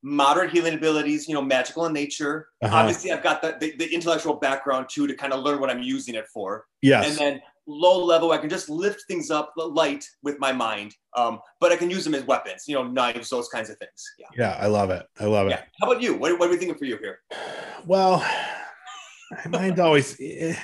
moderate 0.04 0.52
healing 0.52 0.76
abilities. 0.76 1.28
You 1.28 1.34
know, 1.34 1.42
magical 1.42 1.86
in 1.86 1.94
nature. 1.94 2.50
Uh-huh. 2.62 2.76
Obviously, 2.76 3.12
I've 3.12 3.24
got 3.24 3.42
the, 3.42 3.58
the, 3.60 3.76
the 3.78 3.94
intellectual 3.94 4.36
background 4.36 4.88
too 4.92 5.08
to 5.08 5.16
kind 5.16 5.34
of 5.34 5.44
learn 5.44 5.60
what 5.60 5.70
I'm 5.70 5.82
using 5.82 6.16
it 6.16 6.28
for. 6.34 6.66
Yes. 6.82 7.10
and 7.10 7.18
then 7.18 7.42
low 7.66 8.04
level 8.04 8.34
i 8.34 8.38
can 8.38 8.50
just 8.50 8.68
lift 8.70 9.06
things 9.08 9.32
up 9.32 9.54
the 9.56 9.64
light 9.64 10.06
with 10.22 10.38
my 10.38 10.52
mind 10.52 10.94
um, 11.16 11.40
but 11.62 11.72
i 11.72 11.78
can 11.78 11.90
use 11.90 12.04
them 12.04 12.14
as 12.14 12.22
weapons 12.26 12.66
you 12.68 12.76
know 12.76 12.84
knives 12.84 13.30
those 13.30 13.48
kinds 13.48 13.70
of 13.70 13.78
things 13.78 14.04
yeah 14.20 14.28
yeah, 14.38 14.58
I 14.60 14.68
love 14.68 14.90
it. 14.90 15.06
I 15.18 15.28
love 15.28 15.48
it. 15.48 15.52
yeah 15.52 15.62
how 15.80 15.90
about 15.90 16.04
you 16.04 16.14
what, 16.14 16.38
what 16.38 16.50
are 16.50 16.52
we 16.52 16.58
thinking 16.58 16.78
for 16.78 16.84
you 16.84 16.98
here 16.98 17.20
Well, 17.86 18.22
mine's 19.50 19.80
always 19.80 20.18
eh, 20.20 20.56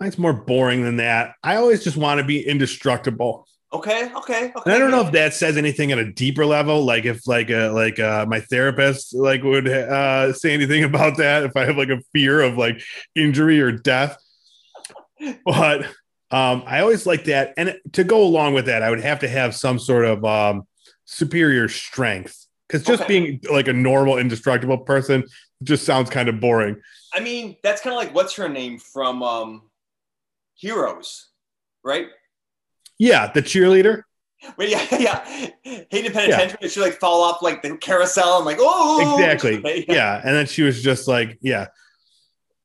mine's 0.00 0.18
more 0.18 0.32
boring 0.32 0.82
than 0.82 0.96
that. 0.98 1.34
I 1.42 1.56
always 1.56 1.82
just 1.84 1.96
want 1.96 2.18
to 2.18 2.24
be 2.24 2.46
indestructible. 2.46 3.46
Okay 3.72 4.12
okay 4.14 4.52
okay 4.56 4.62
And 4.64 4.72
I 4.74 4.78
don't 4.78 4.90
know 4.90 5.04
if 5.04 5.12
that 5.12 5.34
says 5.34 5.56
anything 5.56 5.92
at 5.92 5.98
a 5.98 6.10
deeper 6.12 6.46
level, 6.46 6.84
like 6.84 7.04
if 7.04 7.26
like 7.26 7.50
uh 7.50 7.72
like 7.72 7.98
uh 7.98 8.26
my 8.28 8.40
therapist 8.40 9.14
like 9.14 9.42
would 9.42 9.68
uh 9.68 10.32
say 10.32 10.54
anything 10.54 10.84
about 10.90 11.16
that 11.18 11.44
if 11.44 11.56
I 11.56 11.64
have 11.64 11.76
like 11.76 11.90
a 11.90 12.00
fear 12.12 12.40
of 12.40 12.56
like 12.56 12.82
injury 13.14 13.60
or 13.60 13.72
death. 13.72 14.16
But 15.44 15.86
Um, 16.28 16.64
I 16.66 16.80
always 16.80 17.06
like 17.06 17.26
that, 17.26 17.54
and 17.56 17.78
to 17.92 18.02
go 18.02 18.20
along 18.24 18.54
with 18.54 18.66
that, 18.66 18.82
I 18.82 18.90
would 18.90 19.00
have 19.00 19.20
to 19.20 19.28
have 19.28 19.54
some 19.54 19.78
sort 19.78 20.04
of 20.04 20.24
um, 20.24 20.66
superior 21.04 21.68
strength 21.68 22.48
because 22.66 22.82
just 22.82 23.02
Okay. 23.02 23.08
being 23.08 23.40
like 23.48 23.68
a 23.68 23.72
normal, 23.72 24.18
indestructible 24.18 24.78
person 24.78 25.22
just 25.62 25.84
sounds 25.86 26.10
kind 26.10 26.28
of 26.28 26.40
boring. 26.40 26.82
I 27.14 27.20
mean, 27.20 27.56
that's 27.62 27.80
kind 27.80 27.94
of 27.94 27.98
like 28.02 28.12
what's 28.12 28.34
her 28.34 28.48
name 28.48 28.80
from 28.80 29.22
um, 29.22 29.70
Heroes, 30.56 31.28
right? 31.84 32.08
Yeah, 32.98 33.30
the 33.32 33.42
cheerleader. 33.42 34.02
Wait, 34.56 34.70
yeah, 34.70 34.86
yeah. 34.98 35.84
Hayden 35.90 36.12
Panettiere, 36.12 36.70
she 36.70 36.80
like 36.80 36.94
fall 37.00 37.22
off 37.22 37.42
like 37.42 37.62
the 37.62 37.76
carousel. 37.78 38.38
I'm 38.38 38.44
like, 38.44 38.58
oh, 38.60 39.18
exactly 39.18 39.84
yeah 39.88 40.20
and 40.24 40.34
then 40.36 40.46
she 40.46 40.62
was 40.62 40.82
just 40.82 41.08
like 41.08 41.38
yeah 41.40 41.66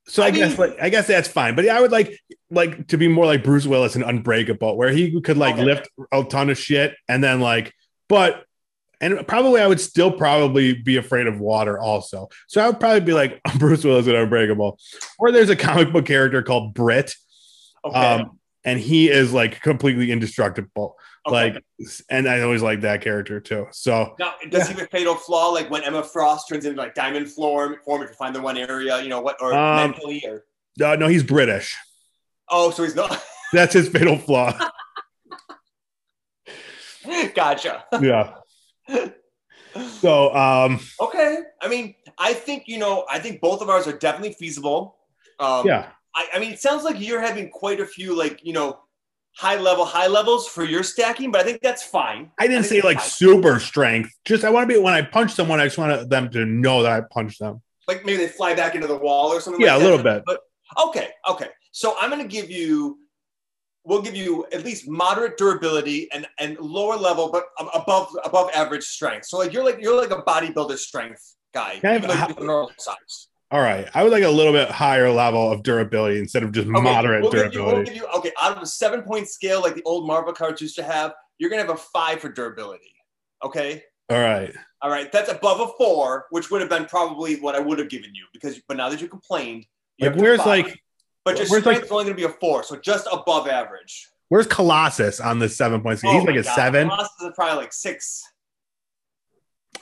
so 0.06 0.22
i, 0.22 0.26
I 0.26 0.30
guess 0.30 0.58
like 0.58 0.76
i 0.80 0.88
guess 0.88 1.06
that's 1.06 1.28
fine 1.28 1.54
but 1.54 1.64
yeah, 1.64 1.76
i 1.76 1.80
would 1.80 1.92
like 1.92 2.18
like 2.50 2.88
to 2.88 2.96
be 2.98 3.06
more 3.08 3.24
like 3.24 3.44
bruce 3.44 3.66
willis 3.66 3.94
and 3.94 4.02
unbreakable 4.04 4.76
where 4.76 4.90
he 4.90 5.20
could 5.20 5.36
like 5.38 5.54
Okay. 5.54 5.64
lift 5.64 5.88
a 6.12 6.24
ton 6.24 6.50
of 6.50 6.58
shit 6.58 6.94
and 7.08 7.22
then 7.22 7.40
like 7.40 7.72
but 8.08 8.44
and 9.00 9.26
probably 9.28 9.60
i 9.60 9.66
would 9.66 9.80
still 9.80 10.10
probably 10.10 10.74
be 10.74 10.96
afraid 10.96 11.26
of 11.28 11.38
water 11.38 11.78
also 11.78 12.28
so 12.48 12.60
i 12.62 12.66
would 12.68 12.80
probably 12.80 13.00
be 13.00 13.12
like 13.14 13.40
bruce 13.58 13.84
willis 13.84 14.06
and 14.08 14.16
unbreakable 14.16 14.76
or 15.20 15.30
there's 15.32 15.50
a 15.50 15.56
comic 15.56 15.92
book 15.92 16.04
character 16.06 16.42
called 16.42 16.74
brit 16.74 17.14
Okay. 17.84 17.96
um 17.96 18.38
and 18.64 18.78
he 18.78 19.08
is 19.08 19.32
like 19.32 19.60
completely 19.60 20.10
indestructible 20.10 20.96
okay. 21.26 21.52
like 21.52 21.64
and 22.10 22.28
i 22.28 22.40
always 22.40 22.62
like 22.62 22.80
that 22.80 23.00
character 23.00 23.40
too 23.40 23.66
so 23.70 24.14
now, 24.18 24.34
does 24.50 24.68
he 24.68 24.74
have 24.74 24.82
a 24.82 24.86
fatal 24.86 25.14
flaw 25.14 25.48
like 25.48 25.70
when 25.70 25.82
Emma 25.84 26.02
Frost 26.02 26.48
turns 26.48 26.64
into 26.64 26.80
like 26.80 26.94
diamond 26.94 27.28
form, 27.28 27.76
form 27.84 28.02
if 28.02 28.10
you 28.10 28.14
find 28.14 28.34
the 28.34 28.40
one 28.40 28.56
area, 28.56 29.00
you 29.02 29.08
know 29.08 29.20
what, 29.20 29.36
or 29.40 29.52
Um, 29.52 29.76
mentally, 29.76 30.24
or 30.26 30.44
uh, 30.84 30.96
no 30.96 31.08
he's 31.08 31.22
british 31.22 31.76
oh, 32.48 32.70
so 32.70 32.82
he's 32.82 32.94
not. 32.94 33.22
that's 33.52 33.74
his 33.74 33.88
fatal 33.88 34.16
flaw 34.16 34.56
gotcha. 37.34 37.84
yeah. 38.00 38.34
So, 40.00 40.34
um, 40.34 40.80
Okay. 41.00 41.38
I 41.60 41.68
mean, 41.68 41.94
I 42.18 42.34
think 42.34 42.64
you 42.66 42.78
know, 42.78 43.06
I 43.10 43.18
think 43.18 43.40
both 43.40 43.62
of 43.62 43.68
ours 43.68 43.86
are 43.86 43.96
definitely 43.96 44.34
feasible. 44.34 44.96
Um, 45.38 45.66
yeah, 45.66 45.88
I, 46.14 46.28
I 46.34 46.38
mean, 46.38 46.52
it 46.52 46.60
sounds 46.60 46.84
like 46.84 47.00
you're 47.00 47.20
having 47.20 47.48
quite 47.50 47.80
a 47.80 47.86
few 47.86 48.16
like 48.16 48.40
you 48.44 48.52
know 48.52 48.80
high 49.34 49.56
level 49.58 49.84
high 49.84 50.08
levels 50.08 50.46
for 50.46 50.64
your 50.64 50.82
stacking, 50.82 51.30
but 51.30 51.40
I 51.40 51.44
think 51.44 51.60
that's 51.62 51.82
fine. 51.82 52.30
I 52.38 52.46
didn't 52.46 52.64
think 52.64 52.82
say 52.82 52.86
like 52.86 52.98
fine. 52.98 53.08
super 53.08 53.58
strength. 53.60 54.10
Just 54.24 54.44
I 54.44 54.50
want 54.50 54.68
to 54.68 54.74
be 54.74 54.80
when 54.80 54.94
I 54.94 55.02
punch 55.02 55.32
someone, 55.32 55.60
I 55.60 55.64
just 55.64 55.78
want 55.78 56.08
them 56.10 56.30
to 56.30 56.44
know 56.44 56.82
that 56.82 56.92
I 56.92 57.00
punched 57.10 57.38
them. 57.40 57.62
like 57.88 58.04
maybe 58.04 58.18
they 58.18 58.28
fly 58.28 58.54
back 58.54 58.74
into 58.74 58.86
the 58.86 58.96
wall 58.96 59.28
or 59.30 59.40
something. 59.40 59.60
Yeah, 59.60 59.74
like 59.74 59.82
a 59.82 59.84
little 59.84 60.02
bit. 60.02 60.22
But 60.26 60.40
okay, 60.88 61.08
okay. 61.28 61.48
So 61.72 61.96
I'm 62.00 62.10
going 62.10 62.22
to 62.22 62.28
give 62.28 62.50
you. 62.50 62.98
We'll 63.84 64.02
give 64.02 64.14
you 64.14 64.46
at 64.52 64.64
least 64.64 64.88
moderate 64.88 65.36
durability 65.36 66.08
and 66.12 66.24
and 66.38 66.56
lower 66.60 66.96
level, 66.96 67.32
but 67.32 67.46
above 67.74 68.14
above 68.24 68.48
average 68.54 68.84
strength. 68.84 69.26
So 69.26 69.38
like 69.38 69.52
you're 69.52 69.64
like 69.64 69.80
you're 69.80 69.96
like 70.00 70.12
a 70.12 70.22
bodybuilder 70.22 70.78
strength 70.78 71.34
guy, 71.52 71.80
Can 71.80 71.90
I 71.90 72.14
have 72.14 72.30
even 72.30 72.44
though 72.44 72.44
a- 72.44 72.46
normal 72.46 72.72
size. 72.78 73.28
All 73.52 73.60
right, 73.60 73.86
I 73.94 74.02
would 74.02 74.10
like 74.12 74.24
a 74.24 74.30
little 74.30 74.52
bit 74.52 74.70
higher 74.70 75.10
level 75.10 75.52
of 75.52 75.62
durability 75.62 76.18
instead 76.18 76.42
of 76.42 76.52
just 76.52 76.66
Okay, 76.66 76.80
moderate 76.80 77.22
we'll 77.22 77.30
give 77.30 77.44
you- 77.44 77.50
durability. 77.50 77.76
we'll 77.76 77.84
give 77.84 77.96
you, 77.96 78.06
okay, 78.18 78.32
out 78.40 78.56
of 78.56 78.62
a 78.62 78.66
seven 78.66 79.02
point 79.02 79.28
scale 79.28 79.60
like 79.60 79.74
the 79.74 79.82
old 79.84 80.06
Marvel 80.06 80.32
cards 80.32 80.62
used 80.62 80.74
to 80.76 80.82
have, 80.82 81.12
you're 81.38 81.50
gonna 81.50 81.60
have 81.62 81.70
a 81.70 81.76
five 81.76 82.18
for 82.20 82.30
durability. 82.30 82.94
Okay. 83.44 83.84
All 84.08 84.18
right, 84.18 84.52
All 84.80 84.90
right, 84.90 85.12
that's 85.12 85.30
above 85.30 85.60
a 85.60 85.68
four, 85.78 86.26
which 86.30 86.50
would 86.50 86.60
have 86.62 86.70
been 86.70 86.86
probably 86.86 87.36
what 87.40 87.54
I 87.54 87.60
would 87.60 87.78
have 87.78 87.88
given 87.90 88.14
you 88.14 88.24
because, 88.32 88.58
but 88.68 88.76
now 88.78 88.88
that 88.88 89.00
you 89.02 89.06
complained, 89.08 89.66
you're 89.98 90.10
like 90.12 90.20
where's 90.20 90.38
like 90.46 90.82
but 91.24 91.38
your 91.38 91.46
where's, 91.48 91.66
like- 91.66 91.92
only 91.92 92.06
to 92.06 92.14
be 92.14 92.24
a 92.24 92.28
four, 92.30 92.62
so 92.64 92.76
just 92.76 93.06
above 93.12 93.46
average. 93.48 94.08
where's 94.28 94.46
Colossus 94.46 95.20
on 95.20 95.38
the 95.38 95.48
seven 95.48 95.82
point 95.82 95.98
scale? 95.98 96.12
He's 96.12 96.22
Oh 96.22 96.24
like 96.24 96.34
my 96.36 96.40
a 96.40 96.44
God, 96.44 96.54
seven. 96.54 96.88
Colossus 96.88 97.20
is 97.22 97.32
probably 97.34 97.56
like 97.56 97.72
six. 97.74 98.22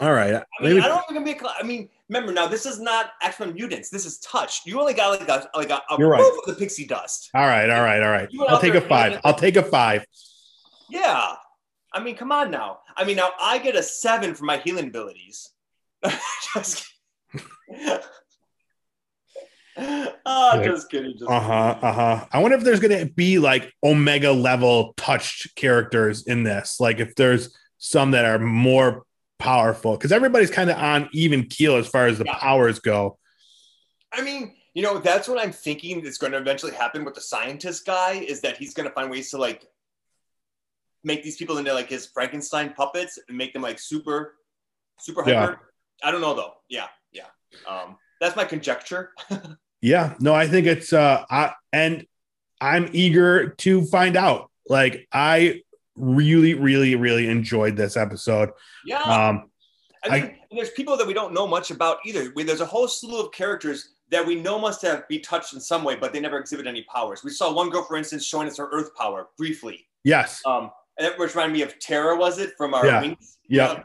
All 0.01 0.13
right, 0.13 0.35
I 0.35 0.63
mean, 0.63 0.75
maybe 0.75 0.81
I 0.81 0.89
don't 0.89 1.07
think 1.07 1.19
I'm 1.21 1.25
gonna 1.25 1.39
be. 1.39 1.45
a 1.45 1.49
I 1.59 1.63
mean, 1.63 1.89
remember 2.11 2.33
now, 2.33 2.47
this 2.49 2.67
is 2.67 2.81
not 2.81 3.13
X 3.23 3.41
Men 3.41 3.55
Mutants. 3.55 3.89
This 3.89 4.05
is 4.05 4.19
Touch. 4.19 4.61
You 4.67 4.79
only 4.81 4.93
got 4.95 5.19
like 5.21 5.29
a 5.29 5.49
like 5.57 5.71
a, 5.71 5.81
a 5.91 5.97
You're 5.99 6.11
right. 6.11 6.21
of 6.21 6.45
the 6.47 6.55
pixie 6.59 6.87
dust. 6.87 7.31
all 7.35 7.47
right, 7.47 7.71
all 7.71 7.83
right, 7.83 8.03
all 8.03 8.11
right. 8.11 8.29
I'll 8.49 8.61
take 8.61 8.75
a 8.75 8.81
five. 8.81 9.21
I'll 9.25 9.35
take 9.35 9.57
a 9.57 9.63
five. 9.63 10.05
Yeah. 10.91 11.35
I 11.93 12.03
mean, 12.03 12.17
come 12.17 12.31
on 12.33 12.51
now. 12.51 12.81
I 12.97 13.05
mean, 13.05 13.17
now 13.17 13.31
I 13.41 13.59
get 13.59 13.75
a 13.75 13.83
seven 13.83 14.35
for 14.35 14.45
my 14.45 14.59
healing 14.59 14.89
abilities. 14.89 15.51
just 16.55 16.93
kidding. 17.33 17.99
oh, 19.77 20.11
Like, 20.27 20.65
just 20.65 20.91
kidding. 20.91 21.13
Just 21.13 21.31
Uh 21.31 21.41
huh. 21.41 21.79
Uh 21.81 21.93
huh. 21.93 22.27
I 22.33 22.41
wonder 22.41 22.57
if 22.57 22.65
there's 22.65 22.81
gonna 22.81 23.07
be 23.07 23.39
like 23.39 23.73
Omega 23.83 24.33
level 24.33 24.95
touched 24.97 25.55
characters 25.57 26.27
in 26.27 26.43
this. 26.43 26.79
Like 26.81 27.01
if 27.01 27.15
there's 27.15 27.57
some 27.79 28.13
that 28.13 28.25
are 28.25 28.39
more 28.39 29.05
powerful 29.41 29.97
because 29.97 30.13
everybody's 30.13 30.51
kind 30.51 30.71
of 30.71 30.77
on 30.77 31.09
even 31.13 31.45
keel 31.47 31.77
as 31.77 31.89
far 31.89 32.07
as 32.07 32.19
the 32.19 32.25
Yeah. 32.25 32.39
powers 32.39 32.79
go. 32.79 33.19
I 34.13 34.23
mean, 34.23 34.55
you 34.75 34.83
know, 34.83 34.99
that's 34.99 35.27
what 35.29 35.39
I'm 35.41 35.51
thinking 35.53 36.01
is 36.01 36.19
going 36.19 36.33
to 36.33 36.39
eventually 36.39 36.73
happen 36.73 37.05
with 37.05 37.15
the 37.15 37.21
scientist 37.21 37.85
guy 37.87 38.13
is 38.13 38.41
that 38.43 38.57
he's 38.57 38.75
going 38.75 38.89
to 38.89 38.95
find 38.95 39.11
ways 39.11 39.31
to 39.31 39.39
like 39.39 39.67
make 41.03 41.23
these 41.25 41.37
people 41.37 41.59
into 41.59 41.73
like 41.73 41.89
his 41.89 42.07
Frankenstein 42.07 42.73
puppets 42.75 43.19
and 43.29 43.37
make 43.37 43.53
them 43.53 43.63
like 43.63 43.79
super, 43.79 44.37
super 44.99 45.29
Yeah. 45.29 45.41
hyper. 45.47 45.73
I 46.05 46.11
don't 46.13 46.21
know 46.21 46.35
though. 46.35 46.55
Yeah, 46.69 46.87
yeah. 47.13 47.27
Um, 47.67 47.97
that's 48.21 48.37
my 48.37 48.45
conjecture. 48.45 49.13
Yeah. 49.83 50.13
No, 50.21 50.35
I 50.35 50.47
think 50.47 50.67
it's 50.67 50.93
uh 50.93 51.25
I 51.31 51.55
and 51.73 52.05
I'm 52.61 52.91
eager 52.93 53.49
to 53.49 53.87
find 53.87 54.15
out. 54.15 54.51
Like 54.69 55.09
I 55.11 55.63
really, 56.01 56.55
really, 56.55 56.95
really 56.97 57.29
enjoyed 57.29 57.77
this 57.77 57.97
episode. 57.97 58.51
Yeah. 58.85 59.01
Um 59.03 59.51
I 60.03 60.21
mean, 60.21 60.37
there's 60.51 60.71
people 60.71 60.97
that 60.97 61.07
we 61.07 61.13
don't 61.13 61.35
know 61.35 61.47
much 61.47 61.71
about 61.71 61.99
either. 62.07 62.33
We, 62.35 62.43
there's 62.43 62.63
a 62.63 62.67
whole 62.67 62.89
slew 62.89 63.21
of 63.21 63.33
characters 63.33 63.91
that 64.11 64.27
we 64.27 64.35
know 64.35 64.59
must 64.59 64.81
have 64.81 65.07
be 65.09 65.19
touched 65.19 65.53
in 65.53 65.61
some 65.61 65.85
way, 65.85 65.95
but 65.95 66.13
they 66.15 66.21
never 66.21 66.39
exhibit 66.39 66.67
any 66.67 66.85
powers. 66.85 67.23
We 67.23 67.31
saw 67.31 67.53
one 67.53 67.69
girl, 67.69 67.85
for 67.85 67.97
instance, 67.97 68.25
showing 68.25 68.49
us 68.49 68.57
her 68.57 68.69
Earth 68.73 68.95
power 68.97 69.29
briefly. 69.37 69.87
yes. 70.03 70.41
Um, 70.47 70.71
and 70.99 71.07
that 71.07 71.19
reminded 71.19 71.53
me 71.53 71.63
of 71.63 71.79
Tara, 71.79 72.17
was 72.17 72.39
it 72.39 72.55
from 72.57 72.73
our 72.75 72.87
Yeah. 72.87 73.01
wings? 73.03 73.39
Yeah. 73.49 73.83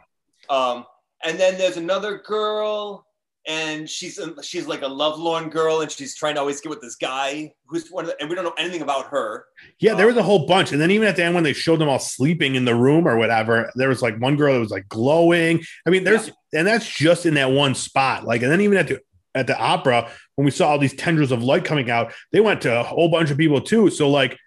Um, 0.49 0.85
and 1.23 1.37
then 1.39 1.57
there's 1.57 1.77
another 1.77 2.19
girl, 2.19 3.04
and 3.47 3.89
she's 3.89 4.19
she's 4.41 4.67
like 4.67 4.81
a 4.81 4.87
lovelorn 4.87 5.49
girl, 5.49 5.81
and 5.81 5.91
she's 5.91 6.15
trying 6.15 6.35
to 6.35 6.39
always 6.41 6.61
get 6.61 6.69
with 6.69 6.81
this 6.81 6.95
guy 6.95 7.53
who's 7.67 7.89
one 7.89 8.05
of 8.05 8.11
the, 8.11 8.19
and 8.19 8.29
we 8.29 8.35
don't 8.35 8.43
know 8.43 8.53
anything 8.57 8.81
about 8.81 9.07
her. 9.07 9.45
Yeah, 9.79 9.93
there 9.93 10.07
was 10.07 10.15
a 10.15 10.19
um, 10.19 10.25
whole 10.25 10.45
bunch. 10.47 10.71
And 10.71 10.81
then 10.81 10.91
even 10.91 11.07
at 11.07 11.15
the 11.15 11.23
end 11.23 11.35
when 11.35 11.43
they 11.43 11.53
showed 11.53 11.79
them 11.79 11.89
all 11.89 11.99
sleeping 11.99 12.55
in 12.55 12.65
the 12.65 12.75
room 12.75 13.07
or 13.07 13.17
whatever, 13.17 13.71
there 13.75 13.89
was 13.89 14.01
like 14.01 14.17
one 14.19 14.35
girl 14.35 14.53
that 14.53 14.59
was 14.59 14.71
like 14.71 14.89
glowing. 14.89 15.63
I 15.85 15.89
mean, 15.89 16.03
there's 16.03 16.31
and 16.53 16.65
that's 16.65 16.87
just 16.87 17.25
in 17.25 17.35
that 17.35 17.51
one 17.51 17.75
spot. 17.75 18.25
Like, 18.25 18.41
and 18.41 18.51
then 18.51 18.61
even 18.61 18.77
at 18.77 18.87
the 18.87 18.99
at 19.35 19.47
the 19.47 19.57
opera, 19.57 20.09
when 20.35 20.45
we 20.45 20.51
saw 20.51 20.69
all 20.69 20.79
these 20.79 20.95
tendrils 20.95 21.31
of 21.31 21.43
light 21.43 21.65
coming 21.65 21.91
out, 21.91 22.13
they 22.31 22.39
went 22.39 22.61
to 22.61 22.79
a 22.79 22.83
whole 22.83 23.09
bunch 23.09 23.31
of 23.31 23.37
people 23.37 23.61
too. 23.61 23.89
So, 23.89 24.09
like, 24.09 24.37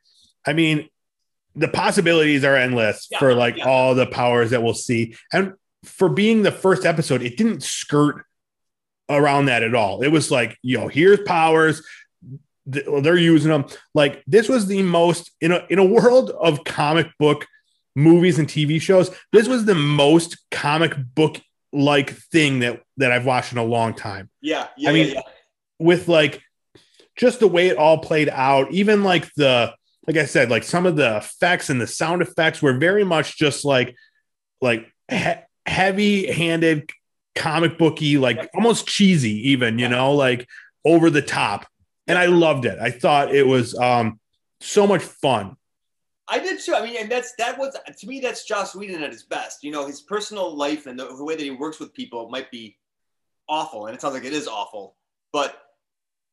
I 0.46 0.55
mean, 0.55 0.88
the 1.55 1.68
possibilities 1.68 2.44
are 2.44 2.57
endless 2.57 3.09
Yeah, 3.11 3.18
for 3.18 3.34
like 3.34 3.59
yeah. 3.59 3.68
all 3.68 3.94
the 3.94 4.07
powers 4.07 4.51
that 4.51 4.62
we'll 4.62 4.74
see. 4.74 5.14
And 5.32 5.55
for 5.84 6.09
being 6.09 6.42
the 6.42 6.53
first 6.53 6.84
episode, 6.84 7.22
it 7.22 7.36
didn't 7.36 7.62
skirt 7.62 8.24
around 9.09 9.47
that 9.47 9.63
at 9.63 9.75
all. 9.75 10.03
It 10.03 10.09
was 10.09 10.31
like, 10.31 10.57
yo, 10.63 10.89
here's 10.89 11.21
powers. 11.21 11.83
They're 12.67 13.17
using 13.17 13.51
them. 13.51 13.65
Like 13.95 14.23
this 14.27 14.49
was 14.49 14.67
the 14.67 14.83
most 14.83 15.31
in 15.41 15.53
a 15.53 15.65
in 15.71 15.79
a 15.79 15.85
world 15.85 16.31
of 16.31 16.65
comic 16.65 17.07
book 17.19 17.47
movies 17.97 18.39
and 18.39 18.47
TV 18.47 18.81
shows. 18.81 19.11
This 19.33 19.49
was 19.49 19.65
the 19.65 19.75
most 19.75 20.39
comic 20.51 20.95
book 21.15 21.41
like 21.73 22.11
thing 22.11 22.61
that 22.61 22.83
that 22.99 23.13
I've 23.13 23.27
watched 23.27 23.53
in 23.53 23.59
a 23.59 23.65
long 23.65 23.95
time 23.95 24.31
Yeah, 24.41 24.69
yeah, 24.77 24.91
I 24.91 24.93
mean, 24.93 25.15
yeah, 25.15 25.21
with 25.79 26.09
like 26.09 26.43
just 27.17 27.41
the 27.41 27.49
way 27.49 27.69
it 27.69 27.77
all 27.77 27.99
played 27.99 28.29
out 28.29 28.71
even 28.71 29.03
like 29.03 29.29
the 29.35 29.75
like 30.07 30.17
i 30.17 30.25
said 30.25 30.51
like 30.51 30.63
some 30.63 30.87
of 30.87 30.97
the 30.97 31.17
effects 31.17 31.69
and 31.69 31.81
the 31.81 31.87
sound 31.87 32.23
effects 32.23 32.63
were 32.63 32.79
very 32.79 33.05
much 33.05 33.37
just 33.37 33.65
like 33.65 33.95
like 34.61 34.91
he- 35.11 35.35
heavy 35.67 36.33
handed 36.33 36.89
comic 37.39 37.78
booky 37.78 38.18
like 38.18 38.51
almost 38.55 38.86
cheesy 38.86 39.51
even 39.51 39.78
you 39.78 39.89
know 39.89 40.12
like 40.12 40.49
over 40.84 41.09
the 41.11 41.22
top 41.22 41.66
and 42.07 42.18
i 42.18 42.26
loved 42.26 42.64
it 42.64 42.78
i 42.80 42.91
thought 42.91 43.34
it 43.34 43.47
was 43.47 43.74
um 43.78 44.18
so 44.61 44.86
much 44.86 45.03
fun 45.03 45.57
I 46.28 46.39
did 46.39 46.61
too. 46.61 46.74
I 46.74 46.84
mean, 46.84 46.97
and 46.99 47.11
that's 47.11 47.32
that 47.39 47.59
was 47.59 47.74
to 47.99 48.07
me 48.07 48.20
that's 48.20 48.45
Joss 48.45 48.74
Whedon 48.74 49.03
at 49.03 49.11
his 49.11 49.22
best. 49.22 49.64
You 49.64 49.72
know, 49.72 49.86
his 49.86 50.03
personal 50.03 50.55
life 50.55 50.86
and 50.86 50.99
the, 50.99 51.07
the 51.16 51.24
way 51.24 51.34
that 51.34 51.43
he 51.43 51.51
works 51.51 51.80
with 51.80 51.95
people 51.95 52.28
might 52.28 52.51
be 52.51 52.76
awful, 53.49 53.86
and 53.86 53.95
it 53.95 54.01
sounds 54.01 54.14
like 54.14 54.24
it 54.24 54.34
is 54.34 54.47
awful. 54.47 54.97
But 55.32 55.62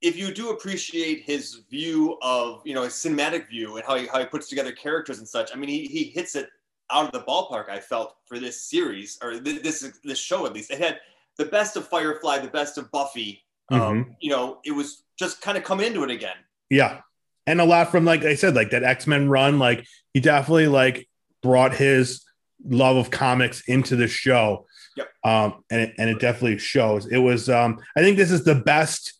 if 0.01 0.17
you 0.17 0.33
do 0.33 0.49
appreciate 0.49 1.23
his 1.23 1.61
view 1.69 2.17
of 2.21 2.61
you 2.65 2.73
know 2.73 2.83
his 2.83 2.93
cinematic 2.93 3.47
view 3.47 3.77
and 3.77 3.85
how 3.85 3.95
he 3.95 4.05
how 4.07 4.19
he 4.19 4.25
puts 4.25 4.49
together 4.49 4.73
characters 4.73 5.19
and 5.19 5.27
such, 5.27 5.55
I 5.55 5.57
mean, 5.57 5.69
he 5.69 5.85
he 5.85 6.03
hits 6.03 6.35
it 6.35 6.49
out 6.91 7.05
of 7.05 7.11
the 7.11 7.21
ballpark. 7.21 7.69
I 7.69 7.79
felt 7.79 8.15
for 8.25 8.39
this 8.39 8.63
series 8.63 9.17
or 9.21 9.37
this 9.37 9.91
this 10.03 10.19
show 10.19 10.45
at 10.45 10.53
least. 10.53 10.71
It 10.71 10.79
had 10.79 10.99
the 11.37 11.45
best 11.45 11.75
of 11.75 11.87
Firefly, 11.87 12.39
the 12.39 12.47
best 12.47 12.77
of 12.77 12.91
Buffy. 12.91 13.43
Um, 13.71 14.15
you 14.19 14.29
know, 14.29 14.59
it 14.63 14.71
was 14.71 15.03
just 15.17 15.41
kind 15.41 15.57
of 15.57 15.63
coming 15.63 15.87
into 15.87 16.03
it 16.03 16.11
again. 16.11 16.35
yeah 16.69 17.01
and 17.47 17.61
a 17.61 17.65
lot 17.65 17.91
from 17.91 18.05
like 18.05 18.23
I 18.23 18.35
said, 18.35 18.55
like 18.55 18.71
that 18.71 18.83
X 18.83 19.07
Men 19.07 19.29
run. 19.29 19.59
Like 19.59 19.85
he 20.13 20.19
definitely 20.19 20.67
like 20.67 21.07
brought 21.41 21.75
his 21.75 22.23
love 22.67 22.97
of 22.97 23.11
comics 23.11 23.67
into 23.67 23.95
the 23.95 24.07
show. 24.07 24.65
Yep. 24.97 25.09
Um, 25.23 25.63
and 25.69 25.81
it, 25.81 25.93
and 25.97 26.09
it 26.09 26.19
definitely 26.19 26.57
shows. 26.57 27.05
It 27.05 27.17
was. 27.17 27.49
Um, 27.49 27.79
I 27.95 28.01
think 28.01 28.17
this 28.17 28.31
is 28.31 28.43
the 28.43 28.55
best 28.55 29.13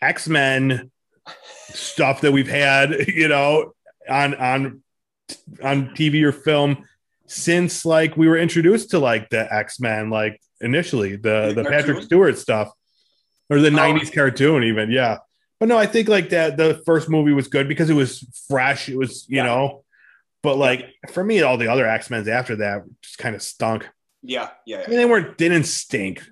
X 0.00 0.28
Men 0.28 0.90
stuff 1.70 2.20
that 2.22 2.32
we've 2.32 2.48
had. 2.48 2.92
You 3.08 3.28
know, 3.28 3.72
on 4.08 4.34
on 4.34 4.82
on 5.62 5.88
TV 5.90 6.22
or 6.22 6.32
film 6.32 6.84
since 7.28 7.84
like 7.84 8.16
we 8.16 8.26
were 8.28 8.36
introduced 8.36 8.90
to 8.90 8.98
like 8.98 9.30
the 9.30 9.52
X 9.52 9.80
Men, 9.80 10.10
like 10.10 10.40
initially 10.60 11.16
the 11.16 11.52
the, 11.54 11.62
the 11.62 11.64
Patrick 11.64 12.02
Stewart 12.02 12.38
stuff 12.38 12.70
or 13.50 13.60
the 13.60 13.68
oh. 13.68 13.70
90s 13.70 14.12
cartoon 14.12 14.64
even 14.64 14.90
yeah. 14.90 15.18
But 15.60 15.68
no 15.68 15.76
i 15.76 15.86
think 15.86 16.08
like 16.08 16.30
that 16.30 16.56
the 16.56 16.80
first 16.86 17.08
movie 17.08 17.32
was 17.32 17.48
good 17.48 17.68
because 17.68 17.90
it 17.90 17.94
was 17.94 18.24
fresh 18.48 18.88
it 18.88 18.96
was 18.96 19.26
you 19.28 19.38
yeah. 19.38 19.44
know? 19.44 19.84
But 20.42 20.56
like 20.56 20.80
yeah. 20.80 21.10
for 21.12 21.24
me 21.24 21.42
all 21.42 21.56
the 21.58 21.70
other 21.70 21.86
x-men's 21.86 22.28
after 22.28 22.56
that 22.56 22.82
just 23.02 23.18
kind 23.18 23.34
of 23.34 23.42
stunk. 23.42 23.88
Yeah, 24.22 24.50
yeah, 24.66 24.78
yeah. 24.78 24.84
I 24.86 24.88
mean 24.88 24.98
they 24.98 25.04
weren't 25.04 25.36
didn't 25.36 25.64
stink. 25.64 26.22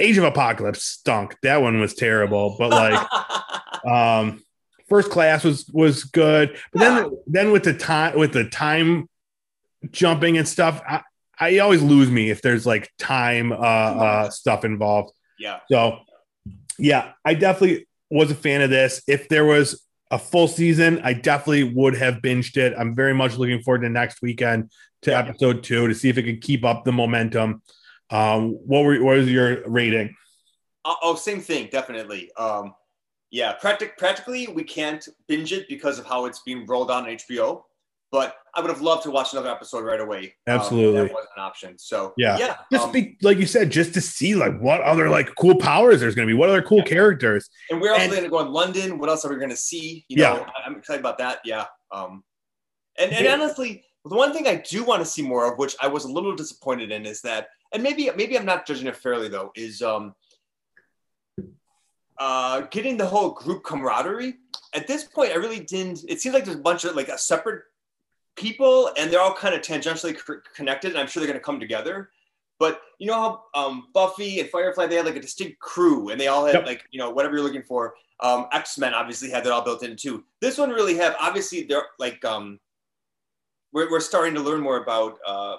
Age 0.00 0.16
of 0.16 0.24
apocalypse 0.24 0.84
stunk. 0.84 1.36
That 1.42 1.60
one 1.60 1.80
was 1.80 1.94
terrible 1.94 2.56
but 2.58 2.70
like 2.70 3.84
um 3.84 4.42
first 4.88 5.10
class 5.10 5.44
was 5.44 5.68
was 5.72 6.04
good. 6.04 6.56
But 6.72 6.78
then 6.78 7.10
then 7.26 7.50
with 7.50 7.64
the 7.64 7.74
time 7.74 8.16
with 8.18 8.32
the 8.32 8.48
time 8.48 9.08
jumping 9.90 10.38
and 10.38 10.48
stuff 10.48 10.82
I, 10.88 11.02
I 11.38 11.58
always 11.58 11.82
lose 11.82 12.10
me 12.10 12.30
if 12.30 12.42
there's 12.42 12.66
like 12.66 12.90
time 12.98 13.52
uh, 13.52 13.56
uh 13.56 14.30
stuff 14.30 14.64
involved 14.64 15.12
yeah 15.38 15.60
so 15.70 16.00
yeah, 16.78 17.12
I 17.24 17.34
definitely 17.34 17.86
was 18.10 18.30
a 18.30 18.34
fan 18.34 18.62
of 18.62 18.70
this. 18.70 19.02
If 19.06 19.28
there 19.28 19.44
was 19.44 19.84
a 20.10 20.18
full 20.18 20.48
season, 20.48 21.00
I 21.02 21.12
definitely 21.12 21.64
would 21.64 21.96
have 21.96 22.16
binged 22.16 22.56
it. 22.56 22.74
I'm 22.78 22.94
very 22.94 23.12
much 23.12 23.36
looking 23.36 23.60
forward 23.62 23.82
to 23.82 23.88
next 23.88 24.22
weekend 24.22 24.70
to 25.02 25.10
yeah. 25.10 25.18
episode 25.18 25.62
two 25.62 25.88
to 25.88 25.94
see 25.94 26.08
if 26.08 26.16
it 26.16 26.22
can 26.22 26.38
keep 26.38 26.64
up 26.64 26.84
the 26.84 26.92
momentum. 26.92 27.62
Um, 28.10 28.52
what 28.52 28.84
were 28.84 29.02
what 29.02 29.18
was 29.18 29.30
your 29.30 29.68
rating? 29.68 30.14
Oh, 30.84 30.96
oh 31.02 31.14
same 31.16 31.40
thing, 31.40 31.68
definitely. 31.70 32.30
Um, 32.36 32.74
yeah, 33.30 33.52
practic- 33.52 33.98
practically 33.98 34.46
we 34.46 34.64
can't 34.64 35.06
binge 35.26 35.52
it 35.52 35.68
because 35.68 35.98
of 35.98 36.06
how 36.06 36.24
it's 36.24 36.40
being 36.40 36.64
rolled 36.64 36.90
on 36.90 37.04
HBO 37.04 37.64
but 38.10 38.36
I 38.54 38.60
would 38.60 38.70
have 38.70 38.80
loved 38.80 39.02
to 39.04 39.10
watch 39.10 39.32
another 39.32 39.50
episode 39.50 39.84
right 39.84 40.00
away. 40.00 40.34
Absolutely, 40.46 41.00
um, 41.00 41.06
that 41.06 41.14
wasn't 41.14 41.30
an 41.36 41.42
option. 41.42 41.78
So 41.78 42.14
yeah, 42.16 42.38
yeah, 42.38 42.56
just 42.72 42.86
um, 42.86 42.92
be 42.92 43.16
like 43.22 43.38
you 43.38 43.46
said, 43.46 43.70
just 43.70 43.94
to 43.94 44.00
see 44.00 44.34
like 44.34 44.58
what 44.58 44.80
other 44.80 45.08
like 45.08 45.34
cool 45.36 45.56
powers 45.56 46.00
there's 46.00 46.14
going 46.14 46.26
to 46.26 46.32
be, 46.32 46.38
what 46.38 46.48
other 46.48 46.62
cool 46.62 46.78
yeah. 46.78 46.84
characters, 46.84 47.48
and 47.70 47.80
where 47.80 47.94
else 47.94 48.04
are 48.04 48.10
going 48.10 48.22
to 48.24 48.30
go 48.30 48.40
in 48.40 48.52
London? 48.52 48.98
What 48.98 49.08
else 49.08 49.24
are 49.24 49.30
we 49.30 49.36
going 49.36 49.50
to 49.50 49.56
see? 49.56 50.04
You 50.08 50.18
know, 50.18 50.36
yeah. 50.38 50.50
I'm 50.66 50.76
excited 50.76 51.00
about 51.00 51.18
that. 51.18 51.40
Yeah, 51.44 51.66
um, 51.92 52.24
and 52.98 53.12
and 53.12 53.24
yeah. 53.24 53.32
honestly, 53.34 53.84
the 54.04 54.16
one 54.16 54.32
thing 54.32 54.46
I 54.46 54.56
do 54.56 54.84
want 54.84 55.00
to 55.00 55.06
see 55.06 55.22
more 55.22 55.50
of, 55.50 55.58
which 55.58 55.76
I 55.80 55.88
was 55.88 56.04
a 56.04 56.12
little 56.12 56.34
disappointed 56.34 56.90
in, 56.90 57.06
is 57.06 57.20
that, 57.22 57.48
and 57.72 57.82
maybe 57.82 58.10
maybe 58.16 58.38
I'm 58.38 58.46
not 58.46 58.66
judging 58.66 58.86
it 58.86 58.96
fairly 58.96 59.28
though, 59.28 59.52
is 59.54 59.82
um. 59.82 60.14
Uh, 62.20 62.62
getting 62.72 62.96
the 62.96 63.06
whole 63.06 63.30
group 63.30 63.62
camaraderie 63.62 64.34
at 64.74 64.86
this 64.88 65.04
point, 65.04 65.30
I 65.30 65.36
really 65.36 65.60
didn't. 65.60 66.00
It 66.08 66.20
seems 66.20 66.34
like 66.34 66.44
there's 66.44 66.56
a 66.56 66.60
bunch 66.60 66.84
of 66.84 66.96
like 66.96 67.08
a 67.08 67.16
separate 67.16 67.62
people 68.38 68.90
and 68.96 69.10
they're 69.10 69.20
all 69.20 69.34
kind 69.34 69.54
of 69.54 69.60
tangentially 69.60 70.16
connected 70.54 70.90
and 70.90 70.98
i'm 70.98 71.06
sure 71.06 71.20
they're 71.20 71.30
going 71.30 71.40
to 71.40 71.44
come 71.44 71.60
together. 71.60 72.10
But 72.60 72.80
you 72.98 73.06
know 73.06 73.14
how 73.14 73.42
um, 73.54 73.86
buffy 73.94 74.40
and 74.40 74.48
firefly 74.50 74.86
they 74.86 74.96
had 74.96 75.06
like 75.06 75.14
a 75.14 75.20
distinct 75.20 75.60
crew 75.60 76.08
and 76.08 76.20
they 76.20 76.26
all 76.26 76.44
had 76.44 76.56
yep. 76.56 76.66
like 76.66 76.84
you 76.90 76.98
know 76.98 77.10
whatever 77.10 77.36
you're 77.36 77.44
looking 77.44 77.62
for. 77.62 77.94
Um, 78.20 78.46
x-men 78.52 78.94
obviously 78.94 79.30
had 79.30 79.44
that 79.44 79.52
all 79.52 79.62
built 79.62 79.84
in 79.84 79.94
too. 79.94 80.24
This 80.40 80.58
one 80.58 80.70
really 80.70 80.96
have 80.96 81.14
obviously 81.20 81.62
they're 81.62 81.84
like 82.00 82.24
um, 82.24 82.58
we're, 83.72 83.88
we're 83.90 84.00
starting 84.00 84.34
to 84.34 84.40
learn 84.40 84.60
more 84.60 84.82
about 84.82 85.18
uh, 85.24 85.56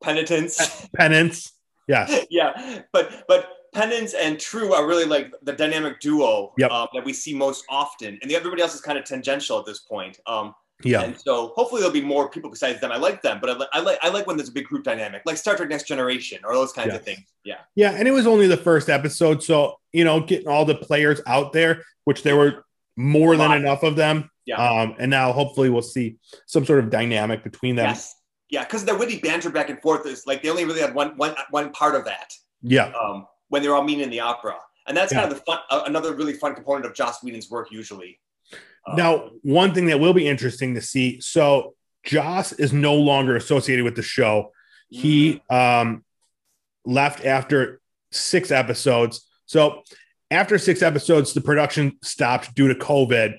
penitence. 0.00 0.86
Penance 0.96 1.52
yeah. 1.88 2.22
Yeah 2.30 2.82
but 2.92 3.24
but 3.26 3.48
penance 3.74 4.14
and 4.14 4.38
true 4.38 4.72
are 4.72 4.86
really 4.86 5.04
like 5.04 5.32
the 5.42 5.52
dynamic 5.52 6.00
duo 6.00 6.52
yep. 6.58 6.70
um, 6.70 6.88
that 6.94 7.04
we 7.04 7.12
see 7.12 7.34
most 7.34 7.64
often 7.68 8.18
and 8.22 8.30
the, 8.30 8.36
everybody 8.36 8.62
else 8.62 8.74
is 8.74 8.80
kind 8.80 8.98
of 8.98 9.04
tangential 9.04 9.58
at 9.58 9.66
this 9.66 9.80
point. 9.80 10.18
Um, 10.26 10.54
yeah. 10.82 11.02
And 11.02 11.18
so 11.18 11.48
hopefully 11.54 11.80
there'll 11.80 11.92
be 11.92 12.02
more 12.02 12.28
people 12.30 12.50
besides 12.50 12.80
them. 12.80 12.92
I 12.92 12.96
like 12.96 13.22
them, 13.22 13.38
but 13.40 13.50
I, 13.50 13.54
li- 13.54 13.66
I 13.72 13.80
like 13.80 13.98
I 14.02 14.08
like 14.08 14.26
when 14.26 14.36
there's 14.36 14.48
a 14.48 14.52
big 14.52 14.66
group 14.66 14.84
dynamic, 14.84 15.22
like 15.26 15.36
Star 15.36 15.56
Trek 15.56 15.68
Next 15.68 15.86
Generation 15.86 16.40
or 16.44 16.54
those 16.54 16.72
kinds 16.72 16.88
yes. 16.88 16.96
of 16.96 17.04
things. 17.04 17.32
Yeah. 17.44 17.58
Yeah, 17.74 17.92
and 17.92 18.06
it 18.06 18.12
was 18.12 18.26
only 18.26 18.46
the 18.46 18.56
first 18.56 18.88
episode, 18.88 19.42
so 19.42 19.78
you 19.92 20.04
know, 20.04 20.20
getting 20.20 20.48
all 20.48 20.64
the 20.64 20.74
players 20.74 21.20
out 21.26 21.52
there, 21.52 21.84
which 22.04 22.22
there 22.22 22.36
were 22.36 22.64
more 22.96 23.36
than 23.36 23.52
enough 23.52 23.82
of 23.82 23.96
them. 23.96 24.30
Yeah. 24.46 24.56
Um, 24.56 24.96
and 24.98 25.10
now 25.10 25.32
hopefully 25.32 25.70
we'll 25.70 25.82
see 25.82 26.16
some 26.46 26.64
sort 26.64 26.80
of 26.80 26.90
dynamic 26.90 27.44
between 27.44 27.76
them. 27.76 27.86
Yes. 27.86 28.14
Yeah, 28.50 28.64
because 28.64 28.84
the 28.84 28.96
witty 28.96 29.20
banter 29.20 29.50
back 29.50 29.70
and 29.70 29.80
forth 29.80 30.06
is 30.06 30.26
like 30.26 30.42
they 30.42 30.50
only 30.50 30.64
really 30.64 30.80
had 30.80 30.94
one 30.94 31.16
one 31.16 31.34
one 31.50 31.70
part 31.70 31.94
of 31.94 32.04
that. 32.06 32.32
Yeah. 32.62 32.92
Um, 33.00 33.26
when 33.48 33.62
they're 33.62 33.74
all 33.74 33.84
meeting 33.84 34.04
in 34.04 34.10
the 34.10 34.20
opera, 34.20 34.56
and 34.86 34.96
that's 34.96 35.12
yeah. 35.12 35.20
kind 35.20 35.32
of 35.32 35.38
the 35.38 35.44
fun. 35.44 35.58
Uh, 35.70 35.82
another 35.86 36.14
really 36.14 36.32
fun 36.32 36.54
component 36.54 36.84
of 36.84 36.94
Joss 36.94 37.22
Whedon's 37.22 37.48
work 37.50 37.70
usually. 37.70 38.18
Now, 38.96 39.30
one 39.42 39.74
thing 39.74 39.86
that 39.86 40.00
will 40.00 40.14
be 40.14 40.26
interesting 40.26 40.74
to 40.74 40.80
see. 40.80 41.20
So 41.20 41.74
Joss 42.04 42.52
is 42.52 42.72
no 42.72 42.94
longer 42.94 43.36
associated 43.36 43.84
with 43.84 43.96
the 43.96 44.02
show. 44.02 44.52
He 44.88 45.42
mm-hmm. 45.50 45.88
um, 45.88 46.04
left 46.84 47.24
after 47.24 47.80
six 48.10 48.50
episodes. 48.50 49.26
So 49.46 49.82
after 50.30 50.58
six 50.58 50.82
episodes, 50.82 51.32
the 51.34 51.40
production 51.40 51.98
stopped 52.02 52.54
due 52.54 52.68
to 52.68 52.74
COVID. 52.74 53.38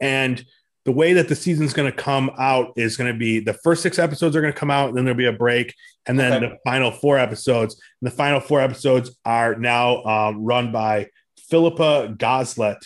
And 0.00 0.44
the 0.84 0.92
way 0.92 1.12
that 1.14 1.28
the 1.28 1.36
season's 1.36 1.72
going 1.72 1.90
to 1.90 1.96
come 1.96 2.30
out 2.38 2.72
is 2.76 2.96
going 2.96 3.12
to 3.12 3.18
be 3.18 3.40
the 3.40 3.52
first 3.52 3.82
six 3.82 3.98
episodes 3.98 4.34
are 4.34 4.40
going 4.40 4.52
to 4.52 4.58
come 4.58 4.70
out, 4.70 4.88
and 4.88 4.96
then 4.96 5.04
there'll 5.04 5.18
be 5.18 5.26
a 5.26 5.32
break, 5.32 5.74
and 6.06 6.18
then 6.18 6.32
okay. 6.32 6.48
the 6.48 6.58
final 6.64 6.90
four 6.90 7.18
episodes. 7.18 7.74
And 8.00 8.10
the 8.10 8.16
final 8.16 8.40
four 8.40 8.60
episodes 8.60 9.14
are 9.24 9.56
now 9.56 10.02
um, 10.04 10.42
run 10.42 10.72
by 10.72 11.08
Philippa 11.50 12.14
Goslett 12.16 12.78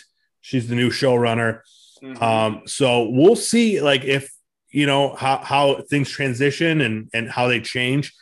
She's 0.45 0.69
the 0.69 0.75
new 0.75 0.91
showrunner. 0.91 1.61
Mm-hmm. 2.03 2.23
Um, 2.23 2.63
so 2.67 3.09
we'll 3.09 3.35
see, 3.35 3.81
like 3.81 4.05
if 4.05 4.31
you 4.69 4.85
know 4.85 5.15
how 5.15 5.39
how 5.39 5.81
things 5.89 6.11
transition 6.11 6.83
and 6.83 7.09
and 7.15 7.31
how 7.31 7.49
they 7.49 7.61
change. 7.61 8.13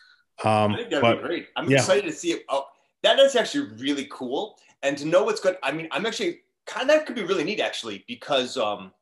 Um, 0.44 0.72
I 0.72 0.76
think 0.76 0.90
that'd 0.90 1.02
but, 1.02 1.16
be 1.16 1.26
great. 1.26 1.48
I'm 1.56 1.68
yeah. 1.68 1.78
excited 1.78 2.04
to 2.04 2.12
see 2.12 2.30
it. 2.30 2.44
Oh, 2.48 2.66
that 3.02 3.18
is 3.18 3.34
actually 3.34 3.70
really 3.76 4.06
cool, 4.08 4.56
and 4.84 4.96
to 4.98 5.04
know 5.04 5.24
what's 5.24 5.40
good. 5.40 5.56
I 5.64 5.72
mean, 5.72 5.88
I'm 5.90 6.06
actually 6.06 6.42
kind 6.64 6.88
of 6.88 6.96
that 6.96 7.06
could 7.06 7.16
be 7.16 7.24
really 7.24 7.42
neat 7.42 7.58
actually 7.58 8.04
because 8.06 8.56
um, 8.56 8.92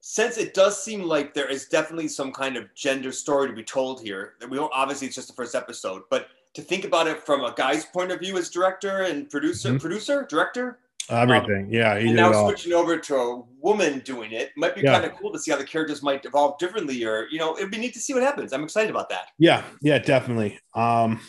since 0.00 0.38
it 0.38 0.54
does 0.54 0.80
seem 0.80 1.02
like 1.02 1.34
there 1.34 1.50
is 1.50 1.66
definitely 1.66 2.06
some 2.06 2.30
kind 2.30 2.56
of 2.56 2.72
gender 2.76 3.10
story 3.10 3.48
to 3.48 3.54
be 3.54 3.64
told 3.64 4.00
here. 4.00 4.34
We 4.48 4.56
don't 4.56 4.70
obviously 4.72 5.08
it's 5.08 5.16
just 5.16 5.26
the 5.26 5.34
first 5.34 5.56
episode, 5.56 6.02
but 6.10 6.28
to 6.54 6.62
think 6.62 6.84
about 6.84 7.08
it 7.08 7.18
from 7.26 7.42
a 7.42 7.52
guy's 7.56 7.86
point 7.86 8.12
of 8.12 8.20
view 8.20 8.38
as 8.38 8.50
director 8.50 9.02
and 9.02 9.28
producer, 9.28 9.70
mm-hmm. 9.70 9.78
producer, 9.78 10.28
director, 10.30 10.78
Everything. 11.10 11.64
Um, 11.66 11.72
yeah. 11.72 11.94
and 11.94 12.14
now 12.14 12.46
switching 12.46 12.72
over 12.72 12.98
to 12.98 13.16
a 13.16 13.42
woman 13.60 14.00
doing 14.00 14.32
it 14.32 14.50
might 14.56 14.74
be 14.74 14.82
yeah. 14.82 15.00
kind 15.00 15.04
of 15.04 15.18
cool 15.18 15.32
to 15.32 15.38
see 15.38 15.50
how 15.50 15.56
the 15.56 15.64
characters 15.64 16.02
might 16.02 16.24
evolve 16.24 16.58
differently 16.58 17.04
or, 17.04 17.26
you 17.30 17.38
know, 17.38 17.56
it'd 17.56 17.70
be 17.70 17.78
neat 17.78 17.94
to 17.94 18.00
see 18.00 18.14
what 18.14 18.22
happens. 18.22 18.52
I'm 18.52 18.62
excited 18.62 18.90
about 18.90 19.08
that. 19.10 19.28
Yeah. 19.38 19.62
Yeah, 19.82 19.98
definitely. 19.98 20.58
Um, 20.74 21.20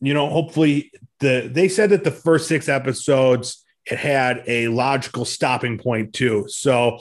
you 0.00 0.14
know, 0.14 0.28
hopefully 0.28 0.92
the, 1.20 1.50
they 1.52 1.68
said 1.68 1.90
that 1.90 2.04
the 2.04 2.10
first 2.10 2.48
six 2.48 2.68
episodes, 2.68 3.64
it 3.86 3.98
had 3.98 4.42
a 4.46 4.68
logical 4.68 5.24
stopping 5.24 5.78
point 5.78 6.12
too. 6.12 6.44
So, 6.48 6.98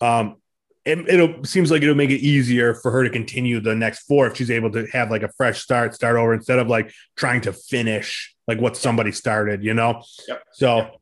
um, 0.00 0.36
it 0.84 1.06
it'll, 1.08 1.44
seems 1.44 1.70
like 1.70 1.82
it'll 1.82 1.94
make 1.94 2.10
it 2.10 2.20
easier 2.20 2.74
for 2.74 2.90
her 2.90 3.04
to 3.04 3.10
continue 3.10 3.60
the 3.60 3.74
next 3.74 4.04
four 4.04 4.26
if 4.26 4.36
she's 4.36 4.50
able 4.50 4.70
to 4.70 4.86
have 4.86 5.10
like 5.10 5.22
a 5.22 5.30
fresh 5.36 5.60
start, 5.60 5.94
start 5.94 6.16
over 6.16 6.32
instead 6.32 6.58
of 6.58 6.68
like 6.68 6.92
trying 7.16 7.42
to 7.42 7.52
finish 7.52 8.34
like 8.46 8.58
what 8.60 8.76
somebody 8.76 9.12
started, 9.12 9.62
you 9.62 9.74
know? 9.74 10.02
Yep. 10.26 10.42
So, 10.52 10.97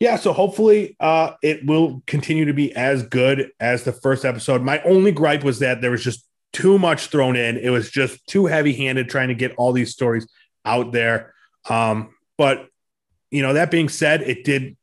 yeah, 0.00 0.16
so 0.16 0.32
hopefully 0.32 0.96
uh, 0.98 1.32
it 1.42 1.64
will 1.66 2.02
continue 2.06 2.46
to 2.46 2.54
be 2.54 2.74
as 2.74 3.02
good 3.02 3.50
as 3.60 3.84
the 3.84 3.92
first 3.92 4.24
episode. 4.24 4.62
My 4.62 4.80
only 4.82 5.12
gripe 5.12 5.44
was 5.44 5.58
that 5.58 5.82
there 5.82 5.90
was 5.90 6.02
just 6.02 6.26
too 6.54 6.78
much 6.78 7.08
thrown 7.08 7.36
in. 7.36 7.58
It 7.58 7.68
was 7.68 7.90
just 7.90 8.26
too 8.26 8.46
heavy 8.46 8.72
handed 8.72 9.10
trying 9.10 9.28
to 9.28 9.34
get 9.34 9.54
all 9.56 9.72
these 9.72 9.92
stories 9.92 10.26
out 10.64 10.92
there. 10.92 11.34
Um, 11.68 12.14
but 12.38 12.66
you 13.30 13.42
know, 13.42 13.52
that 13.52 13.70
being 13.70 13.90
said, 13.90 14.22
it 14.22 14.42
did 14.42 14.76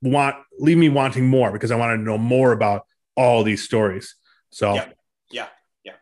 want 0.00 0.36
leave 0.58 0.78
me 0.78 0.88
wanting 0.88 1.28
more 1.28 1.52
because 1.52 1.70
I 1.70 1.76
wanted 1.76 1.98
to 1.98 2.02
know 2.02 2.18
more 2.18 2.52
about 2.52 2.86
all 3.16 3.44
these 3.44 3.62
stories. 3.62 4.14
So 4.50 4.74
yeah, 4.74 4.88
yeah, 5.30 5.48
yeah, 5.84 5.92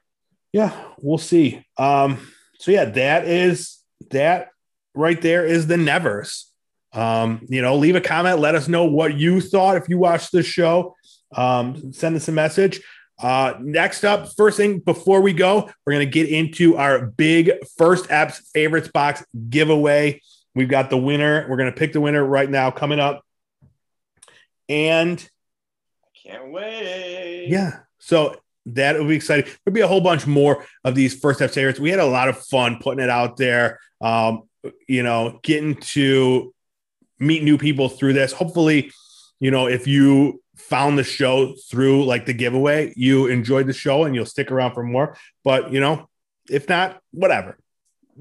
yeah 0.53 0.85
we'll 1.01 1.19
see. 1.19 1.67
Um, 1.77 2.19
so 2.61 2.71
yeah, 2.71 2.85
that 2.85 3.27
is 3.27 3.81
that 4.11 4.51
right 4.95 5.21
there 5.21 5.45
is 5.45 5.67
the 5.67 5.77
nevers. 5.77 6.52
Um, 6.93 7.47
you 7.49 7.63
know, 7.63 7.77
leave 7.77 7.97
a 7.97 8.01
comment. 8.01 8.39
Let 8.39 8.55
us 8.55 8.69
know 8.69 8.85
what 8.85 9.17
you 9.17 9.41
thought 9.41 9.77
if 9.77 9.89
you 9.89 9.99
watched 9.99 10.33
this 10.33 10.47
show. 10.47 10.95
Um, 11.35 11.93
send 11.93 12.17
us 12.17 12.29
a 12.29 12.33
message. 12.33 12.81
Uh, 13.21 13.55
next 13.61 14.05
up, 14.05 14.33
first 14.37 14.57
thing 14.57 14.81
before 14.81 15.21
we 15.21 15.33
go, 15.33 15.71
we're 15.87 15.93
going 15.93 16.07
to 16.07 16.11
get 16.11 16.29
into 16.29 16.77
our 16.77 17.07
big 17.07 17.53
First 17.79 18.07
Eps 18.09 18.41
favorites 18.53 18.89
box 18.89 19.25
giveaway. 19.49 20.21
We've 20.55 20.69
got 20.69 20.91
the 20.91 20.99
winner. 20.99 21.47
We're 21.49 21.57
going 21.57 21.73
to 21.73 21.77
pick 21.79 21.93
the 21.93 22.01
winner 22.01 22.25
right 22.25 22.51
now 22.51 22.71
coming 22.71 22.99
up. 23.01 23.25
And 24.69 25.19
I 26.05 26.29
Can't 26.29 26.53
wait. 26.53 27.47
yeah, 27.49 27.81
so 27.99 28.37
that 28.67 28.99
will 28.99 29.09
be 29.09 29.17
exciting. 29.17 29.51
There'll 29.65 29.75
be 29.75 29.81
a 29.81 29.89
whole 29.89 30.01
bunch 30.01 30.27
more 30.27 30.65
of 30.85 30.95
these 30.95 31.19
First 31.19 31.41
Eps 31.41 31.55
favorites. 31.55 31.81
We 31.81 31.91
had 31.91 32.01
a 32.01 32.07
lot 32.07 32.29
of 32.29 32.39
fun 32.39 32.79
putting 32.81 33.03
it 33.03 33.11
out 33.11 33.37
there. 33.37 33.79
Um, 34.01 34.43
you 34.89 35.03
know, 35.03 35.41
getting 35.43 35.77
to 35.77 36.53
meet 37.23 37.43
new 37.43 37.57
people 37.57 37.89
through 37.89 38.13
this. 38.13 38.33
Hopefully, 38.33 38.93
you 39.41 39.51
know, 39.51 39.67
if 39.67 39.87
you 39.87 40.43
found 40.57 40.99
the 40.99 41.05
show 41.05 41.55
through 41.71 42.05
like 42.05 42.27
the 42.27 42.33
giveaway, 42.33 42.93
you 42.97 43.27
enjoyed 43.27 43.67
the 43.67 43.73
show 43.73 44.05
and 44.05 44.15
you'll 44.15 44.27
stick 44.27 44.51
around 44.51 44.75
for 44.75 44.83
more. 44.83 45.17
But 45.45 45.73
you 45.73 45.81
know, 45.81 46.09
if 46.51 46.69
not, 46.69 47.01
whatever. 47.13 47.59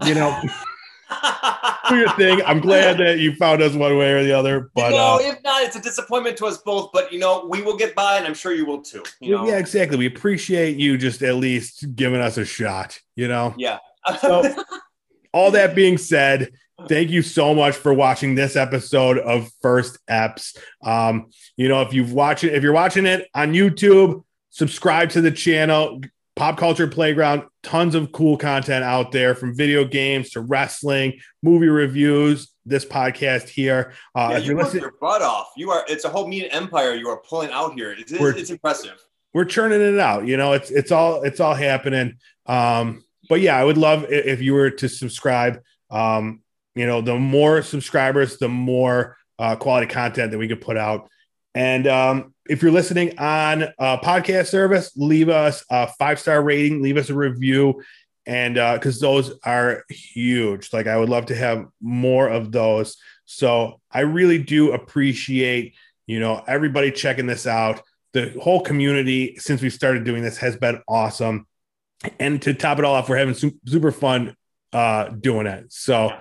You 0.05 0.15
know, 0.15 0.41
do 1.89 1.97
your 1.97 2.09
thing. 2.13 2.41
I'm 2.45 2.59
glad 2.59 2.97
that 2.99 3.19
you 3.19 3.35
found 3.35 3.61
us 3.61 3.73
one 3.73 3.97
way 3.97 4.13
or 4.13 4.23
the 4.23 4.31
other. 4.31 4.71
But 4.73 4.91
you 4.91 4.97
know, 4.97 5.15
uh, 5.15 5.19
if 5.21 5.43
not, 5.43 5.63
it's 5.63 5.75
a 5.75 5.81
disappointment 5.81 6.37
to 6.37 6.45
us 6.45 6.57
both. 6.59 6.91
But 6.93 7.11
you 7.11 7.19
know, 7.19 7.45
we 7.49 7.61
will 7.61 7.75
get 7.77 7.93
by, 7.95 8.17
and 8.17 8.25
I'm 8.25 8.33
sure 8.33 8.53
you 8.53 8.65
will 8.65 8.81
too. 8.81 9.03
You 9.19 9.35
know, 9.35 9.47
yeah, 9.47 9.57
exactly. 9.57 9.97
We 9.97 10.05
appreciate 10.05 10.77
you 10.77 10.97
just 10.97 11.21
at 11.21 11.35
least 11.35 11.95
giving 11.95 12.21
us 12.21 12.37
a 12.37 12.45
shot. 12.45 12.99
You 13.15 13.27
know. 13.27 13.53
yeah. 13.57 13.79
So- 14.19 14.55
all 15.33 15.51
that 15.51 15.75
being 15.75 15.97
said, 15.97 16.51
thank 16.87 17.09
you 17.09 17.21
so 17.21 17.53
much 17.53 17.75
for 17.75 17.93
watching 17.93 18.35
this 18.35 18.55
episode 18.55 19.17
of 19.17 19.49
First 19.61 19.99
Eps. 20.09 20.57
Um, 20.83 21.27
you 21.57 21.67
know, 21.67 21.81
if 21.81 21.93
you've 21.93 22.13
watched 22.13 22.43
it, 22.43 22.53
if 22.53 22.63
you're 22.63 22.73
watching 22.73 23.05
it 23.05 23.27
on 23.33 23.53
YouTube, 23.53 24.23
subscribe 24.49 25.09
to 25.11 25.21
the 25.21 25.31
channel. 25.31 26.01
Pop 26.35 26.57
Culture 26.57 26.87
Playground, 26.87 27.43
tons 27.61 27.93
of 27.93 28.11
cool 28.13 28.37
content 28.37 28.83
out 28.83 29.11
there 29.11 29.35
from 29.35 29.55
video 29.55 29.83
games 29.83 30.31
to 30.31 30.41
wrestling, 30.41 31.19
movie 31.43 31.67
reviews, 31.67 32.51
this 32.65 32.85
podcast 32.85 33.49
here. 33.49 33.93
Uh, 34.15 34.29
yeah, 34.31 34.37
you 34.37 34.45
you're 34.47 34.57
work 34.57 34.73
your 34.73 34.93
butt 34.99 35.21
off. 35.21 35.51
You 35.57 35.71
are. 35.71 35.83
It's 35.87 36.05
a 36.05 36.09
whole 36.09 36.27
media 36.27 36.49
empire 36.51 36.93
you 36.93 37.09
are 37.09 37.21
pulling 37.27 37.51
out 37.51 37.73
here. 37.73 37.91
It's, 37.91 38.11
it's, 38.11 38.21
it's 38.39 38.49
impressive. 38.49 38.97
we're 39.33 39.45
churning 39.45 39.81
it 39.81 39.99
out. 39.99 40.25
You 40.25 40.37
know, 40.37 40.53
it's 40.53 40.71
it's 40.71 40.91
all 40.91 41.23
it's 41.23 41.39
all 41.39 41.53
happening. 41.53 42.17
Um, 42.45 43.03
but 43.29 43.41
yeah, 43.41 43.57
I 43.57 43.63
would 43.63 43.77
love 43.77 44.05
if 44.09 44.41
you 44.41 44.53
were 44.53 44.71
to 44.71 44.89
subscribe. 44.89 45.61
Um, 45.89 46.41
you 46.75 46.85
know, 46.85 47.01
the 47.01 47.17
more 47.17 47.61
subscribers, 47.61 48.37
the 48.37 48.49
more 48.49 49.17
uh, 49.39 49.55
quality 49.55 49.87
content 49.87 50.31
that 50.31 50.37
we 50.37 50.47
could 50.47 50.61
put 50.61 50.77
out. 50.77 51.09
And 51.53 51.87
um, 51.87 52.33
if 52.47 52.61
you're 52.61 52.71
listening 52.71 53.17
on 53.19 53.63
a 53.77 53.97
podcast 53.97 54.47
service, 54.47 54.91
leave 54.95 55.29
us 55.29 55.65
a 55.69 55.87
five 55.87 56.19
star 56.19 56.41
rating, 56.41 56.81
leave 56.81 56.97
us 56.97 57.09
a 57.09 57.15
review, 57.15 57.81
and 58.25 58.55
because 58.55 58.99
those 58.99 59.37
are 59.43 59.83
huge. 59.89 60.71
Like 60.71 60.87
I 60.87 60.97
would 60.97 61.09
love 61.09 61.25
to 61.27 61.35
have 61.35 61.65
more 61.81 62.29
of 62.29 62.51
those. 62.51 62.97
So 63.25 63.81
I 63.91 64.01
really 64.01 64.37
do 64.37 64.71
appreciate 64.71 65.75
you 66.11 66.19
know 66.19 66.43
everybody 66.45 66.91
checking 66.91 67.25
this 67.25 67.47
out 67.47 67.81
the 68.13 68.35
whole 68.41 68.61
community 68.61 69.35
since 69.37 69.61
we 69.61 69.69
started 69.69 70.03
doing 70.03 70.21
this 70.21 70.37
has 70.37 70.57
been 70.57 70.81
awesome 70.87 71.47
and 72.19 72.41
to 72.41 72.53
top 72.53 72.79
it 72.79 72.83
all 72.85 72.95
off 72.95 73.07
we're 73.07 73.15
having 73.15 73.33
super 73.65 73.91
fun 73.91 74.35
uh 74.73 75.05
doing 75.05 75.47
it 75.47 75.71
so 75.71 76.11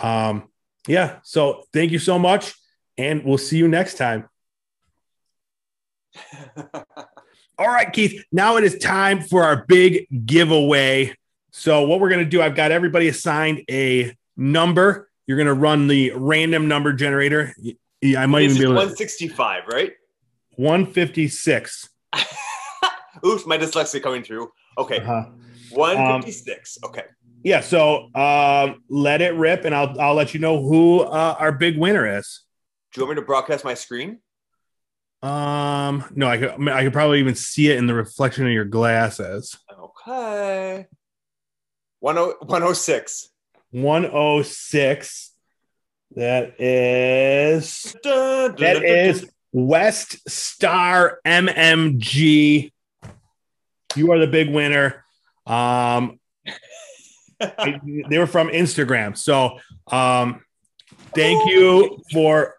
um 0.00 0.48
yeah 0.88 1.18
so 1.22 1.64
thank 1.72 1.90
you 1.92 1.98
so 1.98 2.18
much 2.18 2.54
and 2.98 3.24
we'll 3.24 3.38
see 3.38 3.56
you 3.58 3.68
next 3.68 3.94
time 3.94 4.28
all 7.58 7.68
right 7.68 7.92
keith 7.92 8.24
now 8.32 8.56
it 8.56 8.64
is 8.64 8.78
time 8.78 9.20
for 9.20 9.44
our 9.44 9.64
big 9.66 10.06
giveaway 10.26 11.14
so 11.52 11.86
what 11.86 12.00
we're 12.00 12.08
going 12.08 12.24
to 12.24 12.30
do 12.30 12.42
i've 12.42 12.56
got 12.56 12.72
everybody 12.72 13.08
assigned 13.08 13.62
a 13.70 14.14
number 14.36 15.08
you're 15.26 15.36
going 15.36 15.46
to 15.46 15.54
run 15.54 15.86
the 15.86 16.12
random 16.16 16.66
number 16.68 16.92
generator 16.92 17.54
Yeah, 18.00 18.22
i 18.22 18.26
might 18.26 18.48
This 18.48 18.56
even 18.56 18.58
be 18.58 18.64
able 18.64 18.74
to 18.74 18.86
165, 18.86 19.62
right? 19.68 19.92
156 20.56 21.88
Oops, 23.24 23.46
my 23.46 23.58
dyslexia 23.58 24.02
coming 24.02 24.22
through. 24.22 24.50
Okay, 24.78 24.98
uh-huh. 24.98 25.26
156. 25.70 26.78
okay. 26.84 27.04
Yeah, 27.42 27.60
so 27.60 28.14
um, 28.14 28.82
let 28.88 29.22
it 29.22 29.34
rip, 29.34 29.64
and 29.64 29.74
I'll 29.74 29.98
I'll 30.00 30.14
let 30.14 30.34
you 30.34 30.40
know 30.40 30.62
who 30.62 31.00
uh, 31.00 31.36
our 31.38 31.52
big 31.52 31.78
winner 31.78 32.18
is. 32.18 32.42
Do 32.92 33.00
you 33.00 33.06
want 33.06 33.16
me 33.16 33.22
to 33.22 33.26
broadcast 33.26 33.64
my 33.64 33.74
screen? 33.74 34.18
Um, 35.22 36.04
no, 36.14 36.26
I 36.26 36.38
could 36.38 36.68
I, 36.68 36.84
could 36.84 36.92
probably 36.92 37.20
even 37.20 37.34
see 37.34 37.70
it 37.70 37.78
in 37.78 37.86
the 37.86 37.94
reflection 37.94 38.46
of 38.46 38.52
your 38.52 38.64
glasses. 38.64 39.58
Okay. 39.70 40.86
10 42.04 42.16
106. 42.40 43.28
One 43.72 44.08
oh 44.12 44.42
six. 44.42 45.32
That 46.16 46.60
is 46.60 47.94
that 48.02 48.82
is 48.82 49.30
West 49.52 50.28
Star 50.28 51.20
MMG. 51.24 52.72
You 53.96 54.12
are 54.12 54.18
the 54.18 54.26
big 54.26 54.50
winner. 54.50 55.04
Um, 55.46 56.18
I- 57.40 57.80
they 58.08 58.18
were 58.18 58.26
from 58.26 58.48
Instagram. 58.48 59.16
So 59.16 59.58
um 59.90 60.42
thank 61.14 61.48
you 61.50 62.02
for 62.12 62.56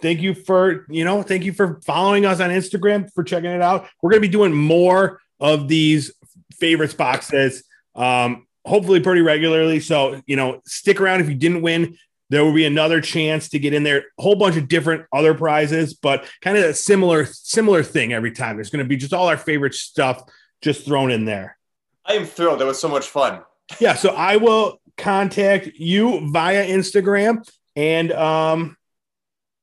thank 0.00 0.20
you 0.20 0.34
for 0.34 0.86
you 0.88 1.04
know 1.04 1.22
thank 1.22 1.44
you 1.44 1.52
for 1.52 1.80
following 1.86 2.24
us 2.26 2.40
on 2.40 2.50
Instagram 2.50 3.12
for 3.12 3.22
checking 3.24 3.50
it 3.50 3.62
out. 3.62 3.88
We're 4.02 4.10
gonna 4.10 4.20
be 4.20 4.28
doing 4.28 4.52
more 4.52 5.20
of 5.38 5.68
these 5.68 6.12
favorites 6.58 6.94
boxes 6.94 7.64
um 7.94 8.46
hopefully 8.66 9.00
pretty 9.00 9.20
regularly. 9.22 9.80
So 9.80 10.20
you 10.26 10.36
know 10.36 10.60
stick 10.66 11.00
around 11.00 11.20
if 11.20 11.28
you 11.28 11.34
didn't 11.34 11.62
win. 11.62 11.96
There 12.28 12.44
will 12.44 12.52
be 12.54 12.64
another 12.64 13.00
chance 13.00 13.48
to 13.48 13.58
get 13.58 13.74
in 13.74 13.82
there. 13.82 14.04
A 14.16 14.22
whole 14.22 14.36
bunch 14.36 14.56
of 14.56 14.68
different 14.68 15.04
other 15.12 15.34
prizes, 15.34 15.94
but 15.94 16.30
kind 16.40 16.56
of 16.56 16.62
a 16.62 16.74
similar 16.74 17.24
similar 17.26 17.82
thing 17.82 18.12
every 18.12 18.30
time. 18.30 18.56
There's 18.56 18.70
going 18.70 18.84
to 18.84 18.88
be 18.88 18.96
just 18.96 19.12
all 19.12 19.26
our 19.26 19.36
favorite 19.36 19.74
stuff 19.74 20.22
just 20.62 20.84
thrown 20.84 21.10
in 21.10 21.24
there 21.24 21.56
I 22.04 22.14
am 22.14 22.24
thrilled. 22.26 22.60
That 22.60 22.66
was 22.66 22.80
so 22.80 22.86
much 22.88 23.08
fun. 23.08 23.40
Yeah 23.78 23.94
so 23.94 24.10
i 24.10 24.36
will 24.36 24.80
contact 24.96 25.66
you 25.76 26.30
via 26.30 26.66
instagram 26.66 27.46
and 27.76 28.12
um 28.12 28.76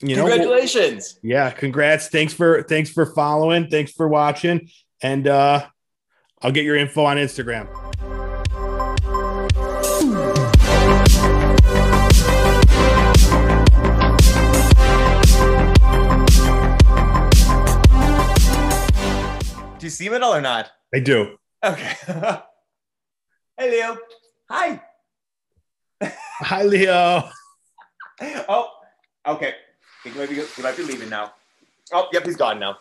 you 0.02 0.16
know 0.16 0.28
Congratulations. 0.28 1.20
yeah 1.24 1.50
congrats 1.52 2.08
thanks 2.08 2.34
for 2.34 2.64
thanks 2.64 2.90
for 2.90 3.06
following 3.06 3.70
thanks 3.70 3.92
for 3.92 4.08
watching 4.08 4.70
and 5.02 5.28
uh 5.28 5.66
i'll 6.42 6.52
get 6.52 6.64
your 6.66 6.76
info 6.76 7.04
on 7.06 7.18
instagram 7.18 7.68
Do 19.80 19.86
you 19.86 19.90
see 19.92 20.06
him 20.08 20.14
at 20.16 20.24
all 20.24 20.34
or 20.36 20.42
not? 20.42 20.72
i 20.94 21.00
do 21.00 21.38
Okay. 21.64 21.94
hey, 23.58 23.72
Leo. 23.72 23.98
Hi. 24.50 24.82
hi 26.02 26.64
leo 26.64 27.30
Oh, 28.22 28.70
okay. 29.26 29.56
He 30.04 30.12
might, 30.12 30.30
be, 30.30 30.36
he 30.36 30.62
might 30.62 30.78
be 30.78 30.84
leaving 30.84 31.10
now. 31.10 31.34
Oh, 31.92 32.08
yep, 32.14 32.26
he's 32.26 32.38
gone 32.38 32.60
now. 32.60 32.78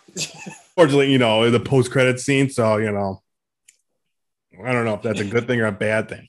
fortunately 0.77 1.11
you 1.11 1.19
know 1.19 1.51
the 1.51 1.59
post-credit 1.61 2.21
scene 2.21 2.51
so 2.51 2.77
you 2.77 2.93
know 2.93 3.23
i 4.65 4.73
don't 4.73 4.85
know 4.85 4.93
if 4.95 5.01
that's 5.03 5.21
a 5.21 5.25
good 5.25 5.47
thing 5.47 5.59
or 5.61 5.67
a 5.67 5.73
bad 5.73 6.09
thing 6.09 6.29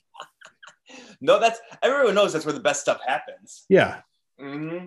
no, 1.20 1.38
that's 1.40 1.60
everyone 1.82 2.14
knows 2.14 2.32
that's 2.32 2.46
where 2.46 2.54
the 2.54 2.60
best 2.60 2.80
stuff 2.80 3.00
happens. 3.06 3.64
yeah 3.68 4.00
hmm 4.40 4.86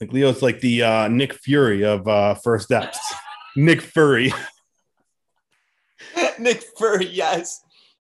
like 0.00 0.12
leo's 0.12 0.40
like 0.42 0.60
the 0.60 0.82
uh 0.82 1.08
nick 1.08 1.34
fury 1.34 1.84
of 1.84 2.06
uh 2.08 2.34
First 2.34 2.70
Eps 2.70 2.96
nick 3.56 3.80
Fury. 3.82 4.32
Nick 6.38 6.62
Fury, 6.76 7.06
yes. 7.06 7.64